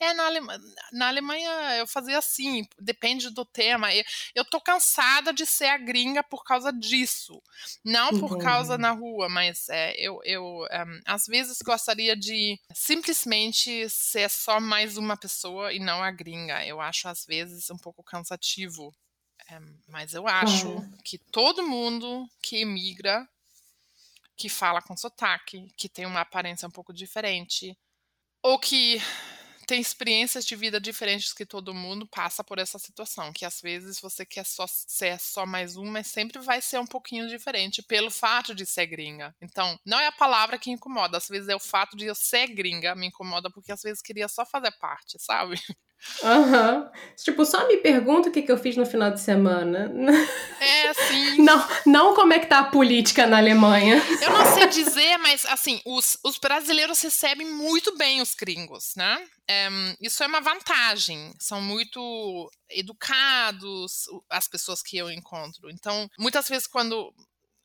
É, 0.00 0.14
na, 0.14 0.26
Alemanha, 0.26 0.60
na 0.92 1.08
Alemanha 1.08 1.50
eu 1.76 1.86
fazia 1.86 2.18
assim, 2.18 2.66
depende 2.78 3.30
do 3.30 3.44
tema. 3.44 3.94
Eu, 3.94 4.04
eu 4.34 4.44
tô 4.44 4.60
cansada 4.60 5.32
de 5.32 5.46
ser 5.46 5.66
a 5.66 5.78
gringa 5.78 6.22
por 6.22 6.44
causa 6.44 6.72
disso. 6.72 7.42
Não 7.84 8.10
por 8.18 8.30
Entendi. 8.32 8.44
causa 8.44 8.78
na 8.78 8.92
rua, 8.92 9.28
mas 9.28 9.68
é, 9.68 9.94
eu, 9.98 10.20
eu 10.24 10.44
um, 10.44 11.00
às 11.04 11.26
vezes 11.26 11.58
gostaria 11.62 12.16
de 12.16 12.58
simplesmente 12.74 13.88
ser 13.88 14.28
só 14.30 14.60
mais 14.60 14.96
uma 14.96 15.16
pessoa 15.16 15.72
e 15.72 15.78
não 15.78 16.02
a 16.02 16.10
gringa. 16.10 16.64
Eu 16.64 16.80
acho 16.80 17.08
às 17.08 17.24
vezes 17.24 17.70
um 17.70 17.78
pouco 17.78 18.02
cansativo. 18.02 18.94
É, 19.48 19.60
mas 19.88 20.12
eu 20.12 20.26
acho 20.26 20.82
que 21.04 21.18
todo 21.18 21.66
mundo 21.66 22.28
que 22.42 22.56
emigra 22.56 23.28
que 24.36 24.48
fala 24.48 24.82
com 24.82 24.96
sotaque, 24.96 25.68
que 25.76 25.88
tem 25.88 26.06
uma 26.06 26.20
aparência 26.20 26.68
um 26.68 26.70
pouco 26.70 26.92
diferente, 26.92 27.76
ou 28.42 28.58
que 28.58 29.00
tem 29.66 29.80
experiências 29.80 30.46
de 30.46 30.54
vida 30.54 30.80
diferentes 30.80 31.32
que 31.32 31.44
todo 31.44 31.74
mundo 31.74 32.06
passa 32.06 32.44
por 32.44 32.58
essa 32.58 32.78
situação, 32.78 33.32
que 33.32 33.44
às 33.44 33.60
vezes 33.60 34.00
você 34.00 34.24
quer 34.24 34.44
só 34.46 34.64
ser 34.68 35.18
só 35.18 35.44
mais 35.44 35.76
um, 35.76 35.86
mas 35.90 36.06
sempre 36.06 36.38
vai 36.40 36.62
ser 36.62 36.78
um 36.78 36.86
pouquinho 36.86 37.26
diferente 37.28 37.82
pelo 37.82 38.10
fato 38.10 38.54
de 38.54 38.64
ser 38.64 38.86
gringa. 38.86 39.34
Então, 39.42 39.78
não 39.84 39.98
é 39.98 40.06
a 40.06 40.12
palavra 40.12 40.58
que 40.58 40.70
incomoda, 40.70 41.18
às 41.18 41.28
vezes 41.28 41.48
é 41.48 41.56
o 41.56 41.60
fato 41.60 41.96
de 41.96 42.06
eu 42.06 42.14
ser 42.14 42.46
gringa 42.48 42.94
me 42.94 43.08
incomoda 43.08 43.50
porque 43.50 43.72
às 43.72 43.82
vezes 43.82 44.00
queria 44.02 44.28
só 44.28 44.46
fazer 44.46 44.70
parte, 44.78 45.18
sabe? 45.20 45.56
Aham. 46.22 46.76
Uhum. 46.76 46.90
Tipo, 47.16 47.44
só 47.44 47.66
me 47.66 47.78
pergunta 47.78 48.28
o 48.28 48.32
que, 48.32 48.42
que 48.42 48.52
eu 48.52 48.58
fiz 48.58 48.76
no 48.76 48.86
final 48.86 49.10
de 49.10 49.20
semana. 49.20 49.92
É, 50.60 50.94
sim. 50.94 51.36
Não, 51.42 51.68
não 51.84 52.14
como 52.14 52.32
é 52.32 52.38
que 52.38 52.46
tá 52.46 52.60
a 52.60 52.70
política 52.70 53.26
na 53.26 53.38
Alemanha. 53.38 54.02
Eu 54.20 54.30
não 54.30 54.54
sei 54.54 54.66
dizer, 54.66 55.16
mas 55.18 55.44
assim, 55.46 55.80
os, 55.84 56.18
os 56.24 56.38
brasileiros 56.38 57.00
recebem 57.00 57.46
muito 57.46 57.96
bem 57.96 58.20
os 58.20 58.34
gringos, 58.34 58.92
né? 58.96 59.26
É, 59.48 59.68
isso 60.00 60.22
é 60.22 60.26
uma 60.26 60.40
vantagem. 60.40 61.32
São 61.38 61.60
muito 61.60 62.50
educados 62.70 64.04
as 64.30 64.48
pessoas 64.48 64.82
que 64.82 64.96
eu 64.96 65.10
encontro. 65.10 65.70
Então, 65.70 66.08
muitas 66.18 66.48
vezes 66.48 66.66
quando 66.66 67.12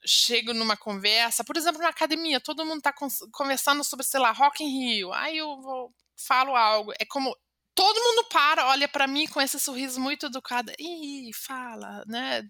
chego 0.06 0.54
numa 0.54 0.76
conversa, 0.76 1.44
por 1.44 1.58
exemplo, 1.58 1.82
na 1.82 1.90
academia, 1.90 2.40
todo 2.40 2.66
mundo 2.66 2.82
tá 2.82 2.94
conversando 3.32 3.84
sobre, 3.84 4.06
sei 4.06 4.20
lá, 4.20 4.32
Rock 4.32 4.64
in 4.64 4.68
Rio. 4.68 5.14
Aí 5.14 5.38
eu 5.38 5.62
vou 5.62 5.92
falo 6.16 6.56
algo. 6.56 6.94
É 7.00 7.06
como 7.06 7.36
todo 7.76 8.00
mundo 8.00 8.28
para, 8.30 8.68
olha 8.68 8.88
para 8.88 9.08
mim 9.08 9.28
com 9.28 9.42
esse 9.42 9.60
sorriso 9.60 10.00
muito 10.00 10.26
educado. 10.28 10.72
Ih, 10.80 11.32
fala, 11.34 12.04
né? 12.08 12.44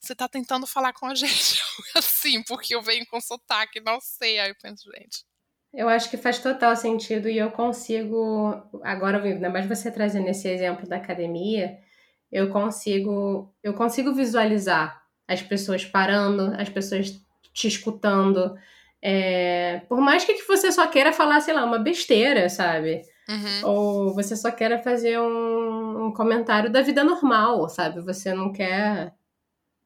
Você 0.00 0.14
tá 0.14 0.28
tentando 0.28 0.66
falar 0.66 0.92
com 0.92 1.06
a 1.06 1.14
gente 1.16 1.60
assim, 1.94 2.42
porque 2.42 2.74
eu 2.74 2.82
venho 2.82 3.06
com 3.06 3.20
sotaque, 3.20 3.80
não 3.80 4.00
sei. 4.00 4.38
Aí 4.38 4.50
eu 4.50 4.56
penso, 4.60 4.90
gente. 4.92 5.24
Eu 5.72 5.88
acho 5.88 6.08
que 6.08 6.16
faz 6.16 6.38
total 6.38 6.74
sentido 6.74 7.28
e 7.28 7.36
eu 7.36 7.50
consigo, 7.50 8.54
agora, 8.82 9.22
ainda 9.22 9.50
mais 9.50 9.66
você 9.66 9.90
trazendo 9.90 10.28
esse 10.28 10.48
exemplo 10.48 10.88
da 10.88 10.96
academia, 10.96 11.78
eu 12.32 12.50
consigo, 12.50 13.54
eu 13.62 13.74
consigo 13.74 14.14
visualizar 14.14 15.02
as 15.26 15.42
pessoas 15.42 15.84
parando, 15.84 16.54
as 16.58 16.70
pessoas 16.70 17.20
te 17.52 17.68
escutando. 17.68 18.56
É, 19.02 19.82
por 19.88 20.00
mais 20.00 20.24
que 20.24 20.42
você 20.44 20.72
só 20.72 20.86
queira 20.86 21.12
falar, 21.12 21.40
sei 21.40 21.52
lá, 21.52 21.64
uma 21.64 21.78
besteira, 21.78 22.48
sabe? 22.48 23.02
Uhum. 23.28 23.68
Ou 23.68 24.14
você 24.14 24.34
só 24.34 24.50
quer 24.50 24.82
fazer 24.82 25.20
um, 25.20 26.06
um, 26.06 26.12
comentário 26.12 26.70
da 26.70 26.80
vida 26.80 27.04
normal, 27.04 27.68
sabe? 27.68 28.00
Você 28.00 28.32
não 28.32 28.50
quer. 28.50 29.14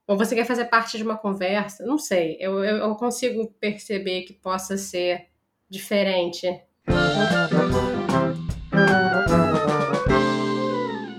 Ou 0.07 0.16
você 0.16 0.34
quer 0.34 0.45
fazer 0.45 0.66
parte 0.66 0.97
de 0.97 1.03
uma 1.03 1.16
conversa. 1.16 1.84
Não 1.84 1.99
sei. 1.99 2.36
Eu, 2.38 2.62
eu, 2.62 2.76
eu 2.76 2.95
consigo 2.95 3.53
perceber 3.61 4.22
que 4.22 4.32
possa 4.32 4.76
ser 4.76 5.26
diferente. 5.68 6.47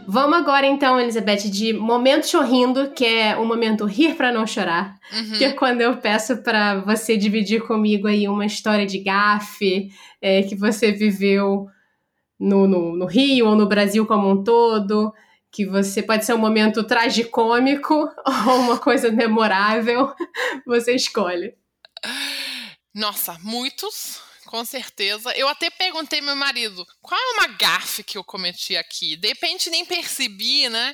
Vamos 0.08 0.38
agora 0.38 0.68
então, 0.68 1.00
Elizabeth, 1.00 1.50
de 1.50 1.74
momento 1.74 2.28
chorrindo, 2.28 2.92
que 2.92 3.04
é 3.04 3.36
o 3.36 3.46
momento 3.46 3.84
rir 3.84 4.16
para 4.16 4.32
não 4.32 4.46
chorar, 4.46 4.96
uhum. 5.12 5.40
que 5.40 5.44
é 5.44 5.52
quando 5.54 5.82
eu 5.82 5.98
peço 5.98 6.38
para 6.44 6.82
você 6.82 7.18
dividir 7.18 7.64
comigo 7.64 8.08
aí 8.08 8.28
uma 8.28 8.46
história 8.46 8.86
de 8.86 9.00
gafe 9.00 9.90
é, 10.22 10.44
que 10.44 10.56
você 10.56 10.92
viveu 10.92 11.68
no, 12.44 12.68
no, 12.68 12.96
no 12.96 13.06
Rio 13.06 13.48
ou 13.48 13.56
no 13.56 13.68
Brasil 13.68 14.06
como 14.06 14.30
um 14.30 14.44
todo, 14.44 15.14
que 15.50 15.66
você 15.66 16.04
pode 16.04 16.26
ser 16.26 16.34
um 16.34 16.40
momento 16.40 16.84
tragicômico 16.84 17.94
ou 18.48 18.56
uma 18.60 18.78
coisa 18.78 19.10
memorável, 19.10 20.14
você 20.68 20.94
escolhe. 20.94 21.56
Nossa, 22.94 23.40
muitos, 23.40 24.22
com 24.46 24.66
certeza. 24.66 25.32
Eu 25.38 25.48
até 25.48 25.70
perguntei 25.70 26.20
meu 26.20 26.36
marido, 26.36 26.86
qual 27.02 27.20
é 27.20 27.34
uma 27.34 27.48
gafe 27.48 28.04
que 28.04 28.18
eu 28.18 28.24
cometi 28.26 28.76
aqui? 28.76 29.16
De 29.16 29.30
repente 29.30 29.70
nem 29.70 29.86
percebi, 29.86 30.68
né? 30.68 30.92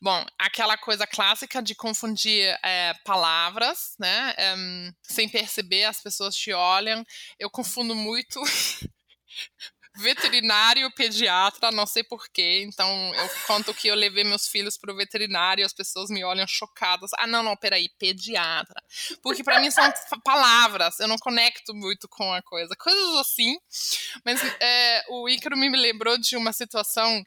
Bom, 0.00 0.24
aquela 0.38 0.78
coisa 0.78 1.06
clássica 1.06 1.60
de 1.60 1.74
confundir 1.74 2.56
é, 2.62 2.94
palavras, 3.04 3.94
né? 3.98 4.34
É, 4.38 4.54
sem 5.02 5.28
perceber, 5.28 5.84
as 5.84 6.00
pessoas 6.00 6.36
te 6.36 6.52
olham. 6.52 7.04
Eu 7.38 7.50
confundo 7.50 7.94
muito 7.94 8.40
veterinário 9.96 10.90
pediatra, 10.92 11.70
não 11.70 11.86
sei 11.86 12.02
porquê. 12.02 12.62
Então 12.62 13.14
eu 13.14 13.28
conto 13.46 13.74
que 13.74 13.88
eu 13.88 13.94
levei 13.94 14.24
meus 14.24 14.48
filhos 14.48 14.76
pro 14.78 14.96
veterinário 14.96 15.62
e 15.62 15.64
as 15.64 15.72
pessoas 15.72 16.10
me 16.10 16.24
olham 16.24 16.46
chocadas. 16.46 17.10
Ah, 17.18 17.26
não, 17.26 17.42
não, 17.42 17.56
peraí, 17.56 17.88
pediatra. 17.98 18.82
Porque 19.22 19.44
para 19.44 19.60
mim 19.60 19.70
são 19.70 19.84
palavras, 20.24 20.98
eu 21.00 21.08
não 21.08 21.18
conecto 21.18 21.74
muito 21.74 22.08
com 22.08 22.32
a 22.32 22.42
coisa. 22.42 22.74
Coisas 22.76 23.16
assim. 23.16 23.56
Mas 24.24 24.40
é, 24.60 25.04
o 25.08 25.28
Ícaro 25.28 25.56
me 25.56 25.68
lembrou 25.76 26.16
de 26.18 26.36
uma 26.36 26.52
situação. 26.52 27.22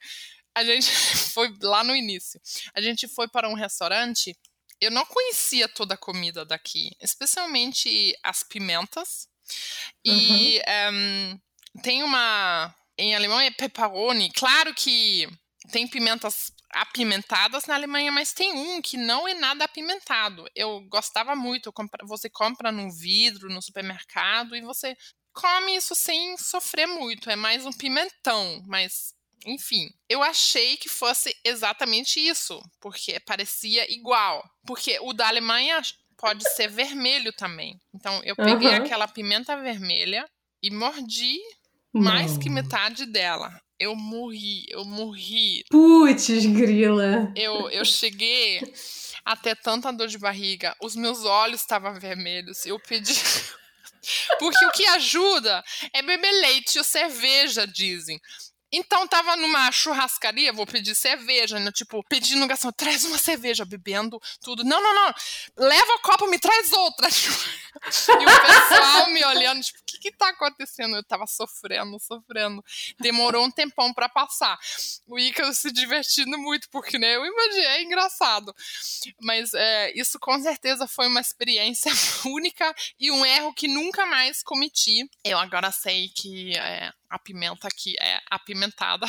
A 0.55 0.63
gente 0.63 0.89
foi 1.33 1.53
lá 1.61 1.83
no 1.83 1.95
início. 1.95 2.39
A 2.73 2.81
gente 2.81 3.07
foi 3.07 3.27
para 3.27 3.49
um 3.49 3.53
restaurante. 3.53 4.35
Eu 4.81 4.91
não 4.91 5.05
conhecia 5.05 5.67
toda 5.69 5.93
a 5.93 5.97
comida 5.97 6.45
daqui, 6.45 6.91
especialmente 6.99 8.13
as 8.23 8.43
pimentas. 8.43 9.27
E 10.03 10.59
uhum. 10.67 10.93
um, 10.93 11.39
tem 11.81 12.03
uma. 12.03 12.73
Em 12.97 13.15
alemão 13.15 13.39
é 13.39 13.51
pepperoni. 13.51 14.31
Claro 14.31 14.73
que 14.73 15.27
tem 15.71 15.87
pimentas 15.87 16.51
apimentadas 16.71 17.65
na 17.65 17.75
Alemanha, 17.75 18.11
mas 18.11 18.33
tem 18.33 18.53
um 18.53 18.81
que 18.81 18.97
não 18.97 19.27
é 19.27 19.33
nada 19.33 19.65
apimentado. 19.65 20.45
Eu 20.55 20.81
gostava 20.89 21.35
muito. 21.35 21.73
Você 22.03 22.29
compra 22.29 22.71
no 22.71 22.91
vidro, 22.91 23.49
no 23.49 23.61
supermercado, 23.61 24.55
e 24.55 24.61
você 24.61 24.95
come 25.33 25.75
isso 25.75 25.95
sem 25.95 26.37
sofrer 26.37 26.87
muito. 26.87 27.29
É 27.29 27.35
mais 27.35 27.65
um 27.65 27.73
pimentão, 27.73 28.61
mas 28.65 29.13
enfim, 29.45 29.89
eu 30.09 30.23
achei 30.23 30.75
que 30.77 30.89
fosse 30.89 31.35
exatamente 31.43 32.19
isso, 32.19 32.59
porque 32.81 33.19
parecia 33.19 33.91
igual. 33.93 34.43
Porque 34.65 34.97
o 35.01 35.13
da 35.13 35.27
Alemanha 35.27 35.81
pode 36.17 36.49
ser 36.51 36.67
vermelho 36.67 37.31
também. 37.33 37.79
Então 37.93 38.21
eu 38.23 38.35
peguei 38.35 38.69
uhum. 38.69 38.83
aquela 38.83 39.07
pimenta 39.07 39.55
vermelha 39.61 40.27
e 40.63 40.71
mordi 40.71 41.37
mais 41.99 42.33
Não. 42.33 42.39
que 42.39 42.49
metade 42.49 43.05
dela. 43.05 43.51
Eu 43.79 43.95
morri, 43.95 44.65
eu 44.69 44.85
morri. 44.85 45.63
Putz, 45.69 46.27
grila. 46.45 47.31
Eu, 47.35 47.69
eu 47.69 47.83
cheguei 47.83 48.61
até 49.25 49.53
tanta 49.53 49.91
dor 49.91 50.07
de 50.07 50.17
barriga. 50.17 50.75
Os 50.81 50.95
meus 50.95 51.25
olhos 51.25 51.61
estavam 51.61 51.99
vermelhos. 51.99 52.65
Eu 52.65 52.79
pedi. 52.79 53.13
Porque 54.39 54.65
o 54.65 54.71
que 54.71 54.85
ajuda 54.85 55.63
é 55.93 56.01
beber 56.01 56.31
leite 56.31 56.77
ou 56.77 56.83
cerveja, 56.83 57.65
dizem. 57.65 58.19
Então 58.71 59.07
tava 59.07 59.35
numa 59.37 59.71
churrascaria, 59.71 60.51
vou 60.51 60.65
pedir 60.65 60.95
cerveja, 60.95 61.59
né? 61.59 61.71
Tipo, 61.71 62.03
pedindo 62.09 62.45
garçom, 62.45 62.71
traz 62.71 63.03
uma 63.05 63.17
cerveja, 63.17 63.63
bebendo 63.63 64.19
tudo. 64.43 64.63
Não, 64.63 64.81
não, 64.81 64.93
não. 64.93 65.13
Leva 65.57 65.93
o 65.93 65.99
copo, 65.99 66.27
me 66.27 66.37
traz 66.37 66.71
outra. 66.73 67.07
e 67.83 68.25
o 68.25 68.41
pessoal 68.41 69.09
me 69.09 69.23
olhando, 69.25 69.61
tipo, 69.61 69.79
o 69.79 69.83
que 69.85 69.97
que 69.99 70.11
tá 70.11 70.29
acontecendo? 70.29 70.95
Eu 70.95 71.03
tava 71.03 71.27
sofrendo, 71.27 71.99
sofrendo. 71.99 72.63
Demorou 72.99 73.45
um 73.45 73.51
tempão 73.51 73.93
para 73.93 74.09
passar. 74.09 74.57
O 75.07 75.19
Ícaro 75.19 75.53
se 75.53 75.71
divertindo 75.71 76.37
muito, 76.37 76.69
porque, 76.69 76.97
né, 76.97 77.15
eu 77.15 77.25
imaginei, 77.25 77.65
é 77.65 77.83
engraçado. 77.83 78.55
Mas 79.21 79.53
é, 79.53 79.91
isso 79.99 80.19
com 80.19 80.39
certeza 80.41 80.87
foi 80.87 81.07
uma 81.07 81.21
experiência 81.21 81.91
única 82.25 82.73
e 82.99 83.11
um 83.11 83.25
erro 83.25 83.53
que 83.53 83.67
nunca 83.67 84.05
mais 84.05 84.41
cometi. 84.41 85.09
Eu 85.23 85.37
agora 85.37 85.71
sei 85.71 86.09
que 86.09 86.55
é, 86.57 86.91
a 87.09 87.19
pimenta 87.19 87.67
aqui 87.67 87.95
é 87.99 88.21
apimentada. 88.29 89.05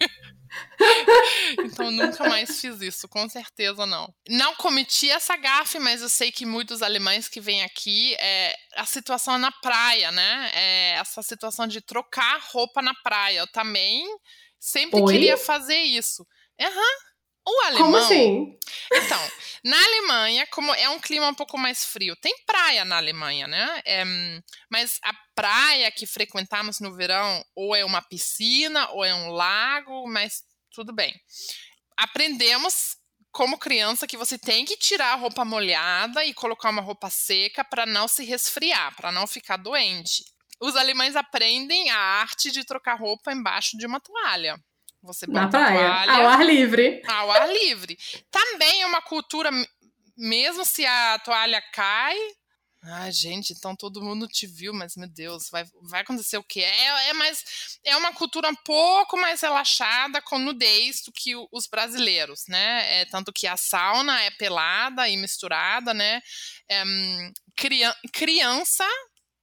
então 1.64 1.90
nunca 1.90 2.28
mais 2.28 2.60
fiz 2.60 2.80
isso, 2.80 3.08
com 3.08 3.28
certeza 3.28 3.86
não. 3.86 4.12
Não 4.28 4.54
cometi 4.56 5.10
essa 5.10 5.36
gafe, 5.36 5.78
mas 5.78 6.02
eu 6.02 6.08
sei 6.08 6.32
que 6.32 6.46
muitos 6.46 6.82
alemães 6.82 7.28
que 7.28 7.40
vêm 7.40 7.62
aqui, 7.62 8.14
é, 8.14 8.54
a 8.76 8.84
situação 8.84 9.38
na 9.38 9.52
praia, 9.52 10.10
né? 10.10 10.50
É, 10.54 10.90
essa 10.92 11.22
situação 11.22 11.66
de 11.66 11.80
trocar 11.80 12.40
roupa 12.50 12.82
na 12.82 12.94
praia. 13.02 13.40
Eu 13.40 13.46
também 13.46 14.04
sempre 14.58 15.00
Oi? 15.00 15.12
queria 15.12 15.36
fazer 15.36 15.78
isso. 15.78 16.26
Aham. 16.60 16.70
Uhum. 16.70 17.09
O 17.46 17.60
alemão. 17.66 17.84
Como 17.86 17.96
assim? 17.96 18.58
Então, 18.92 19.30
Na 19.62 19.76
Alemanha, 19.76 20.46
como 20.46 20.72
é 20.74 20.88
um 20.88 20.98
clima 20.98 21.28
um 21.28 21.34
pouco 21.34 21.58
mais 21.58 21.84
frio, 21.84 22.16
tem 22.16 22.34
praia 22.46 22.84
na 22.84 22.96
Alemanha, 22.96 23.46
né? 23.46 23.82
É, 23.84 24.04
mas 24.70 24.98
a 25.02 25.12
praia 25.34 25.90
que 25.90 26.06
frequentamos 26.06 26.80
no 26.80 26.94
verão 26.94 27.44
ou 27.54 27.76
é 27.76 27.84
uma 27.84 28.00
piscina 28.00 28.88
ou 28.90 29.04
é 29.04 29.14
um 29.14 29.28
lago, 29.30 30.08
mas 30.08 30.42
tudo 30.70 30.94
bem. 30.94 31.14
Aprendemos 31.94 32.96
como 33.30 33.58
criança 33.58 34.06
que 34.06 34.16
você 34.16 34.38
tem 34.38 34.64
que 34.64 34.78
tirar 34.78 35.12
a 35.12 35.16
roupa 35.16 35.44
molhada 35.44 36.24
e 36.24 36.32
colocar 36.32 36.70
uma 36.70 36.82
roupa 36.82 37.10
seca 37.10 37.62
para 37.62 37.84
não 37.84 38.08
se 38.08 38.24
resfriar, 38.24 38.96
para 38.96 39.12
não 39.12 39.26
ficar 39.26 39.58
doente. 39.58 40.24
Os 40.58 40.74
alemães 40.74 41.16
aprendem 41.16 41.90
a 41.90 41.98
arte 41.98 42.50
de 42.50 42.64
trocar 42.64 42.98
roupa 42.98 43.30
embaixo 43.30 43.76
de 43.76 43.86
uma 43.86 44.00
toalha. 44.00 44.58
Você 45.02 45.26
Na 45.26 45.48
praia, 45.48 45.78
toalha, 45.78 46.12
ao 46.12 46.26
ar 46.28 46.44
livre. 46.44 47.02
Ao 47.06 47.30
ar 47.30 47.52
livre. 47.52 47.98
Também 48.30 48.82
é 48.82 48.86
uma 48.86 49.00
cultura, 49.00 49.50
mesmo 50.16 50.64
se 50.64 50.84
a 50.84 51.18
toalha 51.20 51.62
cai. 51.72 52.16
Ai, 52.82 53.12
gente, 53.12 53.52
então 53.52 53.76
todo 53.76 54.02
mundo 54.02 54.26
te 54.26 54.46
viu, 54.46 54.72
mas 54.72 54.96
meu 54.96 55.08
Deus, 55.08 55.50
vai, 55.50 55.64
vai 55.82 56.00
acontecer 56.00 56.38
o 56.38 56.42
quê? 56.42 56.60
É, 56.60 57.10
é, 57.10 57.12
mais, 57.12 57.78
é 57.84 57.94
uma 57.94 58.12
cultura 58.14 58.48
um 58.48 58.54
pouco 58.54 59.18
mais 59.18 59.42
relaxada 59.42 60.22
com 60.22 60.38
nudez 60.38 61.02
do 61.02 61.12
que 61.12 61.34
os 61.52 61.66
brasileiros, 61.66 62.44
né? 62.48 63.00
É, 63.00 63.04
tanto 63.04 63.34
que 63.34 63.46
a 63.46 63.56
sauna 63.56 64.22
é 64.22 64.30
pelada 64.30 65.06
e 65.08 65.16
misturada, 65.18 65.92
né? 65.92 66.22
É, 66.70 66.82
criança 68.12 68.86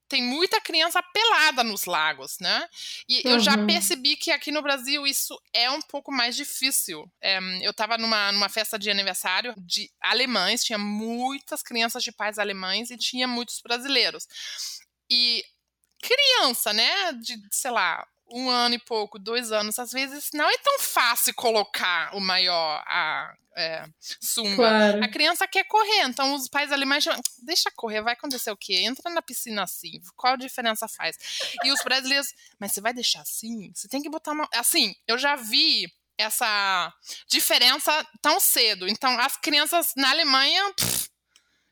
tem 0.08 0.24
muita 0.24 0.62
criança 0.62 1.02
pelada 1.02 1.64
nos 1.64 1.86
lagos, 1.86 2.38
né? 2.40 2.68
E 3.08 3.18
uhum. 3.26 3.34
eu 3.34 3.40
já 3.40 3.56
uhum. 3.56 3.68
percebi 3.68 4.16
que 4.16 4.32
aqui 4.32 4.52
no 4.52 4.62
Brasil 4.62 5.06
isso 5.06 5.40
é 5.54 5.70
um 5.70 5.82
pouco 5.82 6.12
mais 6.12 6.36
difícil. 6.36 7.10
É, 7.22 7.40
eu 7.62 7.72
estava 7.72 7.98
numa, 7.98 8.32
numa 8.32 8.50
festa 8.50 8.80
de 8.80 8.90
aniversário 8.90 9.54
de 9.58 9.92
alemães, 10.02 10.64
tinha 10.64 10.78
muitas 10.78 11.62
crianças 11.62 12.04
de 12.04 12.12
pais 12.12 12.40
alemães 12.40 12.90
e 12.90 12.98
tinha 12.98 13.28
muitos 13.28 13.62
brasileiros. 13.62 14.28
E 15.10 15.44
criança, 16.02 16.74
né, 16.74 17.14
de, 17.14 17.38
sei 17.52 17.72
lá, 17.72 18.06
um 18.32 18.50
ano 18.50 18.76
e 18.76 18.80
pouco, 18.80 19.18
dois 19.20 19.52
anos, 19.52 19.80
às 19.80 19.92
vezes 19.92 20.30
não 20.34 20.50
é 20.50 20.58
tão 20.58 20.80
fácil 20.80 21.34
colocar 21.34 22.16
o 22.16 22.20
maior 22.20 22.84
a 22.86 23.34
é, 23.58 23.84
sunga. 24.22 24.56
Claro. 24.56 25.04
A 25.04 25.08
criança 25.08 25.48
quer 25.48 25.64
correr, 25.64 26.04
então 26.04 26.36
os 26.36 26.48
pais 26.48 26.72
alemães 26.72 27.04
chamam, 27.04 27.20
deixa 27.42 27.72
correr, 27.76 28.02
vai 28.02 28.14
acontecer 28.14 28.52
o 28.52 28.58
quê? 28.58 28.84
Entra 28.84 29.10
na 29.10 29.22
piscina 29.22 29.64
assim, 29.64 30.00
qual 30.16 30.34
a 30.34 30.38
diferença 30.38 30.88
faz? 30.88 31.18
E 31.64 31.72
os 31.72 31.82
brasileiros, 31.84 32.28
mas 32.60 32.72
você 32.72 32.82
vai 32.82 32.94
deixar 32.94 33.22
assim? 33.22 33.72
Você 33.74 33.88
tem 33.88 34.02
que 34.02 34.10
botar 34.10 34.32
uma. 34.32 34.48
Assim, 34.54 34.94
eu 35.08 35.18
já 35.18 35.36
vi 35.36 35.92
essa 36.18 36.94
diferença 37.28 38.06
tão 38.22 38.40
cedo. 38.40 38.88
Então, 38.88 39.20
as 39.20 39.38
crianças 39.38 39.94
na 39.96 40.12
Alemanha. 40.12 40.74
Pff, 40.74 41.10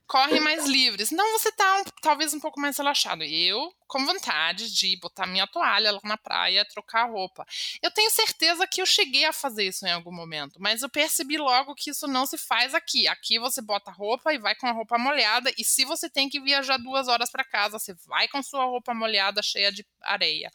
correm 0.07 0.39
mais 0.39 0.65
livres. 0.65 1.11
Então 1.11 1.31
você 1.33 1.51
tá 1.51 1.79
um, 1.79 1.83
talvez 2.01 2.33
um 2.33 2.39
pouco 2.39 2.59
mais 2.59 2.77
relaxado. 2.77 3.23
Eu, 3.23 3.73
com 3.87 4.05
vontade 4.05 4.73
de 4.73 4.97
botar 4.99 5.25
minha 5.25 5.47
toalha 5.47 5.91
lá 5.91 5.99
na 6.03 6.17
praia, 6.17 6.65
trocar 6.65 7.09
roupa. 7.09 7.45
Eu 7.81 7.91
tenho 7.91 8.09
certeza 8.11 8.67
que 8.67 8.81
eu 8.81 8.85
cheguei 8.85 9.25
a 9.25 9.33
fazer 9.33 9.65
isso 9.65 9.85
em 9.85 9.91
algum 9.91 10.11
momento, 10.11 10.59
mas 10.59 10.81
eu 10.81 10.89
percebi 10.89 11.37
logo 11.37 11.75
que 11.75 11.91
isso 11.91 12.07
não 12.07 12.25
se 12.25 12.37
faz 12.37 12.73
aqui. 12.73 13.07
Aqui 13.07 13.39
você 13.39 13.61
bota 13.61 13.91
roupa 13.91 14.33
e 14.33 14.37
vai 14.37 14.55
com 14.55 14.67
a 14.67 14.71
roupa 14.71 14.97
molhada, 14.97 15.51
e 15.57 15.63
se 15.63 15.85
você 15.85 16.09
tem 16.09 16.29
que 16.29 16.39
viajar 16.39 16.77
duas 16.77 17.07
horas 17.07 17.29
para 17.31 17.43
casa, 17.43 17.79
você 17.79 17.93
vai 18.05 18.27
com 18.27 18.41
sua 18.43 18.65
roupa 18.65 18.93
molhada 18.93 19.41
cheia 19.41 19.71
de 19.71 19.85
areia 20.01 20.51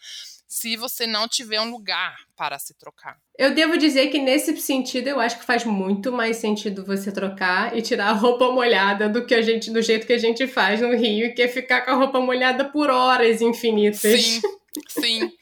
se 0.51 0.77
você 0.77 1.07
não 1.07 1.29
tiver 1.29 1.61
um 1.61 1.71
lugar 1.71 2.19
para 2.35 2.59
se 2.59 2.75
trocar. 2.75 3.17
Eu 3.39 3.55
devo 3.55 3.79
dizer 3.79 4.09
que 4.09 4.19
nesse 4.19 4.57
sentido 4.57 5.07
eu 5.07 5.21
acho 5.21 5.39
que 5.39 5.45
faz 5.45 5.65
muito 5.65 6.11
mais 6.11 6.39
sentido 6.39 6.85
você 6.85 7.13
trocar 7.13 7.79
e 7.79 7.81
tirar 7.81 8.09
a 8.09 8.13
roupa 8.13 8.51
molhada 8.51 9.09
do 9.09 9.25
que 9.25 9.33
a 9.33 9.43
gente 9.43 9.71
do 9.71 9.81
jeito 9.81 10.09
que 10.09 10.13
a 10.13 10.19
gente 10.19 10.49
faz 10.49 10.81
no 10.81 10.93
Rio, 10.97 11.33
que 11.37 11.43
é 11.43 11.47
ficar 11.47 11.83
com 11.83 11.93
a 11.93 11.95
roupa 11.95 12.19
molhada 12.21 12.65
por 12.65 12.91
horas 12.91 13.41
infinitas. 13.41 14.21
Sim. 14.21 14.43
Sim. 14.89 15.33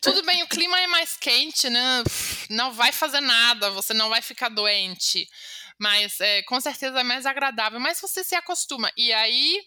Tudo 0.00 0.24
bem, 0.24 0.44
o 0.44 0.48
clima 0.48 0.80
é 0.80 0.86
mais 0.86 1.16
quente, 1.16 1.68
né? 1.68 2.04
Não 2.48 2.72
vai 2.72 2.92
fazer 2.92 3.20
nada, 3.20 3.68
você 3.70 3.92
não 3.92 4.08
vai 4.08 4.22
ficar 4.22 4.48
doente. 4.48 5.28
Mas 5.76 6.20
é, 6.20 6.40
com 6.42 6.60
certeza 6.60 7.00
é 7.00 7.02
mais 7.02 7.26
agradável. 7.26 7.80
Mas 7.80 8.00
você 8.00 8.22
se 8.22 8.36
acostuma. 8.36 8.92
E 8.96 9.12
aí 9.12 9.60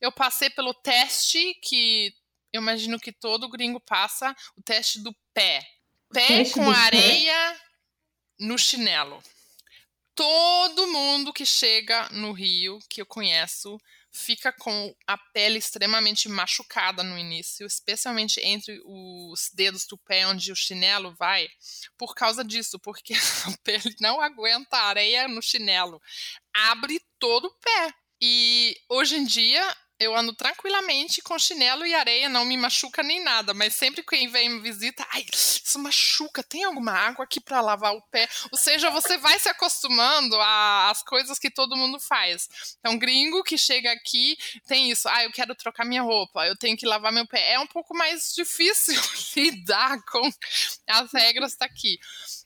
eu 0.00 0.10
passei 0.10 0.48
pelo 0.48 0.72
teste 0.72 1.54
que 1.62 2.14
eu 2.52 2.60
imagino 2.60 2.98
que 2.98 3.12
todo 3.12 3.48
gringo 3.48 3.80
passa 3.80 4.34
o 4.56 4.62
teste 4.62 5.00
do 5.00 5.14
pé. 5.32 5.66
Pé 6.12 6.48
com 6.50 6.68
areia 6.68 7.52
pé? 7.52 7.60
no 8.40 8.58
chinelo. 8.58 9.22
Todo 10.14 10.88
mundo 10.88 11.32
que 11.32 11.46
chega 11.46 12.08
no 12.10 12.32
Rio, 12.32 12.78
que 12.90 13.00
eu 13.00 13.06
conheço, 13.06 13.78
fica 14.12 14.52
com 14.52 14.94
a 15.06 15.16
pele 15.16 15.58
extremamente 15.58 16.28
machucada 16.28 17.02
no 17.02 17.16
início, 17.16 17.66
especialmente 17.66 18.40
entre 18.40 18.80
os 18.84 19.50
dedos 19.54 19.86
do 19.86 19.96
pé 19.96 20.26
onde 20.26 20.50
o 20.50 20.56
chinelo 20.56 21.14
vai, 21.14 21.48
por 21.96 22.14
causa 22.14 22.44
disso, 22.44 22.78
porque 22.80 23.14
a 23.46 23.56
pele 23.62 23.94
não 24.00 24.20
aguenta 24.20 24.76
areia 24.76 25.28
no 25.28 25.40
chinelo. 25.40 26.02
Abre 26.52 27.00
todo 27.18 27.46
o 27.46 27.54
pé. 27.54 27.94
E 28.20 28.76
hoje 28.88 29.16
em 29.16 29.24
dia 29.24 29.76
eu 30.00 30.16
ando 30.16 30.32
tranquilamente 30.32 31.20
com 31.20 31.38
chinelo 31.38 31.86
e 31.86 31.94
areia, 31.94 32.26
não 32.26 32.46
me 32.46 32.56
machuca 32.56 33.02
nem 33.02 33.22
nada, 33.22 33.52
mas 33.52 33.74
sempre 33.74 34.02
que 34.02 34.26
vem 34.28 34.48
me 34.48 34.60
visita, 34.60 35.06
ai, 35.12 35.26
isso 35.30 35.78
machuca, 35.78 36.42
tem 36.42 36.64
alguma 36.64 36.92
água 36.92 37.24
aqui 37.24 37.38
para 37.38 37.60
lavar 37.60 37.94
o 37.94 38.00
pé? 38.10 38.26
Ou 38.50 38.58
seja, 38.58 38.88
você 38.88 39.18
vai 39.18 39.38
se 39.38 39.50
acostumando 39.50 40.36
às 40.40 41.02
coisas 41.02 41.38
que 41.38 41.50
todo 41.50 41.76
mundo 41.76 42.00
faz. 42.00 42.48
Então, 42.78 42.98
gringo 42.98 43.44
que 43.44 43.58
chega 43.58 43.92
aqui 43.92 44.38
tem 44.66 44.90
isso, 44.90 45.06
ah, 45.06 45.22
eu 45.24 45.32
quero 45.32 45.54
trocar 45.54 45.84
minha 45.84 46.02
roupa, 46.02 46.46
eu 46.46 46.56
tenho 46.56 46.78
que 46.78 46.86
lavar 46.86 47.12
meu 47.12 47.26
pé. 47.26 47.52
É 47.52 47.60
um 47.60 47.66
pouco 47.66 47.94
mais 47.94 48.32
difícil 48.34 48.98
lidar 49.36 50.02
com 50.06 50.32
as 50.88 51.12
regras 51.12 51.56
daqui. 51.56 52.00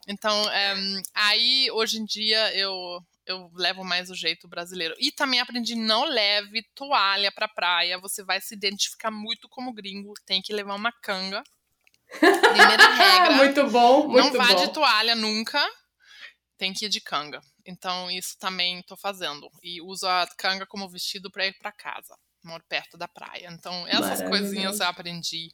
Então, 0.08 0.50
é, 0.50 0.74
aí, 1.14 1.70
hoje 1.70 1.98
em 1.98 2.04
dia, 2.04 2.52
eu 2.56 3.00
eu 3.26 3.50
levo 3.54 3.84
mais 3.84 4.10
o 4.10 4.14
jeito 4.14 4.46
brasileiro. 4.48 4.94
E 4.98 5.10
também 5.10 5.40
aprendi 5.40 5.74
não 5.74 6.04
leve 6.04 6.62
toalha 6.74 7.32
pra 7.32 7.48
praia, 7.48 7.98
você 7.98 8.22
vai 8.22 8.40
se 8.40 8.54
identificar 8.54 9.10
muito 9.10 9.48
como 9.48 9.72
gringo, 9.72 10.12
tem 10.26 10.42
que 10.42 10.52
levar 10.52 10.74
uma 10.74 10.92
canga. 10.92 11.42
Primeira 12.18 12.88
regra. 12.94 13.32
muito 13.36 13.66
bom, 13.68 14.08
muito 14.08 14.24
Não 14.24 14.32
vá 14.32 14.54
bom. 14.54 14.66
de 14.66 14.72
toalha 14.72 15.14
nunca, 15.14 15.60
tem 16.56 16.72
que 16.72 16.86
ir 16.86 16.88
de 16.88 17.00
canga. 17.00 17.40
Então 17.66 18.10
isso 18.10 18.36
também 18.38 18.82
tô 18.82 18.96
fazendo 18.96 19.48
e 19.62 19.80
uso 19.80 20.06
a 20.06 20.26
canga 20.36 20.66
como 20.66 20.88
vestido 20.88 21.30
para 21.30 21.46
ir 21.46 21.54
para 21.58 21.72
casa. 21.72 22.16
Moro 22.42 22.62
perto 22.68 22.98
da 22.98 23.08
praia. 23.08 23.48
Então 23.50 23.86
essas 23.88 24.22
coisinhas 24.28 24.78
eu 24.80 24.86
aprendi. 24.86 25.48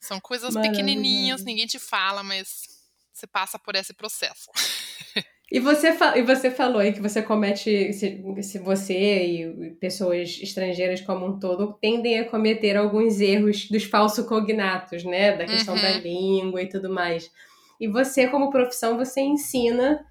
São 0.00 0.18
coisas 0.18 0.54
pequenininhas, 0.56 1.44
ninguém 1.44 1.66
te 1.66 1.78
fala, 1.78 2.22
mas 2.22 2.66
você 3.12 3.26
passa 3.26 3.58
por 3.58 3.76
esse 3.76 3.92
processo. 3.94 4.50
E 5.54 5.60
você, 5.60 5.94
e 6.16 6.22
você 6.22 6.50
falou 6.50 6.78
aí 6.78 6.94
que 6.94 7.02
você 7.02 7.20
comete, 7.20 7.92
se, 7.92 8.42
se 8.42 8.58
você 8.58 8.94
e 8.94 9.70
pessoas 9.72 10.40
estrangeiras 10.42 11.02
como 11.02 11.26
um 11.26 11.38
todo 11.38 11.74
tendem 11.78 12.20
a 12.20 12.24
cometer 12.24 12.74
alguns 12.74 13.20
erros 13.20 13.68
dos 13.68 13.84
falsos 13.84 14.24
cognatos, 14.26 15.04
né? 15.04 15.36
Da 15.36 15.44
questão 15.44 15.74
uhum. 15.74 15.82
da 15.82 15.90
língua 15.90 16.62
e 16.62 16.70
tudo 16.70 16.88
mais. 16.88 17.30
E 17.78 17.86
você, 17.86 18.26
como 18.28 18.48
profissão, 18.48 18.96
você 18.96 19.20
ensina 19.20 20.02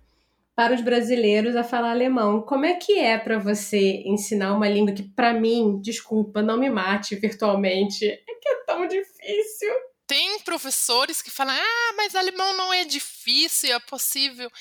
para 0.56 0.76
os 0.76 0.82
brasileiros 0.82 1.56
a 1.56 1.64
falar 1.64 1.90
alemão. 1.90 2.44
Como 2.44 2.64
é 2.66 2.76
que 2.76 3.00
é 3.00 3.18
para 3.18 3.40
você 3.40 4.04
ensinar 4.06 4.54
uma 4.54 4.70
língua 4.70 4.94
que, 4.94 5.02
para 5.02 5.34
mim, 5.34 5.82
desculpa, 5.82 6.44
não 6.44 6.60
me 6.60 6.70
mate 6.70 7.16
virtualmente, 7.16 8.06
é 8.06 8.36
que 8.40 8.48
é 8.48 8.56
tão 8.68 8.88
difícil? 8.88 9.74
Tem 10.06 10.40
professores 10.42 11.20
que 11.20 11.32
falam: 11.32 11.56
ah, 11.56 11.94
mas 11.98 12.14
alemão 12.14 12.56
não 12.56 12.72
é 12.72 12.86
difícil, 12.86 13.74
é 13.74 13.80
possível. 13.80 14.52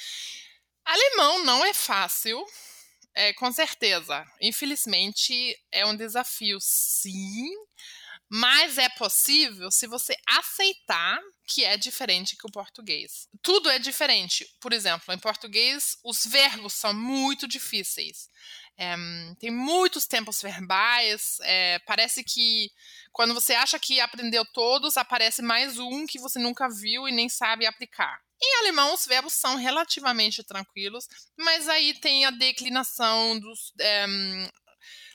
Alemão 0.84 1.44
não 1.44 1.64
é 1.64 1.74
fácil, 1.74 2.44
é, 3.14 3.32
com 3.34 3.52
certeza. 3.52 4.24
Infelizmente, 4.40 5.56
é 5.70 5.84
um 5.86 5.96
desafio, 5.96 6.58
sim, 6.60 7.48
mas 8.28 8.78
é 8.78 8.88
possível 8.88 9.70
se 9.72 9.88
você 9.88 10.16
aceitar 10.24 11.20
que 11.48 11.64
é 11.64 11.76
diferente 11.76 12.36
que 12.36 12.46
o 12.46 12.52
português. 12.52 13.26
Tudo 13.42 13.68
é 13.68 13.78
diferente. 13.80 14.46
Por 14.60 14.72
exemplo, 14.72 15.12
em 15.12 15.18
português, 15.18 15.98
os 16.04 16.24
verbos 16.24 16.74
são 16.74 16.94
muito 16.94 17.48
difíceis. 17.48 18.28
É, 18.78 18.94
tem 19.40 19.50
muitos 19.50 20.06
tempos 20.06 20.40
verbais. 20.40 21.38
É, 21.42 21.80
parece 21.80 22.22
que 22.22 22.70
quando 23.12 23.34
você 23.34 23.54
acha 23.54 23.78
que 23.78 24.00
aprendeu 24.00 24.44
todos, 24.44 24.96
aparece 24.96 25.42
mais 25.42 25.78
um 25.78 26.06
que 26.06 26.18
você 26.18 26.38
nunca 26.38 26.68
viu 26.68 27.08
e 27.08 27.12
nem 27.12 27.28
sabe 27.28 27.66
aplicar. 27.66 28.20
Em 28.42 28.58
alemão, 28.60 28.94
os 28.94 29.04
verbos 29.04 29.34
são 29.34 29.56
relativamente 29.56 30.42
tranquilos, 30.42 31.06
mas 31.36 31.68
aí 31.68 31.94
tem 32.00 32.24
a 32.24 32.30
declinação 32.30 33.38
dos 33.38 33.72
é, 33.78 34.06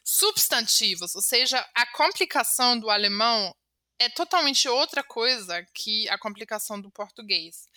substantivos, 0.03 1.15
ou 1.15 1.21
seja, 1.21 1.67
a 1.73 1.85
complicação 1.93 2.79
do 2.79 2.89
alemão 2.89 3.55
é 3.97 4.09
totalmente 4.09 4.67
outra 4.67 5.03
coisa 5.03 5.65
que 5.73 6.07
a 6.09 6.17
complicação 6.17 6.79
do 6.79 6.91
português. 6.91 7.67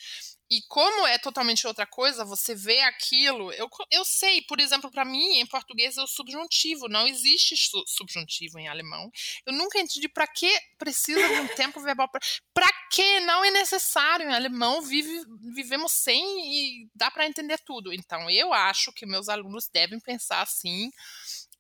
E 0.51 0.62
como 0.62 1.07
é 1.07 1.18
totalmente 1.18 1.66
outra 1.66 1.86
coisa, 1.86 2.24
você 2.24 2.55
vê 2.55 2.80
aquilo. 2.80 3.53
Eu, 3.53 3.68
eu 3.90 4.05
sei, 4.05 4.40
por 4.42 4.59
exemplo, 4.59 4.90
para 4.90 5.05
mim, 5.05 5.38
em 5.38 5.46
português 5.46 5.99
é 5.99 6.03
o 6.03 6.07
subjuntivo, 6.07 6.88
não 6.88 7.07
existe 7.07 7.55
su 7.57 7.84
subjuntivo 7.86 8.59
em 8.59 8.66
alemão. 8.66 9.11
Eu 9.44 9.53
nunca 9.53 9.78
entendi 9.78 10.09
para 10.09 10.26
que 10.26 10.51
precisa 10.78 11.26
de 11.28 11.40
um 11.40 11.49
tempo 11.55 11.80
verbal. 11.80 12.09
Para 12.55 12.72
que 12.90 13.20
não 13.20 13.44
é 13.44 13.51
necessário. 13.51 14.28
Em 14.28 14.34
alemão 14.34 14.80
vive, 14.80 15.22
vivemos 15.55 15.92
sem 15.92 16.22
e 16.22 16.88
dá 16.94 17.11
para 17.11 17.26
entender 17.26 17.59
tudo. 17.59 17.92
Então, 17.92 18.30
eu 18.30 18.53
acho 18.55 18.90
que 18.92 19.05
meus 19.05 19.28
alunos 19.28 19.68
devem 19.68 20.01
pensar 20.01 20.40
assim 20.40 20.90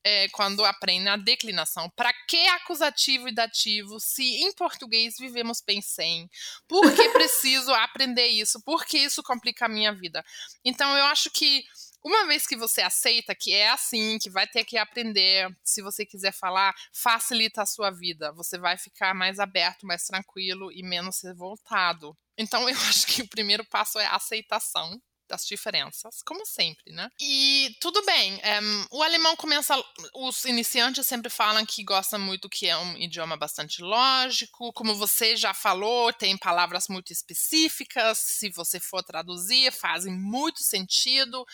é, 0.04 0.28
quando 0.30 0.64
aprendem 0.64 1.08
a 1.08 1.16
declinação. 1.16 1.90
Para 1.90 2.12
que 2.26 2.46
acusativo 2.48 3.28
e 3.28 3.34
dativo 3.34 3.98
se 4.00 4.22
em 4.22 4.52
português 4.52 5.16
vivemos 5.18 5.60
bem 5.60 5.80
sem? 5.80 6.28
Por 6.66 6.92
que 6.94 7.08
preciso 7.10 7.72
aprender 7.74 8.26
isso? 8.26 8.62
Por 8.62 8.84
que 8.84 8.98
isso 8.98 9.22
complica 9.22 9.66
a 9.66 9.68
minha 9.68 9.92
vida? 9.92 10.24
Então, 10.64 10.96
eu 10.96 11.04
acho 11.06 11.30
que 11.30 11.64
uma 12.04 12.26
vez 12.26 12.46
que 12.46 12.56
você 12.56 12.80
aceita 12.80 13.34
que 13.34 13.52
é 13.52 13.70
assim, 13.70 14.18
que 14.18 14.30
vai 14.30 14.46
ter 14.46 14.64
que 14.64 14.78
aprender, 14.78 15.48
se 15.64 15.82
você 15.82 16.06
quiser 16.06 16.32
falar, 16.32 16.74
facilita 16.92 17.62
a 17.62 17.66
sua 17.66 17.90
vida. 17.90 18.32
Você 18.32 18.56
vai 18.58 18.78
ficar 18.78 19.14
mais 19.14 19.38
aberto, 19.38 19.86
mais 19.86 20.04
tranquilo 20.04 20.70
e 20.72 20.82
menos 20.82 21.20
revoltado. 21.22 22.16
Então, 22.36 22.68
eu 22.68 22.76
acho 22.88 23.06
que 23.06 23.22
o 23.22 23.28
primeiro 23.28 23.64
passo 23.64 23.98
é 23.98 24.06
a 24.06 24.16
aceitação 24.16 25.00
das 25.28 25.46
diferenças, 25.46 26.22
como 26.22 26.44
sempre, 26.46 26.92
né? 26.92 27.10
E 27.20 27.76
tudo 27.80 28.04
bem, 28.04 28.34
um, 28.34 28.38
eh, 28.42 28.86
o 28.90 29.02
alemão 29.02 29.36
começa. 29.36 29.74
Os 30.14 30.44
iniciantes 30.44 31.06
sempre 31.06 31.30
falam 31.30 31.64
que 31.66 31.84
gostam 31.84 32.18
muito 32.18 32.48
que 32.48 32.66
é 32.66 32.76
um 32.76 32.96
idioma 32.96 33.36
bastante 33.36 33.82
lógico. 33.82 34.72
Como 34.72 34.94
você 34.94 35.36
já 35.36 35.52
falou, 35.52 36.12
tem 36.12 36.36
palavras 36.36 36.88
muito 36.88 37.12
específicas. 37.12 38.18
Se 38.18 38.50
você 38.50 38.80
for 38.80 39.02
traduzir, 39.02 39.70
fazem 39.72 40.12
muito 40.12 40.62
sentido 40.62 41.44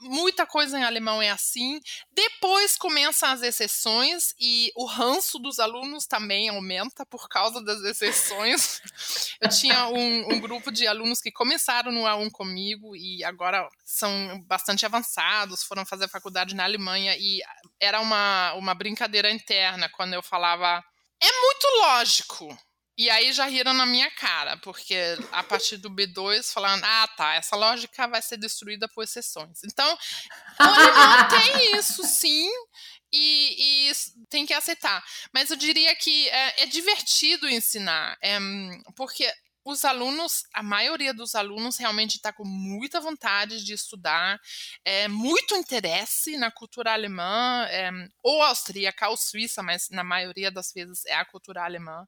muita 0.00 0.46
coisa 0.46 0.78
em 0.78 0.84
alemão 0.84 1.20
é 1.20 1.30
assim. 1.30 1.80
Depois 2.12 2.76
começam 2.76 3.28
as 3.28 3.42
exceções 3.42 4.34
e 4.40 4.72
o 4.74 4.86
ranço 4.86 5.38
dos 5.38 5.58
alunos 5.58 6.06
também 6.06 6.48
aumenta 6.48 7.04
por 7.06 7.28
causa 7.28 7.62
das 7.62 7.82
exceções. 7.82 8.80
Eu 9.40 9.48
tinha 9.48 9.88
um, 9.88 10.32
um, 10.32 10.40
grupo 10.40 10.70
de 10.70 10.86
alunos 10.86 11.20
que 11.20 11.30
começaram 11.30 11.92
no 11.92 12.02
A1 12.02 12.30
comigo 12.30 12.96
e 12.96 13.22
agora 13.24 13.68
são 13.84 14.42
bastante 14.46 14.86
avançados, 14.86 15.62
foram 15.62 15.84
fazer 15.84 16.08
faculdade 16.08 16.54
na 16.54 16.64
Alemanha 16.64 17.16
e 17.18 17.40
era 17.78 18.00
uma, 18.00 18.54
uma 18.54 18.74
brincadeira 18.74 19.30
interna 19.30 19.88
quando 19.88 20.14
eu 20.14 20.22
falava. 20.22 20.82
É 21.22 21.40
muito 21.42 21.66
lógico. 21.82 22.69
E 23.00 23.08
aí 23.08 23.32
já 23.32 23.46
riram 23.46 23.72
na 23.72 23.86
minha 23.86 24.10
cara, 24.10 24.58
porque 24.58 24.94
a 25.32 25.42
partir 25.42 25.78
do 25.78 25.88
B2 25.88 26.52
falando, 26.52 26.84
ah, 26.84 27.08
tá, 27.16 27.32
essa 27.32 27.56
lógica 27.56 28.06
vai 28.06 28.20
ser 28.20 28.36
destruída 28.36 28.86
por 28.88 29.02
exceções. 29.02 29.64
Então, 29.64 29.98
tem 31.30 31.78
isso 31.78 32.04
sim, 32.04 32.46
e, 33.10 33.88
e, 33.88 33.92
tem 34.28 34.44
que 34.44 34.52
aceitar. 34.52 35.02
Mas 35.32 35.50
eu 35.50 35.56
diria 35.56 35.96
que 35.96 36.28
é, 36.28 36.64
é 36.64 36.66
divertido 36.66 37.48
ensinar, 37.48 38.18
é, 38.20 38.38
porque 38.94 39.32
os 39.64 39.84
alunos, 39.84 40.44
a 40.52 40.62
maioria 40.62 41.14
dos 41.14 41.34
alunos 41.34 41.78
realmente 41.78 42.16
está 42.16 42.32
com 42.32 42.44
muita 42.44 43.00
vontade 43.00 43.64
de 43.64 43.72
estudar, 43.72 44.38
é, 44.84 45.08
muito 45.08 45.54
interesse 45.54 46.36
na 46.36 46.50
cultura 46.50 46.92
alemã, 46.92 47.66
é, 47.70 47.90
ou 48.22 48.42
austríaca 48.42 49.08
ou 49.08 49.16
suíça, 49.16 49.62
mas 49.62 49.88
na 49.90 50.04
maioria 50.04 50.50
das 50.50 50.72
vezes 50.72 51.06
é 51.06 51.14
a 51.14 51.24
cultura 51.24 51.64
alemã 51.64 52.06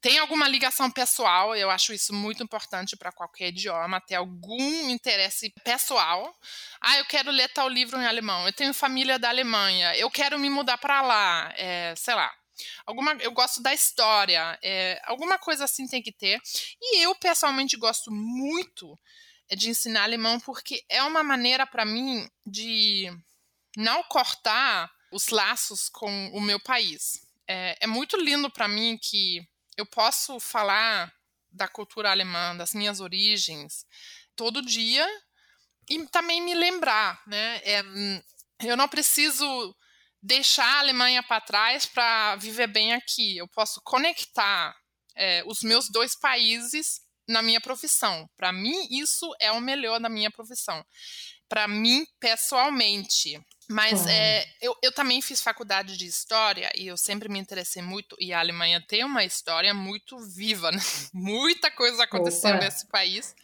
tem 0.00 0.18
alguma 0.18 0.48
ligação 0.48 0.90
pessoal, 0.90 1.54
eu 1.54 1.70
acho 1.70 1.92
isso 1.92 2.14
muito 2.14 2.42
importante 2.42 2.96
para 2.96 3.12
qualquer 3.12 3.48
idioma, 3.48 4.00
ter 4.00 4.14
algum 4.14 4.88
interesse 4.88 5.52
pessoal. 5.62 6.34
Ah, 6.80 6.98
eu 6.98 7.04
quero 7.04 7.30
ler 7.30 7.48
tal 7.52 7.68
livro 7.68 8.00
em 8.00 8.06
alemão, 8.06 8.46
eu 8.46 8.52
tenho 8.52 8.72
família 8.72 9.18
da 9.18 9.28
Alemanha, 9.28 9.94
eu 9.96 10.10
quero 10.10 10.38
me 10.38 10.48
mudar 10.48 10.78
para 10.78 11.02
lá, 11.02 11.52
é, 11.56 11.94
sei 11.96 12.14
lá. 12.14 12.32
Alguma, 12.86 13.12
eu 13.20 13.32
gosto 13.32 13.62
da 13.62 13.74
história, 13.74 14.58
é, 14.62 15.00
alguma 15.04 15.38
coisa 15.38 15.64
assim 15.64 15.86
tem 15.86 16.02
que 16.02 16.12
ter. 16.12 16.40
E 16.80 17.04
eu 17.04 17.14
pessoalmente 17.14 17.76
gosto 17.76 18.10
muito 18.10 18.98
de 19.56 19.70
ensinar 19.70 20.04
alemão 20.04 20.38
porque 20.40 20.84
é 20.88 21.02
uma 21.02 21.22
maneira 21.22 21.66
para 21.66 21.84
mim 21.84 22.28
de 22.46 23.10
não 23.76 24.02
cortar 24.04 24.90
os 25.12 25.28
laços 25.28 25.88
com 25.88 26.30
o 26.32 26.40
meu 26.40 26.60
país. 26.60 27.26
É, 27.46 27.76
é 27.80 27.86
muito 27.86 28.16
lindo 28.16 28.50
para 28.50 28.68
mim 28.68 28.98
que 29.00 29.46
eu 29.80 29.86
posso 29.86 30.38
falar 30.38 31.12
da 31.50 31.66
cultura 31.66 32.10
alemã, 32.10 32.56
das 32.56 32.74
minhas 32.74 33.00
origens, 33.00 33.84
todo 34.36 34.62
dia 34.62 35.06
e 35.88 36.06
também 36.06 36.40
me 36.42 36.54
lembrar, 36.54 37.20
né? 37.26 37.60
É, 37.64 37.82
eu 38.62 38.76
não 38.76 38.88
preciso 38.88 39.74
deixar 40.22 40.66
a 40.66 40.78
Alemanha 40.80 41.22
para 41.22 41.40
trás 41.40 41.86
para 41.86 42.36
viver 42.36 42.66
bem 42.66 42.92
aqui. 42.92 43.38
Eu 43.38 43.48
posso 43.48 43.80
conectar 43.82 44.76
é, 45.16 45.42
os 45.46 45.62
meus 45.62 45.88
dois 45.90 46.14
países 46.14 47.00
na 47.26 47.42
minha 47.42 47.60
profissão. 47.60 48.28
Para 48.36 48.52
mim, 48.52 48.86
isso 48.90 49.34
é 49.40 49.50
o 49.50 49.60
melhor 49.60 49.98
da 49.98 50.08
minha 50.08 50.30
profissão. 50.30 50.84
Para 51.50 51.68
mim, 51.68 52.06
pessoalmente. 52.18 53.38
Mas 53.68 54.04
é, 54.06 54.44
eu, 54.60 54.76
eu 54.82 54.90
também 54.90 55.22
fiz 55.22 55.40
faculdade 55.40 55.96
de 55.96 56.04
história 56.04 56.68
e 56.74 56.88
eu 56.88 56.96
sempre 56.96 57.28
me 57.28 57.38
interessei 57.38 57.80
muito. 57.80 58.16
E 58.18 58.32
a 58.32 58.40
Alemanha 58.40 58.80
tem 58.80 59.04
uma 59.04 59.24
história 59.24 59.72
muito 59.72 60.18
viva, 60.18 60.72
né? 60.72 60.80
Muita 61.14 61.70
coisa 61.70 62.02
aconteceu 62.02 62.50
Opa. 62.50 62.60
nesse 62.60 62.86
país. 62.86 63.34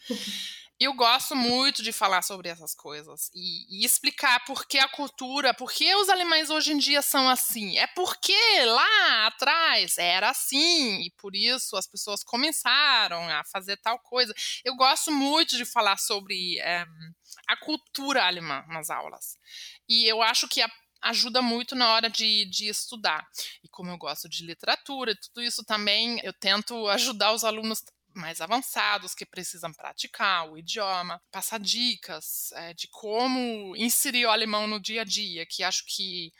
E 0.79 0.83
eu 0.83 0.93
gosto 0.93 1.35
muito 1.35 1.81
de 1.81 1.91
falar 1.91 2.21
sobre 2.21 2.49
essas 2.49 2.75
coisas 2.75 3.31
e, 3.33 3.81
e, 3.81 3.85
explicar 3.85 4.45
por 4.45 4.67
que 4.67 4.77
a 4.77 4.87
cultura, 4.87 5.51
por 5.53 5.71
que 5.71 5.95
os 5.95 6.07
alemães 6.07 6.51
hoje 6.51 6.71
em 6.71 6.77
dia 6.77 7.01
são 7.01 7.27
assim. 7.27 7.77
É 7.79 7.87
porque 7.87 8.35
lá 8.65 9.27
atrás 9.27 9.97
era 9.97 10.29
assim 10.29 11.01
e 11.01 11.09
por 11.17 11.35
isso 11.35 11.75
as 11.75 11.87
pessoas 11.87 12.23
começaram 12.23 13.27
a 13.27 13.43
fazer 13.45 13.77
tal 13.77 13.97
coisa. 13.99 14.33
Eu 14.63 14.75
gosto 14.75 15.11
muito 15.11 15.57
de 15.57 15.65
falar 15.65 15.97
sobre 15.97 16.59
é, 16.59 16.85
a 17.47 17.57
cultura 17.57 18.25
alemã 18.25 18.63
nas 18.67 18.91
aulas. 18.91 19.35
E 19.89 20.05
eu 20.05 20.21
acho 20.21 20.47
que 20.47 20.61
a, 20.61 20.69
ajuda 21.01 21.41
muito 21.41 21.75
na 21.75 21.89
hora 21.93 22.09
de, 22.09 22.45
de 22.45 22.67
estudar. 22.67 23.27
E 23.63 23.69
como 23.69 23.89
eu 23.89 23.97
gosto 23.97 24.29
de 24.29 24.45
literatura, 24.45 25.15
tudo 25.15 25.41
isso 25.41 25.63
também, 25.63 26.19
eu 26.23 26.33
tento 26.33 26.87
ajudar 26.89 27.33
os 27.33 27.43
alunos 27.43 27.83
mais 28.17 28.41
avançados 28.41 29.13
que 29.13 29.25
precisam 29.25 29.71
praticar 29.71 30.49
o 30.49 30.57
idioma, 30.57 31.21
passar 31.31 31.59
dicas 31.59 32.51
é, 32.53 32.73
de 32.73 32.87
como 32.87 33.75
inserir 33.75 34.25
o 34.25 34.31
alemão 34.31 34.67
no 34.67 34.79
dia 34.79 35.01
a 35.01 35.05
dia, 35.05 35.45
que 35.45 35.63
acho 35.63 35.83
que 35.85 36.31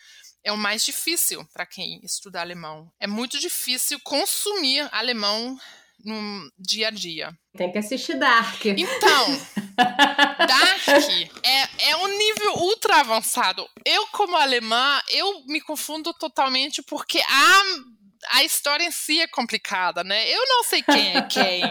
é 0.43 0.51
o 0.51 0.57
mais 0.57 0.83
difícil 0.83 1.45
para 1.53 1.65
quem 1.65 1.99
estuda 2.03 2.39
alemão. 2.39 2.91
É 2.99 3.07
muito 3.07 3.39
difícil 3.39 3.99
consumir 3.99 4.87
alemão 4.91 5.57
no 6.03 6.51
dia 6.57 6.87
a 6.87 6.91
dia. 6.91 7.37
Tem 7.55 7.71
que 7.71 7.77
assistir 7.77 8.17
Dark. 8.17 8.63
Então, 8.65 9.25
Dark 9.75 10.87
é, 11.43 11.89
é 11.89 11.97
um 11.97 12.07
nível 12.17 12.53
ultra 12.57 13.01
avançado. 13.01 13.67
Eu, 13.83 14.07
como 14.07 14.37
alemã, 14.37 15.01
eu 15.09 15.43
me 15.45 15.59
confundo 15.59 16.13
totalmente 16.13 16.81
porque 16.83 17.19
a 17.19 17.63
a 18.29 18.43
história 18.43 18.85
em 18.85 18.91
si 18.91 19.19
é 19.21 19.27
complicada, 19.27 20.03
né? 20.03 20.29
Eu 20.29 20.45
não 20.47 20.63
sei 20.63 20.83
quem 20.83 21.15
é 21.15 21.21
quem. 21.23 21.61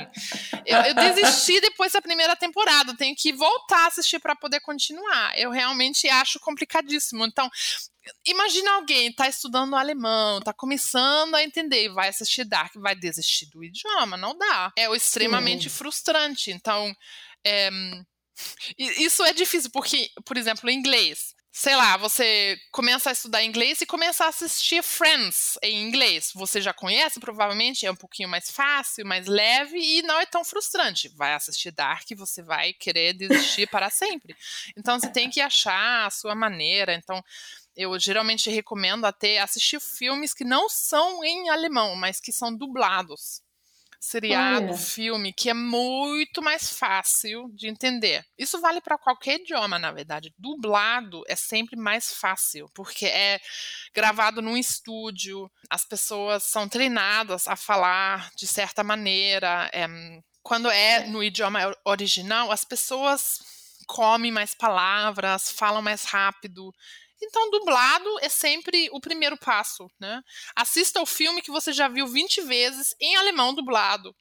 Eu, 0.64 0.78
eu 0.80 0.94
desisti 0.94 1.60
depois 1.60 1.92
da 1.92 2.02
primeira 2.02 2.34
temporada. 2.34 2.96
Tenho 2.96 3.14
que 3.16 3.32
voltar 3.32 3.84
a 3.84 3.86
assistir 3.86 4.18
para 4.18 4.34
poder 4.34 4.60
continuar. 4.60 5.38
Eu 5.38 5.50
realmente 5.50 6.08
acho 6.08 6.40
complicadíssimo. 6.40 7.24
Então, 7.24 7.48
imagina 8.24 8.72
alguém 8.72 9.12
tá 9.12 9.28
estudando 9.28 9.76
alemão, 9.76 10.40
tá 10.40 10.52
começando 10.52 11.34
a 11.34 11.42
entender, 11.42 11.88
vai 11.90 12.08
assistir 12.08 12.44
Dark, 12.44 12.72
vai 12.76 12.94
desistir 12.94 13.46
do 13.50 13.62
idioma, 13.62 14.16
não 14.16 14.36
dá. 14.36 14.72
É 14.76 14.92
extremamente 14.94 15.70
Sim. 15.70 15.76
frustrante. 15.76 16.50
Então, 16.50 16.94
é, 17.44 17.70
isso 18.78 19.24
é 19.24 19.32
difícil 19.32 19.70
porque, 19.70 20.10
por 20.24 20.36
exemplo, 20.36 20.68
em 20.68 20.78
inglês, 20.78 21.35
sei 21.58 21.74
lá, 21.74 21.96
você 21.96 22.60
começa 22.70 23.08
a 23.08 23.12
estudar 23.14 23.42
inglês 23.42 23.80
e 23.80 23.86
começa 23.86 24.26
a 24.26 24.28
assistir 24.28 24.82
Friends 24.82 25.58
em 25.62 25.88
inglês. 25.88 26.30
Você 26.34 26.60
já 26.60 26.74
conhece, 26.74 27.18
provavelmente, 27.18 27.86
é 27.86 27.90
um 27.90 27.96
pouquinho 27.96 28.28
mais 28.28 28.50
fácil, 28.50 29.06
mais 29.06 29.26
leve 29.26 29.78
e 29.78 30.02
não 30.02 30.20
é 30.20 30.26
tão 30.26 30.44
frustrante. 30.44 31.08
Vai 31.08 31.32
assistir 31.32 31.70
Dark, 31.70 32.06
você 32.14 32.42
vai 32.42 32.74
querer 32.74 33.14
desistir 33.14 33.66
para 33.70 33.88
sempre. 33.88 34.36
Então, 34.76 35.00
você 35.00 35.08
tem 35.08 35.30
que 35.30 35.40
achar 35.40 36.04
a 36.04 36.10
sua 36.10 36.34
maneira. 36.34 36.92
Então, 36.92 37.24
eu 37.74 37.98
geralmente 37.98 38.50
recomendo 38.50 39.06
até 39.06 39.38
assistir 39.38 39.80
filmes 39.80 40.34
que 40.34 40.44
não 40.44 40.68
são 40.68 41.24
em 41.24 41.48
alemão, 41.48 41.96
mas 41.96 42.20
que 42.20 42.32
são 42.32 42.54
dublados. 42.54 43.40
Seriado, 44.00 44.66
Olha. 44.66 44.76
filme, 44.76 45.32
que 45.32 45.50
é 45.50 45.54
muito 45.54 46.42
mais 46.42 46.72
fácil 46.72 47.50
de 47.54 47.68
entender. 47.68 48.24
Isso 48.38 48.60
vale 48.60 48.80
para 48.80 48.98
qualquer 48.98 49.40
idioma, 49.40 49.78
na 49.78 49.90
verdade. 49.90 50.32
Dublado 50.38 51.22
é 51.26 51.34
sempre 51.34 51.76
mais 51.76 52.12
fácil, 52.12 52.68
porque 52.74 53.06
é 53.06 53.40
gravado 53.94 54.40
num 54.42 54.56
estúdio, 54.56 55.50
as 55.70 55.84
pessoas 55.84 56.44
são 56.44 56.68
treinadas 56.68 57.48
a 57.48 57.56
falar 57.56 58.30
de 58.36 58.46
certa 58.46 58.84
maneira. 58.84 59.70
É, 59.72 59.86
quando 60.42 60.70
é 60.70 61.06
no 61.06 61.24
idioma 61.24 61.76
original, 61.84 62.52
as 62.52 62.64
pessoas 62.64 63.40
comem 63.86 64.32
mais 64.32 64.54
palavras, 64.54 65.50
falam 65.50 65.80
mais 65.80 66.04
rápido. 66.04 66.72
Então, 67.22 67.50
dublado 67.50 68.08
é 68.20 68.28
sempre 68.28 68.88
o 68.92 69.00
primeiro 69.00 69.36
passo, 69.36 69.88
né? 69.98 70.20
Assista 70.54 71.00
o 71.00 71.06
filme 71.06 71.42
que 71.42 71.50
você 71.50 71.72
já 71.72 71.88
viu 71.88 72.06
20 72.06 72.42
vezes 72.42 72.94
em 73.00 73.16
alemão 73.16 73.54
dublado. 73.54 74.14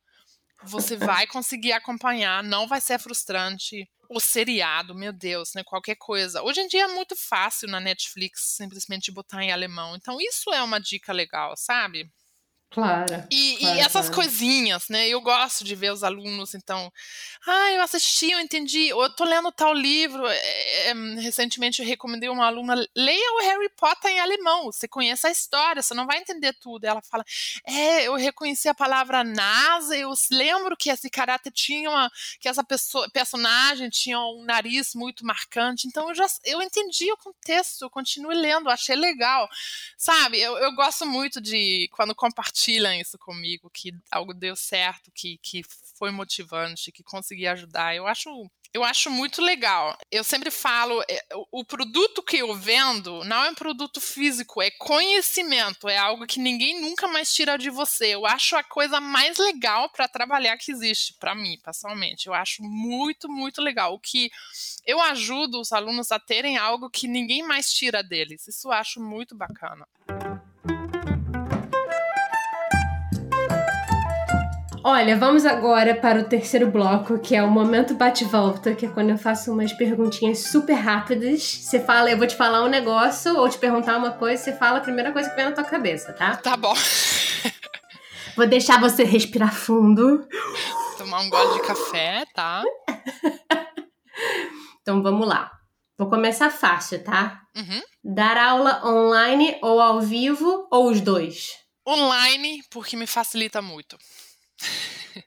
Você 0.63 0.95
vai 0.95 1.27
conseguir 1.27 1.73
acompanhar, 1.73 2.43
não 2.43 2.67
vai 2.67 2.79
ser 2.79 2.99
frustrante. 2.99 3.89
O 4.09 4.19
seriado, 4.19 4.93
meu 4.93 5.11
Deus, 5.11 5.51
né? 5.55 5.63
Qualquer 5.63 5.95
coisa. 5.95 6.41
Hoje 6.43 6.61
em 6.61 6.67
dia 6.67 6.83
é 6.83 6.87
muito 6.87 7.15
fácil 7.15 7.67
na 7.67 7.79
Netflix 7.79 8.55
simplesmente 8.55 9.11
botar 9.11 9.43
em 9.43 9.51
alemão. 9.51 9.95
Então, 9.95 10.17
isso 10.21 10.53
é 10.53 10.61
uma 10.61 10.79
dica 10.79 11.11
legal, 11.11 11.53
sabe? 11.57 12.09
Claro. 12.71 13.25
E, 13.31 13.57
claro, 13.57 13.77
e 13.77 13.79
essas 13.79 14.09
claro. 14.09 14.15
coisinhas, 14.15 14.89
né? 14.89 15.07
Eu 15.07 15.21
gosto 15.21 15.63
de 15.63 15.75
ver 15.75 15.93
os 15.93 16.03
alunos, 16.03 16.53
então. 16.53 16.91
Ah, 17.47 17.71
eu 17.71 17.81
assisti, 17.81 18.31
eu 18.31 18.39
entendi. 18.39 18.89
Eu 18.89 19.09
tô 19.15 19.23
lendo 19.23 19.49
tal 19.51 19.73
livro. 19.73 20.27
É, 20.27 20.89
é, 20.89 20.93
recentemente 21.21 21.81
eu 21.81 21.87
recomendei 21.87 22.27
uma 22.27 22.45
aluna: 22.45 22.75
leia 22.93 23.33
o 23.35 23.41
Harry 23.43 23.69
Potter 23.77 24.11
em 24.11 24.19
alemão. 24.19 24.65
Você 24.65 24.89
conhece 24.89 25.25
a 25.25 25.31
história, 25.31 25.81
você 25.81 25.93
não 25.93 26.05
vai 26.05 26.17
entender 26.17 26.53
tudo. 26.59 26.83
Ela 26.83 27.01
fala: 27.01 27.23
É, 27.65 28.03
eu 28.03 28.15
reconheci 28.15 28.67
a 28.67 28.73
palavra 28.73 29.23
NASA, 29.23 29.95
eu 29.95 30.13
lembro 30.31 30.75
que 30.75 30.89
esse 30.89 31.09
caráter 31.09 31.51
tinha 31.51 31.89
uma. 31.89 32.11
que 32.41 32.49
essa 32.49 32.63
pessoa, 32.63 33.09
personagem 33.11 33.89
tinha 33.89 34.19
um 34.19 34.43
nariz 34.43 34.93
muito 34.93 35.25
marcante. 35.25 35.87
Então 35.87 36.09
eu 36.09 36.15
já 36.15 36.25
eu 36.43 36.61
entendi 36.61 37.09
o 37.11 37.17
contexto, 37.17 37.83
eu 37.83 37.89
continuo 37.89 38.31
lendo, 38.31 38.69
achei 38.69 38.95
legal. 38.95 39.47
Sabe, 39.97 40.41
eu, 40.41 40.57
eu 40.57 40.75
gosto 40.75 41.05
muito 41.05 41.39
de 41.39 41.87
quando 41.93 42.13
compartilham 42.55 42.93
isso 42.93 43.17
comigo, 43.17 43.69
que 43.69 43.93
algo 44.09 44.33
deu 44.33 44.55
certo, 44.55 45.11
que, 45.13 45.37
que 45.43 45.61
foi 45.99 46.09
motivante, 46.09 46.91
que 46.91 47.03
consegui 47.03 47.45
ajudar. 47.47 47.93
Eu 47.93 48.07
acho, 48.07 48.29
eu 48.73 48.83
acho 48.83 49.11
muito 49.11 49.41
legal. 49.41 49.97
Eu 50.09 50.23
sempre 50.23 50.49
falo, 50.49 51.03
o 51.51 51.65
produto 51.65 52.23
que 52.23 52.37
eu 52.37 52.55
vendo 52.55 53.23
não 53.25 53.43
é 53.43 53.49
um 53.49 53.55
produto 53.55 53.99
físico, 53.99 54.61
é 54.61 54.71
conhecimento, 54.71 55.89
é 55.89 55.97
algo 55.97 56.25
que 56.25 56.39
ninguém 56.39 56.79
nunca 56.79 57.07
mais 57.09 57.33
tira 57.33 57.57
de 57.57 57.69
você. 57.69 58.15
Eu 58.15 58.25
acho 58.25 58.55
a 58.55 58.63
coisa 58.63 59.01
mais 59.01 59.37
legal 59.37 59.89
para 59.89 60.07
trabalhar 60.07 60.57
que 60.57 60.71
existe, 60.71 61.13
para 61.19 61.35
mim, 61.35 61.59
pessoalmente. 61.63 62.27
Eu 62.27 62.33
acho 62.33 62.63
muito, 62.63 63.27
muito 63.27 63.61
legal. 63.61 63.93
O 63.93 63.99
que 63.99 64.31
eu 64.85 65.01
ajudo 65.01 65.59
os 65.59 65.73
alunos 65.73 66.11
a 66.11 66.19
terem 66.19 66.57
algo 66.57 66.89
que 66.89 67.07
ninguém 67.07 67.43
mais 67.43 67.71
tira 67.73 68.01
deles. 68.01 68.47
Isso 68.47 68.69
eu 68.69 68.71
acho 68.71 69.01
muito 69.01 69.35
bacana. 69.35 69.85
Olha, 74.87 75.17
vamos 75.17 75.47
agora 75.47 75.95
para 75.95 76.19
o 76.19 76.25
terceiro 76.25 76.69
bloco, 76.69 77.17
que 77.17 77.35
é 77.35 77.41
o 77.41 77.49
momento 77.49 77.95
bate-volta, 77.95 78.75
que 78.75 78.85
é 78.85 78.89
quando 78.89 79.09
eu 79.09 79.17
faço 79.17 79.51
umas 79.51 79.73
perguntinhas 79.73 80.51
super 80.51 80.75
rápidas. 80.75 81.41
Você 81.41 81.79
fala, 81.79 82.11
eu 82.11 82.17
vou 82.19 82.27
te 82.27 82.35
falar 82.35 82.63
um 82.63 82.67
negócio 82.67 83.35
ou 83.35 83.49
te 83.49 83.57
perguntar 83.57 83.97
uma 83.97 84.11
coisa, 84.11 84.43
você 84.43 84.53
fala 84.53 84.77
a 84.77 84.81
primeira 84.81 85.11
coisa 85.11 85.27
que 85.27 85.35
vem 85.35 85.45
na 85.45 85.53
tua 85.53 85.63
cabeça, 85.63 86.13
tá? 86.13 86.35
Tá 86.37 86.55
bom. 86.55 86.75
Vou 88.37 88.45
deixar 88.45 88.79
você 88.79 89.03
respirar 89.03 89.55
fundo. 89.55 90.23
Tomar 90.99 91.21
um 91.21 91.31
gole 91.31 91.59
de 91.59 91.65
café, 91.65 92.23
tá? 92.35 92.63
então 94.83 95.01
vamos 95.01 95.27
lá. 95.27 95.51
Vou 95.97 96.11
começar 96.11 96.51
fácil, 96.51 97.03
tá? 97.03 97.41
Uhum. 97.57 97.81
Dar 98.03 98.37
aula 98.37 98.85
online 98.85 99.57
ou 99.63 99.81
ao 99.81 99.99
vivo 99.99 100.67
ou 100.71 100.91
os 100.91 101.01
dois? 101.01 101.53
Online, 101.87 102.61
porque 102.69 102.95
me 102.95 103.07
facilita 103.07 103.63
muito. 103.63 103.97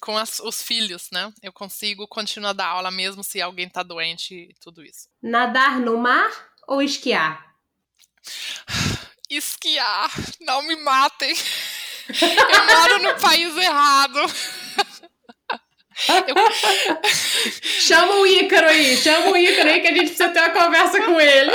Com 0.00 0.16
as, 0.16 0.38
os 0.40 0.62
filhos, 0.62 1.08
né? 1.10 1.32
Eu 1.42 1.52
consigo 1.52 2.06
continuar 2.06 2.50
a 2.50 2.54
dar 2.54 2.66
aula 2.66 2.90
mesmo 2.90 3.24
se 3.24 3.40
alguém 3.40 3.68
tá 3.68 3.82
doente 3.82 4.34
e 4.34 4.54
tudo 4.60 4.84
isso. 4.84 5.08
Nadar 5.22 5.80
no 5.80 5.96
mar 5.96 6.30
ou 6.66 6.82
esquiar? 6.82 7.54
Esquiar. 9.30 10.10
Não 10.40 10.62
me 10.62 10.76
matem. 10.76 11.34
Eu 12.08 12.66
moro 12.66 13.02
no 13.02 13.20
país 13.20 13.56
errado. 13.56 14.18
Eu... 16.26 16.34
chama 17.80 18.14
o 18.16 18.26
Ícaro 18.26 18.66
aí, 18.66 18.96
chama 18.96 19.30
o 19.30 19.36
Ícaro 19.36 19.70
aí 19.70 19.80
que 19.80 19.88
a 19.88 19.92
gente 19.94 20.06
precisa 20.08 20.28
ter 20.30 20.40
uma 20.40 20.50
conversa 20.50 21.02
com 21.02 21.20
ele. 21.20 21.52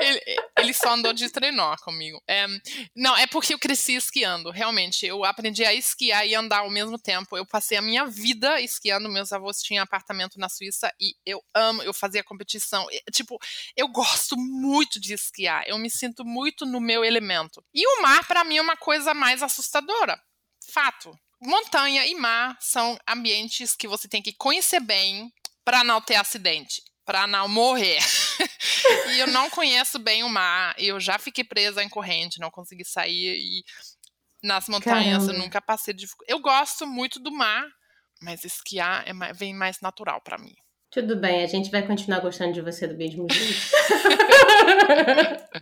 ele, 0.00 0.20
ele 0.58 0.74
só 0.74 0.92
andou 0.92 1.12
de 1.12 1.28
trenó 1.30 1.74
comigo. 1.76 2.22
É, 2.28 2.46
não, 2.94 3.16
é 3.16 3.26
porque 3.26 3.54
eu 3.54 3.58
cresci 3.58 3.94
esquiando, 3.94 4.50
realmente. 4.50 5.06
Eu 5.06 5.24
aprendi 5.24 5.64
a 5.64 5.74
esquiar 5.74 6.26
e 6.26 6.34
andar 6.34 6.60
ao 6.60 6.70
mesmo 6.70 6.98
tempo. 6.98 7.36
Eu 7.36 7.46
passei 7.46 7.78
a 7.78 7.82
minha 7.82 8.06
vida 8.06 8.60
esquiando. 8.60 9.08
Meus 9.08 9.32
avós 9.32 9.62
tinham 9.62 9.82
apartamento 9.82 10.38
na 10.38 10.48
Suíça 10.48 10.92
e 11.00 11.14
eu 11.24 11.42
amo, 11.54 11.82
eu 11.82 11.94
fazia 11.94 12.22
competição. 12.22 12.86
Tipo, 13.12 13.38
eu 13.76 13.88
gosto 13.88 14.36
muito 14.36 15.00
de 15.00 15.14
esquiar. 15.14 15.64
Eu 15.66 15.78
me 15.78 15.90
sinto 15.90 16.24
muito 16.24 16.66
no 16.66 16.80
meu 16.80 17.04
elemento. 17.04 17.64
E 17.74 17.86
o 17.86 18.02
mar, 18.02 18.26
para 18.26 18.44
mim, 18.44 18.58
é 18.58 18.62
uma 18.62 18.76
coisa 18.76 19.14
mais 19.14 19.42
assustadora. 19.42 20.20
Fato 20.72 21.18
montanha 21.42 22.06
e 22.06 22.14
mar 22.14 22.56
são 22.60 22.96
ambientes 23.06 23.74
que 23.74 23.88
você 23.88 24.08
tem 24.08 24.22
que 24.22 24.32
conhecer 24.32 24.80
bem 24.80 25.32
para 25.64 25.82
não 25.82 26.00
ter 26.00 26.14
acidente, 26.14 26.82
para 27.04 27.26
não 27.26 27.48
morrer. 27.48 27.98
e 29.14 29.18
eu 29.18 29.26
não 29.26 29.50
conheço 29.50 29.98
bem 29.98 30.22
o 30.22 30.28
mar, 30.28 30.74
eu 30.78 31.00
já 31.00 31.18
fiquei 31.18 31.44
presa 31.44 31.82
em 31.82 31.88
corrente, 31.88 32.40
não 32.40 32.50
consegui 32.50 32.84
sair 32.84 33.38
e 33.38 33.64
nas 34.42 34.68
montanhas 34.68 35.24
Caramba. 35.24 35.32
eu 35.32 35.38
nunca 35.38 35.60
passei 35.60 35.94
de 35.94 36.06
Eu 36.26 36.40
gosto 36.40 36.86
muito 36.86 37.20
do 37.20 37.30
mar, 37.32 37.64
mas 38.20 38.44
esquiar 38.44 39.04
é, 39.06 39.12
vem 39.32 39.54
mais 39.54 39.80
natural 39.80 40.20
para 40.20 40.38
mim. 40.38 40.54
Tudo 40.90 41.16
bem, 41.16 41.42
a 41.42 41.46
gente 41.46 41.70
vai 41.70 41.86
continuar 41.86 42.20
gostando 42.20 42.52
de 42.52 42.60
você 42.60 42.86
do 42.86 42.96
mesmo 42.96 43.26
jeito. 43.30 43.72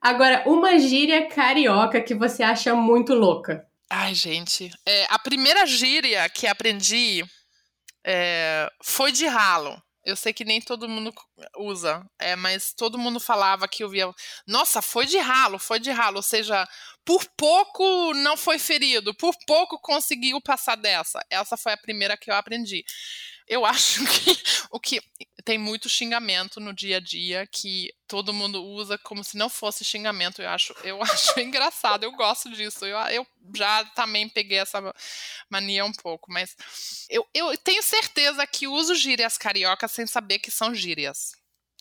Agora, 0.00 0.44
uma 0.46 0.78
gíria 0.78 1.28
carioca 1.28 2.00
que 2.00 2.14
você 2.14 2.42
acha 2.42 2.74
muito 2.74 3.12
louca. 3.12 3.69
Ai, 3.90 4.14
gente. 4.14 4.70
É, 4.86 5.06
a 5.10 5.18
primeira 5.18 5.66
gíria 5.66 6.28
que 6.28 6.46
aprendi 6.46 7.24
é, 8.06 8.70
foi 8.82 9.10
de 9.10 9.26
ralo. 9.26 9.82
Eu 10.04 10.16
sei 10.16 10.32
que 10.32 10.44
nem 10.44 10.62
todo 10.62 10.88
mundo 10.88 11.12
usa, 11.58 12.02
é, 12.18 12.34
mas 12.34 12.72
todo 12.72 12.98
mundo 12.98 13.20
falava 13.20 13.68
que 13.68 13.84
eu 13.84 13.88
via. 13.90 14.10
Nossa, 14.46 14.80
foi 14.80 15.06
de 15.06 15.18
ralo, 15.18 15.58
foi 15.58 15.78
de 15.78 15.90
ralo. 15.90 16.16
Ou 16.16 16.22
seja, 16.22 16.66
por 17.04 17.22
pouco 17.36 18.14
não 18.14 18.36
foi 18.36 18.58
ferido, 18.58 19.14
por 19.14 19.34
pouco 19.46 19.78
conseguiu 19.80 20.40
passar 20.40 20.76
dessa. 20.76 21.20
Essa 21.28 21.56
foi 21.56 21.72
a 21.72 21.76
primeira 21.76 22.16
que 22.16 22.30
eu 22.30 22.34
aprendi 22.34 22.84
eu 23.50 23.66
acho 23.66 24.04
que 24.06 24.38
o 24.70 24.78
que 24.78 25.00
tem 25.42 25.58
muito 25.58 25.88
xingamento 25.88 26.60
no 26.60 26.72
dia 26.72 26.96
a 26.96 27.00
dia 27.00 27.46
que 27.46 27.92
todo 28.06 28.32
mundo 28.32 28.64
usa 28.64 28.98
como 28.98 29.22
se 29.22 29.36
não 29.36 29.48
fosse 29.48 29.84
xingamento. 29.84 30.42
Eu 30.42 30.48
acho, 30.48 30.74
eu 30.82 31.00
acho 31.02 31.38
engraçado, 31.40 32.04
eu 32.04 32.12
gosto 32.12 32.50
disso. 32.50 32.84
Eu, 32.84 32.98
eu 33.08 33.26
já 33.54 33.84
também 33.96 34.28
peguei 34.28 34.58
essa 34.58 34.80
mania 35.48 35.84
um 35.84 35.92
pouco, 35.92 36.32
mas 36.32 36.56
eu, 37.08 37.26
eu 37.34 37.56
tenho 37.58 37.82
certeza 37.82 38.46
que 38.46 38.66
uso 38.66 38.94
gírias 38.94 39.38
cariocas 39.38 39.92
sem 39.92 40.06
saber 40.06 40.38
que 40.38 40.50
são 40.50 40.74
gírias. 40.74 41.32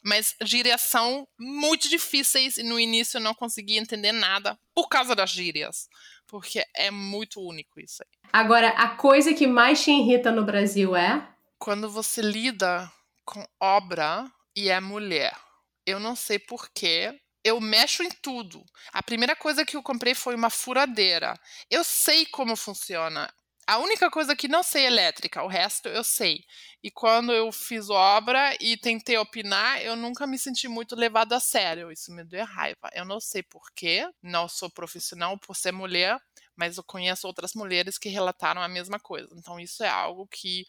Mas 0.01 0.33
gírias 0.41 0.81
são 0.81 1.27
muito 1.37 1.89
difíceis 1.89 2.57
e 2.57 2.63
no 2.63 2.79
início 2.79 3.17
eu 3.17 3.21
não 3.21 3.33
conseguia 3.33 3.79
entender 3.79 4.13
nada 4.13 4.57
por 4.73 4.87
causa 4.87 5.13
das 5.13 5.29
gírias. 5.29 5.89
Porque 6.25 6.63
é 6.75 6.89
muito 6.89 7.41
único 7.41 7.81
isso 7.81 8.01
aí. 8.01 8.29
Agora, 8.31 8.69
a 8.69 8.89
coisa 8.89 9.33
que 9.33 9.45
mais 9.45 9.83
te 9.83 9.91
irrita 9.91 10.31
no 10.31 10.45
Brasil 10.45 10.95
é? 10.95 11.27
quando 11.59 11.89
você 11.89 12.21
lida 12.21 12.89
com 13.29 13.45
obra 13.59 14.25
e 14.55 14.69
é 14.69 14.79
mulher. 14.79 15.37
Eu 15.85 15.99
não 15.99 16.15
sei 16.15 16.39
porquê. 16.39 17.15
Eu 17.43 17.61
mexo 17.61 18.01
em 18.01 18.09
tudo. 18.09 18.65
A 18.91 19.03
primeira 19.03 19.35
coisa 19.35 19.63
que 19.63 19.77
eu 19.77 19.83
comprei 19.83 20.15
foi 20.15 20.33
uma 20.33 20.49
furadeira. 20.49 21.39
Eu 21.69 21.83
sei 21.83 22.25
como 22.25 22.55
funciona. 22.55 23.31
A 23.67 23.77
única 23.77 24.09
coisa 24.09 24.35
que 24.35 24.47
não 24.47 24.63
sei 24.63 24.85
é 24.85 24.87
elétrica, 24.87 25.43
o 25.43 25.47
resto 25.47 25.87
eu 25.87 26.03
sei. 26.03 26.43
E 26.83 26.89
quando 26.89 27.31
eu 27.31 27.51
fiz 27.51 27.87
obra 27.91 28.57
e 28.59 28.75
tentei 28.75 29.15
opinar, 29.15 29.79
eu 29.83 29.95
nunca 29.95 30.25
me 30.25 30.39
senti 30.39 30.67
muito 30.67 30.95
levado 30.95 31.33
a 31.33 31.39
sério. 31.39 31.91
Isso 31.91 32.11
me 32.11 32.23
deu 32.23 32.43
raiva. 32.45 32.89
Eu 32.93 33.05
não 33.05 33.19
sei 33.19 33.43
porquê, 33.43 34.09
não 34.23 34.49
sou 34.49 34.71
profissional 34.71 35.37
por 35.37 35.55
ser 35.55 35.71
mulher, 35.71 36.19
mas 36.59 36.77
eu 36.77 36.83
conheço 36.83 37.25
outras 37.25 37.53
mulheres 37.53 37.97
que 37.97 38.09
relataram 38.09 38.61
a 38.61 38.67
mesma 38.67 38.99
coisa. 38.99 39.29
Então, 39.37 39.57
isso 39.57 39.81
é 39.81 39.87
algo 39.87 40.27
que 40.27 40.65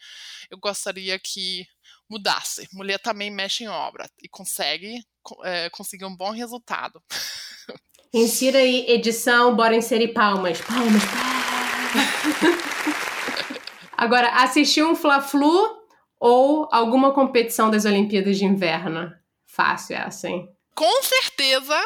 eu 0.49 0.57
gostaria 0.57 1.19
que 1.19 1.67
mudasse. 2.09 2.65
Mulher 2.71 2.97
também 2.97 3.29
mexe 3.29 3.65
em 3.65 3.67
obra 3.67 4.09
e 4.23 4.29
consegue 4.29 5.03
é, 5.43 5.69
conseguir 5.69 6.05
um 6.05 6.15
bom 6.15 6.31
resultado. 6.31 7.03
Insira 8.13 8.59
aí 8.59 8.89
edição, 8.89 9.53
bora 9.53 9.75
inserir 9.75 10.13
palmas. 10.13 10.61
Palmas, 10.61 11.03
palmas. 11.03 12.61
Agora, 13.97 14.29
assistir 14.43 14.83
um 14.83 14.95
Fla-Flu 14.95 15.77
ou 16.19 16.69
alguma 16.71 17.13
competição 17.13 17.69
das 17.69 17.83
Olimpíadas 17.83 18.37
de 18.37 18.45
Inverno? 18.45 19.13
Fácil 19.45 19.97
essa, 19.97 20.29
hein? 20.29 20.49
Com 20.73 21.03
certeza 21.03 21.77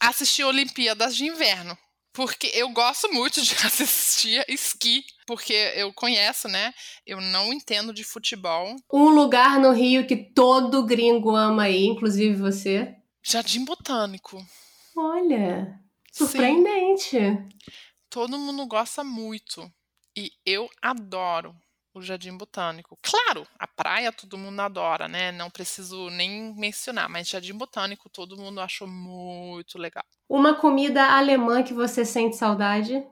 assistir 0.00 0.42
Olimpíadas 0.44 1.14
de 1.14 1.26
Inverno 1.26 1.78
porque 2.12 2.50
eu 2.54 2.68
gosto 2.70 3.12
muito 3.12 3.40
de 3.42 3.54
assistir 3.64 4.44
esqui, 4.48 5.04
porque 5.26 5.52
eu 5.74 5.92
conheço, 5.92 6.48
né? 6.48 6.72
Eu 7.06 7.20
não 7.20 7.52
entendo 7.52 7.92
de 7.92 8.04
futebol. 8.04 8.76
Um 8.92 9.08
lugar 9.08 9.58
no 9.58 9.72
Rio 9.72 10.06
que 10.06 10.16
todo 10.16 10.84
gringo 10.84 11.34
ama 11.34 11.64
aí, 11.64 11.86
inclusive 11.86 12.36
você. 12.36 12.94
Jardim 13.22 13.64
Botânico. 13.64 14.44
Olha, 14.96 15.80
surpreendente. 16.12 17.10
Sim. 17.10 17.48
Todo 18.10 18.38
mundo 18.38 18.66
gosta 18.66 19.02
muito. 19.02 19.70
E 20.16 20.30
eu 20.44 20.68
adoro 20.82 21.54
o 21.94 22.02
Jardim 22.02 22.36
Botânico. 22.36 22.98
Claro, 23.02 23.46
a 23.58 23.66
praia 23.66 24.12
todo 24.12 24.38
mundo 24.38 24.60
adora, 24.60 25.08
né? 25.08 25.30
Não 25.32 25.50
preciso 25.50 26.08
nem 26.10 26.54
mencionar, 26.54 27.08
mas 27.08 27.28
Jardim 27.28 27.54
Botânico 27.54 28.08
todo 28.08 28.36
mundo 28.36 28.60
achou 28.60 28.88
muito 28.88 29.78
legal. 29.78 30.04
Uma 30.28 30.54
comida 30.54 31.04
alemã 31.04 31.62
que 31.62 31.74
você 31.74 32.04
sente 32.04 32.36
saudade? 32.36 33.04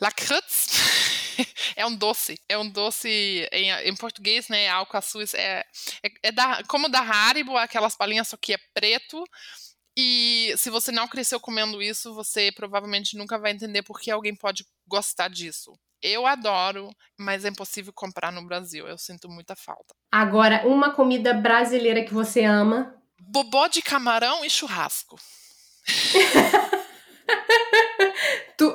Lakritz 0.00 0.68
é 1.76 1.86
um 1.86 1.94
doce, 1.94 2.38
é 2.48 2.58
um 2.58 2.68
doce 2.68 3.48
em, 3.52 3.70
em 3.70 3.96
português, 3.96 4.48
né? 4.48 4.68
Alcaçuz 4.68 5.34
é, 5.34 5.64
é, 6.02 6.10
é 6.24 6.32
da, 6.32 6.62
como 6.64 6.88
da 6.88 7.00
Haribo, 7.00 7.56
aquelas 7.56 7.96
palinhas 7.96 8.28
só 8.28 8.36
que 8.36 8.54
é 8.54 8.58
preto. 8.74 9.24
E 9.98 10.52
se 10.58 10.68
você 10.68 10.92
não 10.92 11.08
cresceu 11.08 11.40
comendo 11.40 11.80
isso, 11.80 12.12
você 12.12 12.52
provavelmente 12.52 13.16
nunca 13.16 13.38
vai 13.38 13.52
entender 13.52 13.82
por 13.82 13.98
que 13.98 14.10
alguém 14.10 14.34
pode 14.34 14.66
gostar 14.86 15.28
disso. 15.28 15.72
Eu 16.02 16.26
adoro, 16.26 16.90
mas 17.18 17.44
é 17.44 17.48
impossível 17.48 17.92
comprar 17.94 18.30
no 18.30 18.46
Brasil. 18.46 18.86
Eu 18.86 18.98
sinto 18.98 19.28
muita 19.28 19.56
falta. 19.56 19.94
Agora, 20.12 20.66
uma 20.66 20.92
comida 20.92 21.32
brasileira 21.34 22.04
que 22.04 22.12
você 22.12 22.44
ama? 22.44 22.94
Bobó 23.20 23.66
de 23.66 23.82
camarão 23.82 24.44
e 24.44 24.50
churrasco. 24.50 25.18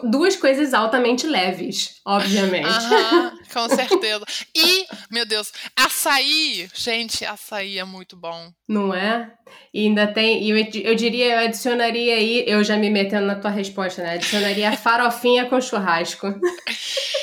duas 0.04 0.36
coisas 0.36 0.74
altamente 0.74 1.26
leves, 1.26 2.00
obviamente. 2.06 2.68
Aham, 2.68 3.40
com 3.52 3.70
certeza. 3.70 4.26
E, 4.56 4.86
meu 5.10 5.26
Deus, 5.26 5.52
açaí. 5.76 6.70
Gente, 6.74 7.26
açaí 7.26 7.80
é 7.80 7.84
muito 7.84 8.16
bom. 8.16 8.52
Não 8.68 8.94
é? 8.94 9.32
E 9.74 9.88
ainda 9.88 10.08
tem, 10.08 10.48
eu, 10.48 10.58
eu 10.58 10.96
diria, 10.96 11.34
eu 11.34 11.40
adicionaria 11.40 12.16
aí, 12.16 12.44
eu 12.48 12.64
já 12.64 12.78
me 12.78 12.90
metendo 12.90 13.26
na 13.26 13.36
tua 13.36 13.52
resposta, 13.52 14.02
né? 14.02 14.14
Adicionaria 14.14 14.76
farofinha 14.78 15.46
com 15.46 15.60
churrasco. 15.60 16.28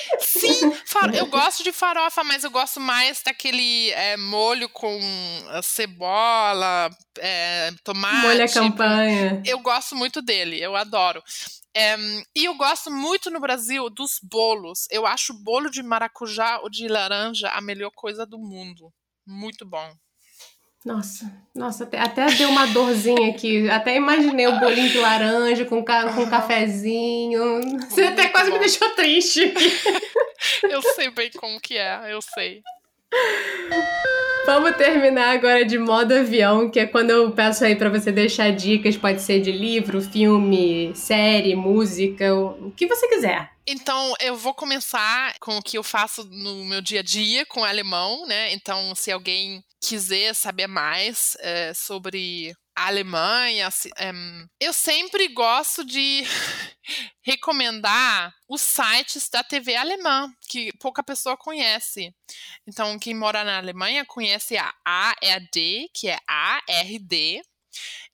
Sim, 0.89 1.17
eu 1.17 1.27
gosto 1.27 1.63
de 1.63 1.71
farofa, 1.71 2.25
mas 2.25 2.45
eu 2.45 2.51
gosto 2.51 2.81
mais 2.81 3.23
daquele 3.23 3.91
é, 3.91 4.17
molho 4.17 4.69
com 4.71 4.99
ah, 5.49 5.61
cebola, 5.61 6.89
é, 7.19 7.71
tomate. 7.85 8.27
Molho 8.27 8.45
a 8.45 8.49
campanha. 8.49 9.43
Eu 9.45 9.59
gosto 9.61 9.95
muito 9.95 10.23
dele, 10.23 10.59
eu 10.59 10.75
adoro. 10.75 11.23
É, 11.77 11.95
e 12.35 12.47
eu 12.47 12.55
gosto 12.55 12.91
muito 12.91 13.31
no 13.31 13.39
Brasil 13.39 13.91
dos 13.91 14.19
bolos. 14.23 14.87
Eu 14.91 15.07
acho 15.07 15.33
o 15.35 15.39
bolo 15.39 15.71
de 15.71 15.83
maracujá 15.83 16.59
ou 16.61 16.71
de 16.71 16.89
laranja 16.89 17.51
a 17.51 17.61
melhor 17.61 17.91
coisa 17.95 18.25
do 18.25 18.39
mundo. 18.39 18.91
Muito 19.27 19.67
bom. 19.67 19.93
Nossa, 20.85 21.31
nossa, 21.55 21.85
até, 21.85 21.99
até 21.99 22.27
deu 22.27 22.49
uma 22.49 22.67
dorzinha 22.67 23.31
aqui. 23.31 23.69
Até 23.69 23.97
imaginei 23.97 24.47
o 24.47 24.61
bolinho 24.61 24.89
de 24.89 24.99
laranja 24.99 25.65
com, 25.65 25.85
ca, 25.85 26.13
com 26.13 26.29
cafezinho. 26.31 27.61
Você 27.89 28.03
Muito 28.03 28.21
até 28.21 28.29
quase 28.29 28.51
bom. 28.51 28.55
me 28.55 28.61
deixou 28.61 28.89
triste. 28.91 29.41
eu 30.63 30.81
sei 30.95 31.11
bem 31.11 31.31
como 31.37 31.61
que 31.61 31.77
é, 31.77 32.13
eu 32.13 32.23
sei. 32.23 32.63
Vamos 34.47 34.77
terminar 34.77 35.35
agora 35.35 35.65
de 35.65 35.79
modo 35.79 36.15
avião, 36.15 36.71
que 36.71 36.81
é 36.81 36.87
quando 36.87 37.11
eu 37.11 37.31
peço 37.33 37.65
aí 37.65 37.77
para 37.77 37.91
você 37.91 38.11
deixar 38.11 38.51
dicas, 38.51 38.97
pode 38.97 39.21
ser 39.21 39.41
de 39.41 39.53
livro, 39.53 40.01
filme, 40.01 40.93
série, 40.95 41.55
música, 41.55 42.35
o 42.35 42.71
que 42.71 42.87
você 42.87 43.07
quiser. 43.09 43.51
Então, 43.67 44.15
eu 44.21 44.35
vou 44.35 44.55
começar 44.55 45.35
com 45.41 45.59
o 45.59 45.63
que 45.63 45.77
eu 45.77 45.83
faço 45.83 46.25
no 46.25 46.65
meu 46.65 46.81
dia 46.81 47.01
a 47.01 47.03
dia 47.03 47.45
com 47.45 47.63
alemão, 47.63 48.27
né? 48.27 48.51
Então, 48.55 48.95
se 48.95 49.13
alguém 49.13 49.63
quiser 49.81 50.35
saber 50.35 50.67
mais 50.67 51.37
é, 51.41 51.73
sobre 51.73 52.55
a 52.77 52.87
Alemanha, 52.87 53.69
é, 53.97 54.13
eu 54.61 54.73
sempre 54.73 55.27
gosto 55.29 55.85
de 55.85 56.23
recomendar 57.23 58.33
os 58.49 58.61
sites 58.61 59.29
da 59.29 59.43
TV 59.43 59.75
alemã, 59.75 60.33
que 60.49 60.73
pouca 60.79 61.03
pessoa 61.03 61.37
conhece. 61.37 62.15
Então, 62.67 62.99
quem 62.99 63.15
mora 63.15 63.43
na 63.43 63.59
Alemanha 63.59 64.05
conhece 64.05 64.57
a 64.57 64.73
ARD, 64.85 65.91
que 65.93 66.09
é 66.09 66.19
ARD. 66.27 67.43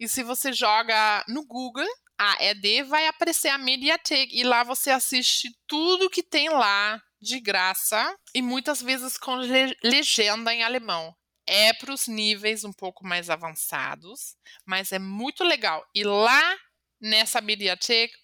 E 0.00 0.08
se 0.08 0.22
você 0.22 0.52
joga 0.52 1.24
no 1.28 1.46
Google, 1.46 1.86
AED, 2.18 2.84
vai 2.84 3.06
aparecer 3.06 3.48
a 3.48 3.58
Mediatek. 3.58 4.34
E 4.34 4.44
lá 4.44 4.62
você 4.62 4.90
assiste 4.90 5.54
tudo 5.66 6.10
que 6.10 6.22
tem 6.22 6.48
lá 6.48 7.00
de 7.20 7.40
graça 7.40 8.14
e 8.34 8.42
muitas 8.42 8.82
vezes 8.82 9.16
com 9.18 9.34
legenda 9.82 10.52
em 10.52 10.62
alemão 10.62 11.14
é 11.46 11.72
para 11.72 11.92
os 11.92 12.06
níveis 12.06 12.64
um 12.64 12.72
pouco 12.72 13.06
mais 13.06 13.30
avançados, 13.30 14.36
mas 14.64 14.92
é 14.92 14.98
muito 14.98 15.44
legal. 15.44 15.86
E 15.94 16.04
lá 16.04 16.56
nessa 17.00 17.40
biblioteca 17.40 18.16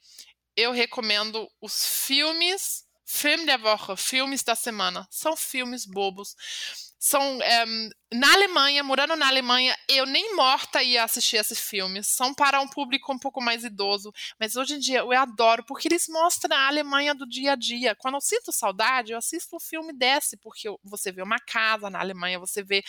eu 0.57 0.73
recomendo 0.73 1.49
os 1.61 2.07
filmes, 2.07 2.85
Film 3.05 3.45
der 3.45 3.61
Woche, 3.61 3.97
filmes 3.97 4.43
da 4.43 4.55
semana. 4.55 5.07
São 5.11 5.37
filmes 5.37 5.85
bobos. 5.85 6.35
São 6.99 7.43
é, 7.43 7.65
na 8.13 8.33
Alemanha, 8.33 8.83
morando 8.83 9.15
na 9.15 9.29
Alemanha, 9.29 9.77
eu 9.89 10.05
nem 10.05 10.35
morta 10.35 10.83
ia 10.83 11.05
assistir 11.05 11.37
esses 11.37 11.61
filmes. 11.61 12.09
São 12.09 12.35
para 12.35 12.61
um 12.61 12.67
público 12.67 13.13
um 13.13 13.19
pouco 13.19 13.41
mais 13.41 13.63
idoso. 13.63 14.13
Mas 14.39 14.57
hoje 14.57 14.75
em 14.75 14.79
dia 14.81 14.99
eu 14.99 15.13
adoro, 15.13 15.65
porque 15.65 15.87
eles 15.87 16.09
mostram 16.09 16.57
a 16.57 16.67
Alemanha 16.67 17.15
do 17.15 17.25
dia 17.25 17.53
a 17.53 17.57
dia. 17.57 17.95
Quando 17.95 18.15
eu 18.15 18.21
sinto 18.21 18.51
saudade, 18.51 19.13
eu 19.13 19.19
assisto 19.19 19.55
um 19.55 19.61
filme 19.61 19.93
desse, 19.93 20.37
porque 20.37 20.69
você 20.83 21.13
vê 21.13 21.23
uma 21.23 21.39
casa 21.39 21.89
na 21.89 22.01
Alemanha, 22.01 22.41
você 22.41 22.65
vê 22.65 22.83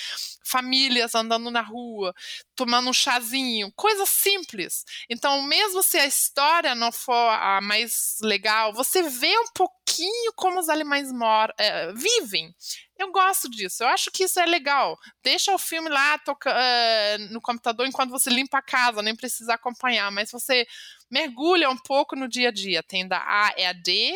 famílias 0.43 1.13
andando 1.13 1.51
na 1.51 1.61
rua, 1.61 2.15
tomando 2.55 2.89
um 2.89 2.93
chazinho, 2.93 3.71
coisas 3.73 4.09
simples. 4.09 4.83
Então, 5.07 5.43
mesmo 5.43 5.83
se 5.83 5.99
a 5.99 6.05
história 6.07 6.73
não 6.73 6.91
for 6.91 7.13
a 7.13 7.61
mais 7.61 8.17
legal, 8.23 8.73
você 8.73 9.03
vê 9.03 9.37
um 9.37 9.51
pouquinho 9.53 10.33
como 10.35 10.59
os 10.59 10.67
alemães 10.67 11.11
moram, 11.11 11.53
é, 11.59 11.93
vivem. 11.93 12.55
Eu 12.97 13.11
gosto 13.11 13.49
disso, 13.49 13.83
eu 13.83 13.87
acho 13.87 14.11
que 14.11 14.23
isso 14.25 14.39
é 14.39 14.45
legal 14.45 14.97
deixa 15.23 15.53
o 15.53 15.57
filme 15.57 15.89
lá 15.89 16.17
toca, 16.19 16.51
uh, 16.51 17.33
no 17.33 17.41
computador 17.41 17.85
enquanto 17.85 18.11
você 18.11 18.29
limpa 18.29 18.57
a 18.57 18.61
casa, 18.61 19.01
nem 19.01 19.15
precisa 19.15 19.53
acompanhar, 19.53 20.11
mas 20.11 20.31
você 20.31 20.67
mergulha 21.09 21.69
um 21.69 21.77
pouco 21.77 22.15
no 22.15 22.27
dia 22.27 22.49
a 22.49 22.51
dia. 22.51 22.81
Tem 22.83 23.07
da 23.07 23.19
AED 23.19 24.13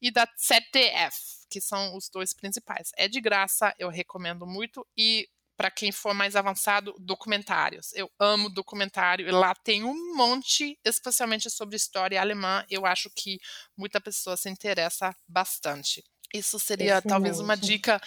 e 0.00 0.10
da 0.10 0.26
ZDF, 0.38 1.46
que 1.50 1.60
são 1.60 1.96
os 1.96 2.08
dois 2.08 2.32
principais. 2.32 2.90
É 2.96 3.08
de 3.08 3.20
graça, 3.20 3.74
eu 3.78 3.88
recomendo 3.88 4.46
muito 4.46 4.86
e 4.96 5.28
para 5.58 5.72
quem 5.72 5.90
for 5.90 6.14
mais 6.14 6.36
avançado, 6.36 6.94
documentários. 7.00 7.92
Eu 7.92 8.08
amo 8.16 8.48
documentário 8.48 9.28
e 9.28 9.32
lá 9.32 9.52
tem 9.56 9.82
um 9.82 10.14
monte, 10.14 10.78
especialmente 10.84 11.50
sobre 11.50 11.74
história 11.74 12.20
alemã. 12.20 12.64
Eu 12.70 12.86
acho 12.86 13.10
que 13.10 13.40
muita 13.76 14.00
pessoa 14.00 14.36
se 14.36 14.48
interessa 14.48 15.12
bastante. 15.26 16.04
Isso 16.32 16.60
seria 16.60 16.98
Excelente. 16.98 17.08
talvez 17.08 17.40
uma 17.40 17.56
dica 17.56 18.00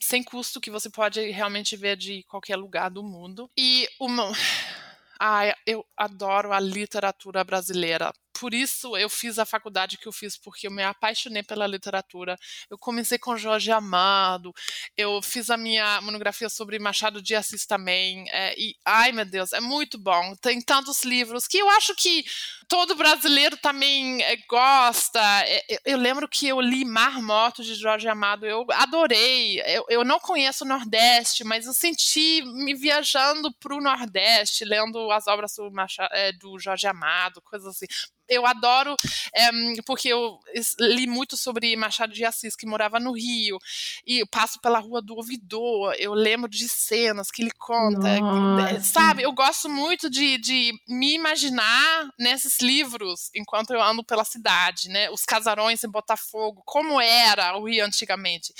sem 0.00 0.22
custo 0.22 0.60
que 0.60 0.70
você 0.70 0.90
pode 0.90 1.20
realmente 1.30 1.76
ver 1.76 1.96
de 1.96 2.22
qualquer 2.24 2.56
lugar 2.56 2.90
do 2.90 3.02
mundo. 3.02 3.50
E 3.56 3.88
uma. 4.00 4.32
Ai, 5.18 5.54
eu 5.66 5.84
adoro 5.96 6.52
a 6.52 6.60
literatura 6.60 7.42
brasileira 7.42 8.12
por 8.38 8.54
isso 8.54 8.96
eu 8.96 9.08
fiz 9.08 9.38
a 9.38 9.46
faculdade 9.46 9.98
que 9.98 10.06
eu 10.06 10.12
fiz, 10.12 10.36
porque 10.36 10.66
eu 10.66 10.70
me 10.70 10.82
apaixonei 10.82 11.42
pela 11.42 11.66
literatura. 11.66 12.36
Eu 12.70 12.78
comecei 12.78 13.18
com 13.18 13.36
Jorge 13.36 13.70
Amado, 13.70 14.52
eu 14.96 15.20
fiz 15.22 15.50
a 15.50 15.56
minha 15.56 16.00
monografia 16.00 16.48
sobre 16.48 16.78
Machado 16.78 17.22
de 17.22 17.34
Assis 17.34 17.66
também. 17.66 18.28
É, 18.30 18.54
e, 18.58 18.76
ai 18.84 19.12
meu 19.12 19.24
Deus, 19.24 19.52
é 19.52 19.60
muito 19.60 19.98
bom. 19.98 20.34
Tem 20.40 20.60
tantos 20.60 21.04
livros 21.04 21.46
que 21.46 21.58
eu 21.58 21.68
acho 21.70 21.94
que 21.94 22.24
todo 22.68 22.94
brasileiro 22.94 23.56
também 23.56 24.22
é, 24.22 24.36
gosta. 24.48 25.20
É, 25.44 25.64
eu, 25.68 25.78
eu, 25.84 25.98
lembro 25.98 26.28
que 26.28 26.46
eu 26.48 26.60
li 26.60 26.84
Mar 26.84 27.22
Morto 27.22 27.62
de 27.62 27.74
Jorge 27.74 28.08
Amado, 28.08 28.46
eu 28.46 28.66
adorei. 28.72 29.60
Eu, 29.62 29.84
eu 29.88 30.04
não 30.04 30.18
conheço 30.18 30.64
o 30.64 30.68
Nordeste, 30.68 31.44
mas 31.44 31.66
eu 31.66 31.72
senti 31.72 32.42
me 32.42 32.74
viajando 32.74 33.52
para 33.54 33.74
o 33.74 33.80
Nordeste, 33.80 34.64
lendo 34.64 35.10
as 35.10 35.26
obras 35.26 35.54
do, 35.56 35.70
Machado, 35.70 36.10
é, 36.12 36.32
do 36.32 36.58
Jorge 36.58 36.86
Amado, 36.86 37.40
coisas 37.42 37.68
assim 37.68 37.86
eu 38.28 38.46
adoro, 38.46 38.96
é, 39.34 39.50
porque 39.84 40.08
eu 40.08 40.38
li 40.78 41.06
muito 41.06 41.36
sobre 41.36 41.76
Machado 41.76 42.12
de 42.12 42.24
Assis, 42.24 42.56
que 42.56 42.66
morava 42.66 42.98
no 42.98 43.12
Rio, 43.12 43.58
e 44.06 44.20
eu 44.20 44.26
passo 44.26 44.60
pela 44.60 44.78
rua 44.78 45.00
do 45.02 45.14
Ouvidor, 45.14 45.94
eu 45.98 46.12
lembro 46.14 46.48
de 46.48 46.68
cenas 46.68 47.30
que 47.30 47.42
ele 47.42 47.52
conta, 47.58 48.08
eh, 48.08 48.20
Nossa. 48.20 48.80
sabe? 48.80 49.22
Eu 49.22 49.32
gosto 49.32 49.68
muito 49.68 50.08
de, 50.10 50.38
de 50.38 50.72
me 50.88 51.14
imaginar 51.14 52.08
nesses 52.18 52.60
livros 52.60 53.30
enquanto 53.34 53.72
eu 53.72 53.82
ando 53.82 54.04
pela 54.04 54.24
cidade, 54.24 54.88
né? 54.88 55.10
Os 55.10 55.24
casarões 55.24 55.82
em 55.84 55.88
Botafogo, 55.88 56.62
como 56.64 57.00
era 57.00 57.56
o 57.56 57.68
Rio 57.68 57.84
antigamente 57.84 58.52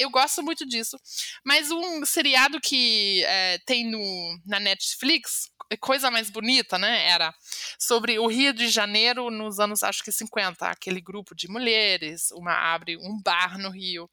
eu 0.00 0.10
gosto 0.10 0.42
muito 0.42 0.66
disso. 0.66 0.98
Mas 1.44 1.70
um 1.70 2.06
seriado 2.06 2.58
que 2.58 3.22
é, 3.24 3.58
tem 3.66 3.88
no, 3.90 4.40
na 4.46 4.58
Netflix 4.58 5.50
coisa 5.76 6.10
mais 6.10 6.30
bonita, 6.30 6.78
né? 6.78 7.08
Era 7.08 7.34
sobre 7.78 8.18
o 8.18 8.26
Rio 8.26 8.52
de 8.52 8.68
Janeiro 8.68 9.30
nos 9.30 9.60
anos, 9.60 9.82
acho 9.82 10.02
que 10.02 10.10
50, 10.10 10.66
aquele 10.66 11.00
grupo 11.00 11.34
de 11.34 11.48
mulheres, 11.48 12.30
uma 12.32 12.52
abre 12.52 12.96
um 12.96 13.20
bar 13.20 13.58
no 13.58 13.70
Rio. 13.70 14.08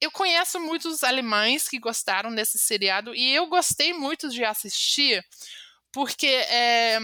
Eu 0.00 0.10
conheço 0.10 0.58
muitos 0.58 1.04
alemães 1.04 1.68
que 1.68 1.78
gostaram 1.78 2.34
desse 2.34 2.58
seriado 2.58 3.14
e 3.14 3.32
eu 3.32 3.46
gostei 3.46 3.92
muito 3.92 4.28
de 4.28 4.44
assistir 4.44 5.24
porque 5.92 6.26
é, 6.26 6.98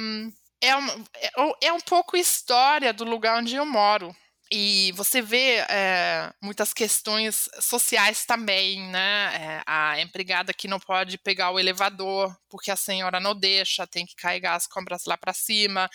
é, 0.60 0.76
um, 0.76 1.04
é, 1.14 1.30
é 1.68 1.72
um 1.72 1.80
pouco 1.80 2.16
história 2.16 2.92
do 2.92 3.04
lugar 3.04 3.38
onde 3.38 3.54
eu 3.54 3.66
moro. 3.66 4.14
E 4.50 4.92
você 4.92 5.20
vê 5.20 5.56
é, 5.68 6.32
muitas 6.42 6.72
questões 6.72 7.48
sociais 7.60 8.24
também, 8.24 8.80
né? 8.90 9.30
É, 9.34 9.62
a 9.66 10.00
empregada 10.00 10.54
que 10.54 10.66
não 10.66 10.80
pode 10.80 11.18
pegar 11.18 11.50
o 11.50 11.58
elevador 11.58 12.34
porque 12.48 12.70
a 12.70 12.76
senhora 12.76 13.20
não 13.20 13.34
deixa, 13.34 13.86
tem 13.86 14.06
que 14.06 14.16
carregar 14.16 14.54
as 14.54 14.66
compras 14.66 15.04
lá 15.06 15.16
para 15.16 15.32
cima. 15.32 15.88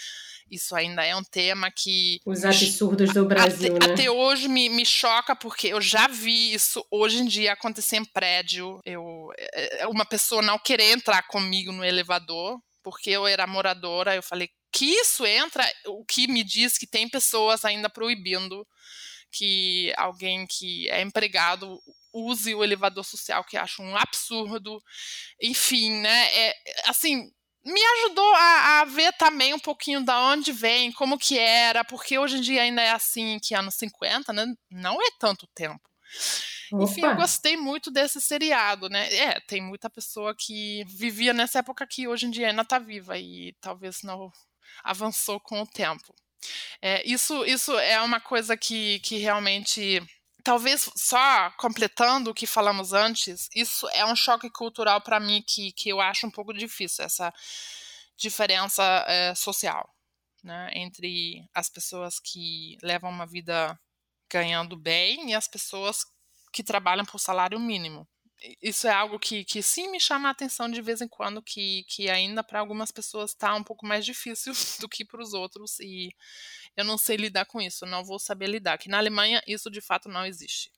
Isso 0.49 0.75
ainda 0.75 1.03
é 1.03 1.15
um 1.15 1.23
tema 1.23 1.71
que. 1.71 2.19
Os 2.25 2.45
absurdos 2.45 3.13
do 3.13 3.25
Brasil, 3.25 3.75
até, 3.75 3.87
né? 3.87 3.93
Até 3.93 4.11
hoje 4.11 4.47
me, 4.47 4.69
me 4.69 4.85
choca, 4.85 5.35
porque 5.35 5.67
eu 5.67 5.81
já 5.81 6.07
vi 6.07 6.53
isso 6.53 6.85
hoje 6.91 7.19
em 7.19 7.25
dia 7.25 7.53
acontecer 7.53 7.97
em 7.97 8.05
prédio. 8.05 8.79
Eu, 8.85 9.29
é, 9.37 9.87
uma 9.87 10.05
pessoa 10.05 10.41
não 10.41 10.59
querer 10.59 10.91
entrar 10.91 11.23
comigo 11.23 11.71
no 11.71 11.83
elevador, 11.83 12.59
porque 12.83 13.09
eu 13.09 13.25
era 13.25 13.47
moradora. 13.47 14.15
Eu 14.15 14.21
falei, 14.21 14.49
que 14.73 14.85
isso 14.85 15.25
entra, 15.25 15.63
o 15.85 16.03
que 16.03 16.27
me 16.27 16.43
diz 16.43 16.77
que 16.77 16.87
tem 16.87 17.07
pessoas 17.07 17.63
ainda 17.63 17.89
proibindo 17.89 18.67
que 19.31 19.93
alguém 19.97 20.45
que 20.45 20.89
é 20.89 21.01
empregado 21.01 21.81
use 22.13 22.53
o 22.53 22.63
elevador 22.63 23.03
social, 23.03 23.43
que 23.43 23.57
acho 23.57 23.81
um 23.81 23.95
absurdo. 23.97 24.81
Enfim, 25.41 25.91
né? 26.01 26.27
É, 26.35 26.55
assim, 26.85 27.31
me 27.65 27.81
ajudou 27.81 28.35
a, 28.35 28.81
a, 28.81 28.85
ver 28.85 29.11
também 29.13 29.53
um 29.53 29.59
pouquinho 29.59 30.03
da 30.03 30.19
onde 30.19 30.51
vem, 30.51 30.91
como 30.91 31.17
que 31.17 31.37
era, 31.37 31.83
porque 31.83 32.17
hoje 32.19 32.37
em 32.37 32.41
dia 32.41 32.61
ainda 32.61 32.81
é 32.81 32.91
assim, 32.91 33.39
que 33.41 33.55
anos 33.55 33.75
50, 33.75 34.31
né? 34.33 34.45
Não 34.69 35.01
é 35.01 35.09
tanto 35.19 35.47
tempo. 35.55 35.81
Opa. 36.71 36.83
Enfim, 36.83 37.01
eu 37.01 37.15
gostei 37.15 37.57
muito 37.57 37.89
desse 37.89 38.21
seriado, 38.21 38.89
né? 38.89 39.11
É, 39.15 39.39
tem 39.41 39.61
muita 39.61 39.89
pessoa 39.89 40.35
que 40.37 40.83
vivia 40.87 41.33
nessa 41.33 41.59
época 41.59 41.87
que 41.87 42.07
hoje 42.07 42.27
em 42.27 42.31
dia 42.31 42.49
ainda 42.49 42.65
tá 42.65 42.77
viva 42.77 43.17
e 43.17 43.55
talvez 43.59 44.03
não 44.03 44.31
avançou 44.83 45.39
com 45.39 45.61
o 45.61 45.67
tempo. 45.67 46.13
É, 46.81 47.05
isso, 47.07 47.45
isso 47.45 47.77
é 47.77 48.01
uma 48.01 48.19
coisa 48.19 48.57
que, 48.57 48.99
que 48.99 49.17
realmente 49.17 50.01
talvez 50.43 50.89
só 50.95 51.51
completando 51.51 52.31
o 52.31 52.33
que 52.33 52.45
falamos 52.45 52.91
antes, 52.91 53.49
isso 53.55 53.87
é 53.89 54.05
um 54.05 54.15
choque 54.15 54.49
cultural 54.49 55.01
para 55.01 55.19
mim 55.19 55.41
que, 55.47 55.71
que 55.71 55.89
eu 55.89 56.01
acho 56.01 56.27
um 56.27 56.31
pouco 56.31 56.53
difícil, 56.53 57.05
essa 57.05 57.33
diferença 58.17 58.83
é, 59.07 59.33
social 59.33 59.89
né, 60.43 60.69
entre 60.73 61.47
as 61.53 61.69
pessoas 61.69 62.19
que 62.19 62.77
levam 62.83 63.09
uma 63.09 63.25
vida 63.25 63.79
ganhando 64.29 64.75
bem 64.75 65.29
e 65.29 65.33
as 65.33 65.47
pessoas 65.47 66.05
que 66.51 66.63
trabalham 66.63 67.05
por 67.05 67.19
salário 67.19 67.59
mínimo 67.59 68.07
isso 68.61 68.87
é 68.87 68.91
algo 68.91 69.19
que, 69.19 69.43
que 69.43 69.61
sim 69.61 69.89
me 69.89 69.99
chama 69.99 70.27
a 70.27 70.31
atenção 70.31 70.69
de 70.69 70.81
vez 70.81 71.01
em 71.01 71.07
quando, 71.07 71.41
que, 71.41 71.83
que 71.87 72.09
ainda 72.09 72.43
para 72.43 72.59
algumas 72.59 72.91
pessoas 72.91 73.31
está 73.31 73.55
um 73.55 73.63
pouco 73.63 73.85
mais 73.85 74.05
difícil 74.05 74.53
do 74.79 74.89
que 74.89 75.05
para 75.05 75.21
os 75.21 75.33
outros, 75.33 75.79
e 75.79 76.09
eu 76.75 76.83
não 76.83 76.97
sei 76.97 77.17
lidar 77.17 77.45
com 77.45 77.61
isso, 77.61 77.85
não 77.85 78.03
vou 78.03 78.19
saber 78.19 78.47
lidar. 78.47 78.77
Que 78.77 78.89
na 78.89 78.97
Alemanha 78.97 79.41
isso 79.47 79.69
de 79.69 79.81
fato 79.81 80.09
não 80.09 80.25
existe, 80.25 80.71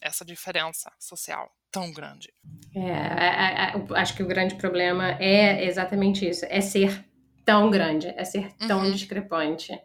essa 0.00 0.24
diferença 0.24 0.92
social 0.98 1.50
tão 1.70 1.92
grande. 1.92 2.32
É, 2.74 2.80
é, 2.80 3.72
é, 3.72 3.98
acho 3.98 4.14
que 4.16 4.22
o 4.22 4.26
grande 4.26 4.54
problema 4.56 5.16
é 5.20 5.64
exatamente 5.64 6.28
isso, 6.28 6.44
é 6.48 6.60
ser 6.60 7.04
tão 7.44 7.70
grande, 7.70 8.08
é 8.08 8.24
ser 8.24 8.52
tão 8.66 8.84
uhum. 8.84 8.90
discrepante, 8.90 9.78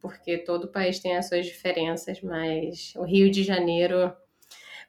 porque 0.00 0.38
todo 0.38 0.68
país 0.68 0.98
tem 0.98 1.16
as 1.16 1.28
suas 1.28 1.46
diferenças, 1.46 2.20
mas 2.22 2.92
o 2.96 3.04
Rio 3.04 3.30
de 3.30 3.42
Janeiro 3.42 4.12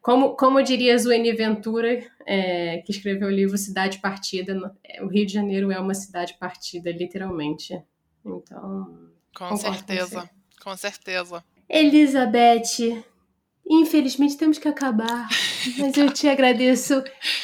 como, 0.01 0.35
como 0.35 0.61
diria 0.63 0.97
Zueni 0.97 1.33
Ventura, 1.33 2.01
é, 2.25 2.77
que 2.85 2.91
escreveu 2.91 3.27
o 3.27 3.31
livro 3.31 3.57
Cidade 3.57 3.99
Partida, 3.99 4.57
é, 4.83 5.03
o 5.03 5.07
Rio 5.07 5.25
de 5.25 5.33
Janeiro 5.33 5.71
é 5.71 5.79
uma 5.79 5.93
cidade 5.93 6.35
partida, 6.39 6.91
literalmente. 6.91 7.81
Então. 8.25 9.09
Com 9.35 9.57
certeza, 9.57 10.29
com, 10.63 10.69
com 10.69 10.77
certeza. 10.77 11.43
Elizabeth, 11.69 13.03
infelizmente 13.69 14.37
temos 14.37 14.57
que 14.57 14.67
acabar, 14.67 15.27
mas 15.77 15.95
eu 15.97 16.11
te 16.11 16.27
agradeço 16.27 17.03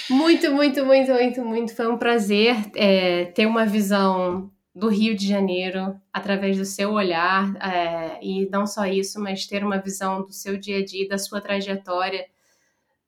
muito, 0.10 0.51
muito, 0.51 0.86
muito, 0.86 1.14
muito, 1.14 1.45
muito. 1.45 1.76
Foi 1.76 1.88
um 1.88 1.97
prazer 1.97 2.56
é, 2.74 3.26
ter 3.26 3.45
uma 3.45 3.66
visão 3.66 4.49
do 4.74 4.88
Rio 4.88 5.16
de 5.16 5.28
Janeiro 5.28 5.99
através 6.12 6.58
do 6.58 6.66
seu 6.66 6.91
olhar 6.91 7.56
é, 7.58 8.20
e 8.22 8.49
não 8.49 8.66
só 8.66 8.86
isso, 8.86 9.22
mas 9.22 9.45
ter 9.45 9.64
uma 9.64 9.78
visão 9.78 10.22
do 10.24 10.34
seu 10.34 10.58
dia 10.58 10.80
a 10.80 10.86
dia, 10.86 11.08
da 11.08 11.18
sua 11.18 11.39
trajetória 11.39 12.26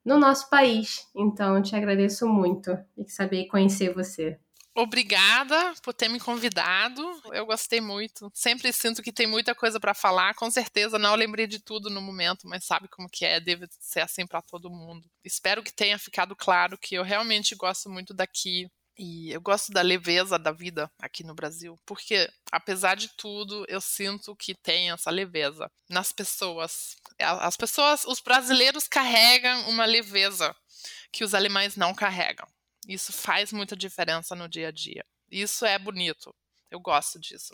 no 0.08 0.18
nosso 0.18 0.50
país. 0.50 1.06
Então, 1.14 1.62
te 1.62 1.76
agradeço 1.76 2.26
muito 2.26 2.72
e 2.98 3.10
saber 3.10 3.48
conhecer 3.48 3.94
você. 3.94 4.40
Obrigada 4.74 5.74
por 5.84 5.94
ter 5.94 6.08
me 6.08 6.18
convidado. 6.18 7.04
Eu 7.34 7.46
gostei 7.46 7.82
muito. 7.82 8.32
Sempre 8.34 8.72
sinto 8.72 9.02
que 9.02 9.12
tem 9.12 9.28
muita 9.28 9.54
coisa 9.54 9.82
para 9.82 9.94
falar. 9.94 10.34
Com 10.36 10.50
certeza 10.50 10.98
não 10.98 11.14
lembrei 11.14 11.46
de 11.46 11.60
tudo 11.60 11.90
no 11.90 12.00
momento, 12.00 12.48
mas 12.48 12.64
sabe 12.64 12.88
como 12.88 13.10
que 13.10 13.26
é, 13.26 13.42
deve 13.42 13.68
ser 13.82 14.00
assim 14.00 14.26
para 14.26 14.42
todo 14.42 14.70
mundo. 14.70 15.10
Espero 15.26 15.62
que 15.62 15.74
tenha 15.74 16.00
ficado 16.00 16.36
claro 16.38 16.78
que 16.78 16.96
eu 16.96 17.04
realmente 17.04 17.54
gosto 17.56 17.90
muito 17.90 18.14
daqui. 18.14 18.70
E 18.98 19.32
eu 19.32 19.40
gosto 19.40 19.72
da 19.72 19.84
leveza 19.84 20.40
da 20.40 20.52
vida 20.52 20.90
aqui 21.00 21.24
no 21.24 21.36
Brasil, 21.36 21.78
porque 21.86 22.28
apesar 22.52 22.96
de 22.96 23.10
tudo, 23.10 23.64
eu 23.68 23.80
sinto 23.80 24.36
que 24.36 24.56
tem 24.56 24.90
essa 24.90 25.12
leveza 25.12 25.70
nas 25.88 26.12
pessoas. 26.12 26.96
As 27.20 27.56
pessoas, 27.56 28.06
os 28.06 28.20
brasileiros 28.20 28.88
carregam 28.88 29.70
uma 29.70 29.86
leveza 29.86 30.56
que 31.12 31.24
os 31.24 31.36
alemães 31.36 31.76
não 31.76 31.94
carregam. 31.94 32.48
Isso 32.88 33.14
faz 33.14 33.52
muita 33.52 33.76
diferença 33.76 34.36
no 34.36 34.50
dia 34.50 34.70
a 34.70 34.72
dia. 34.72 35.06
Isso 35.30 35.64
é 35.64 35.78
bonito. 35.78 36.34
Eu 36.72 36.80
gosto 36.80 37.20
disso. 37.20 37.54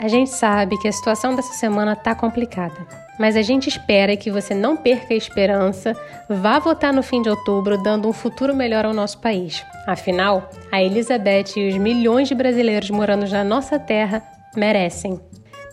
A 0.00 0.08
gente 0.08 0.30
sabe 0.30 0.78
que 0.78 0.88
a 0.88 0.92
situação 0.92 1.36
dessa 1.36 1.52
semana 1.52 1.94
tá 1.94 2.14
complicada, 2.14 2.86
mas 3.20 3.36
a 3.36 3.42
gente 3.42 3.68
espera 3.68 4.16
que 4.16 4.30
você 4.30 4.54
não 4.54 4.78
perca 4.78 5.12
a 5.12 5.16
esperança, 5.16 5.94
vá 6.26 6.58
votar 6.58 6.90
no 6.90 7.02
fim 7.02 7.20
de 7.20 7.28
outubro 7.28 7.76
dando 7.82 8.08
um 8.08 8.14
futuro 8.14 8.56
melhor 8.56 8.86
ao 8.86 8.94
nosso 8.94 9.18
país. 9.18 9.62
Afinal, 9.86 10.50
a 10.72 10.82
Elizabeth 10.82 11.52
e 11.54 11.68
os 11.68 11.76
milhões 11.76 12.28
de 12.28 12.34
brasileiros 12.34 12.88
morando 12.88 13.28
na 13.28 13.44
nossa 13.44 13.78
terra 13.78 14.22
merecem. 14.56 15.20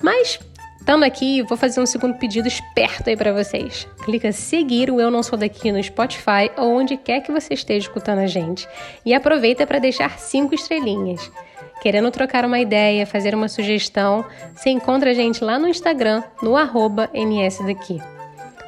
Mas 0.03 0.37
Estando 0.87 1.03
aqui, 1.03 1.41
vou 1.41 1.57
fazer 1.57 1.81
um 1.81 1.85
segundo 1.85 2.15
pedido 2.17 2.47
esperto 2.47 3.09
aí 3.09 3.17
para 3.17 3.33
vocês. 3.33 3.85
Clica 4.05 4.31
seguir 4.31 4.89
o 4.89 5.01
Eu 5.01 5.11
Não 5.11 5.21
Sou 5.21 5.37
Daqui 5.37 5.69
no 5.69 5.83
Spotify 5.83 6.49
ou 6.55 6.77
onde 6.77 6.95
quer 6.95 7.19
que 7.19 7.29
você 7.29 7.55
esteja 7.55 7.87
escutando 7.89 8.19
a 8.19 8.25
gente. 8.25 8.65
E 9.05 9.13
aproveita 9.13 9.67
para 9.67 9.79
deixar 9.79 10.17
cinco 10.17 10.55
estrelinhas. 10.55 11.29
Querendo 11.87 12.11
trocar 12.11 12.43
uma 12.43 12.59
ideia, 12.59 13.07
fazer 13.07 13.33
uma 13.33 13.47
sugestão, 13.47 14.25
você 14.53 14.69
encontra 14.69 15.11
a 15.11 15.13
gente 15.13 15.41
lá 15.41 15.57
no 15.57 15.69
Instagram, 15.69 16.21
no 16.43 16.55
nsdaqui. 17.15 18.01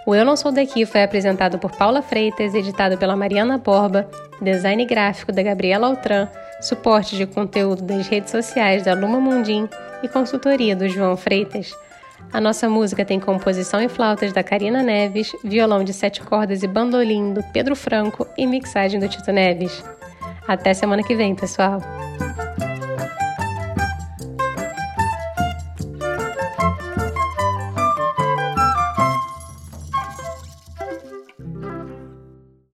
O 0.07 0.15
Eu 0.15 0.23
Não 0.23 0.37
Sou 0.37 0.53
Daqui 0.53 0.85
foi 0.85 1.03
apresentado 1.03 1.59
por 1.59 1.69
Paula 1.69 2.01
Freitas, 2.01 2.55
editado 2.55 2.97
pela 2.97 3.17
Mariana 3.17 3.57
Borba, 3.57 4.09
design 4.41 4.85
gráfico 4.85 5.33
da 5.33 5.43
Gabriela 5.43 5.87
Altran, 5.87 6.29
suporte 6.61 7.17
de 7.17 7.25
conteúdo 7.25 7.81
das 7.81 8.07
redes 8.07 8.31
sociais 8.31 8.83
da 8.83 8.93
Luma 8.93 9.19
Mundim 9.19 9.67
e 10.01 10.07
consultoria 10.07 10.73
do 10.73 10.87
João 10.87 11.17
Freitas. 11.17 11.73
A 12.31 12.39
nossa 12.39 12.69
música 12.69 13.03
tem 13.03 13.19
composição 13.19 13.81
e 13.81 13.89
flautas 13.89 14.31
da 14.31 14.43
Karina 14.43 14.81
Neves, 14.81 15.35
violão 15.43 15.83
de 15.83 15.91
sete 15.91 16.21
cordas 16.21 16.63
e 16.63 16.67
bandolim 16.67 17.33
do 17.33 17.43
Pedro 17.51 17.75
Franco 17.75 18.25
e 18.37 18.47
mixagem 18.47 18.97
do 18.97 19.09
Tito 19.09 19.33
Neves. 19.33 19.83
Até 20.47 20.73
semana 20.73 21.03
que 21.03 21.17
vem, 21.17 21.35
pessoal! 21.35 21.81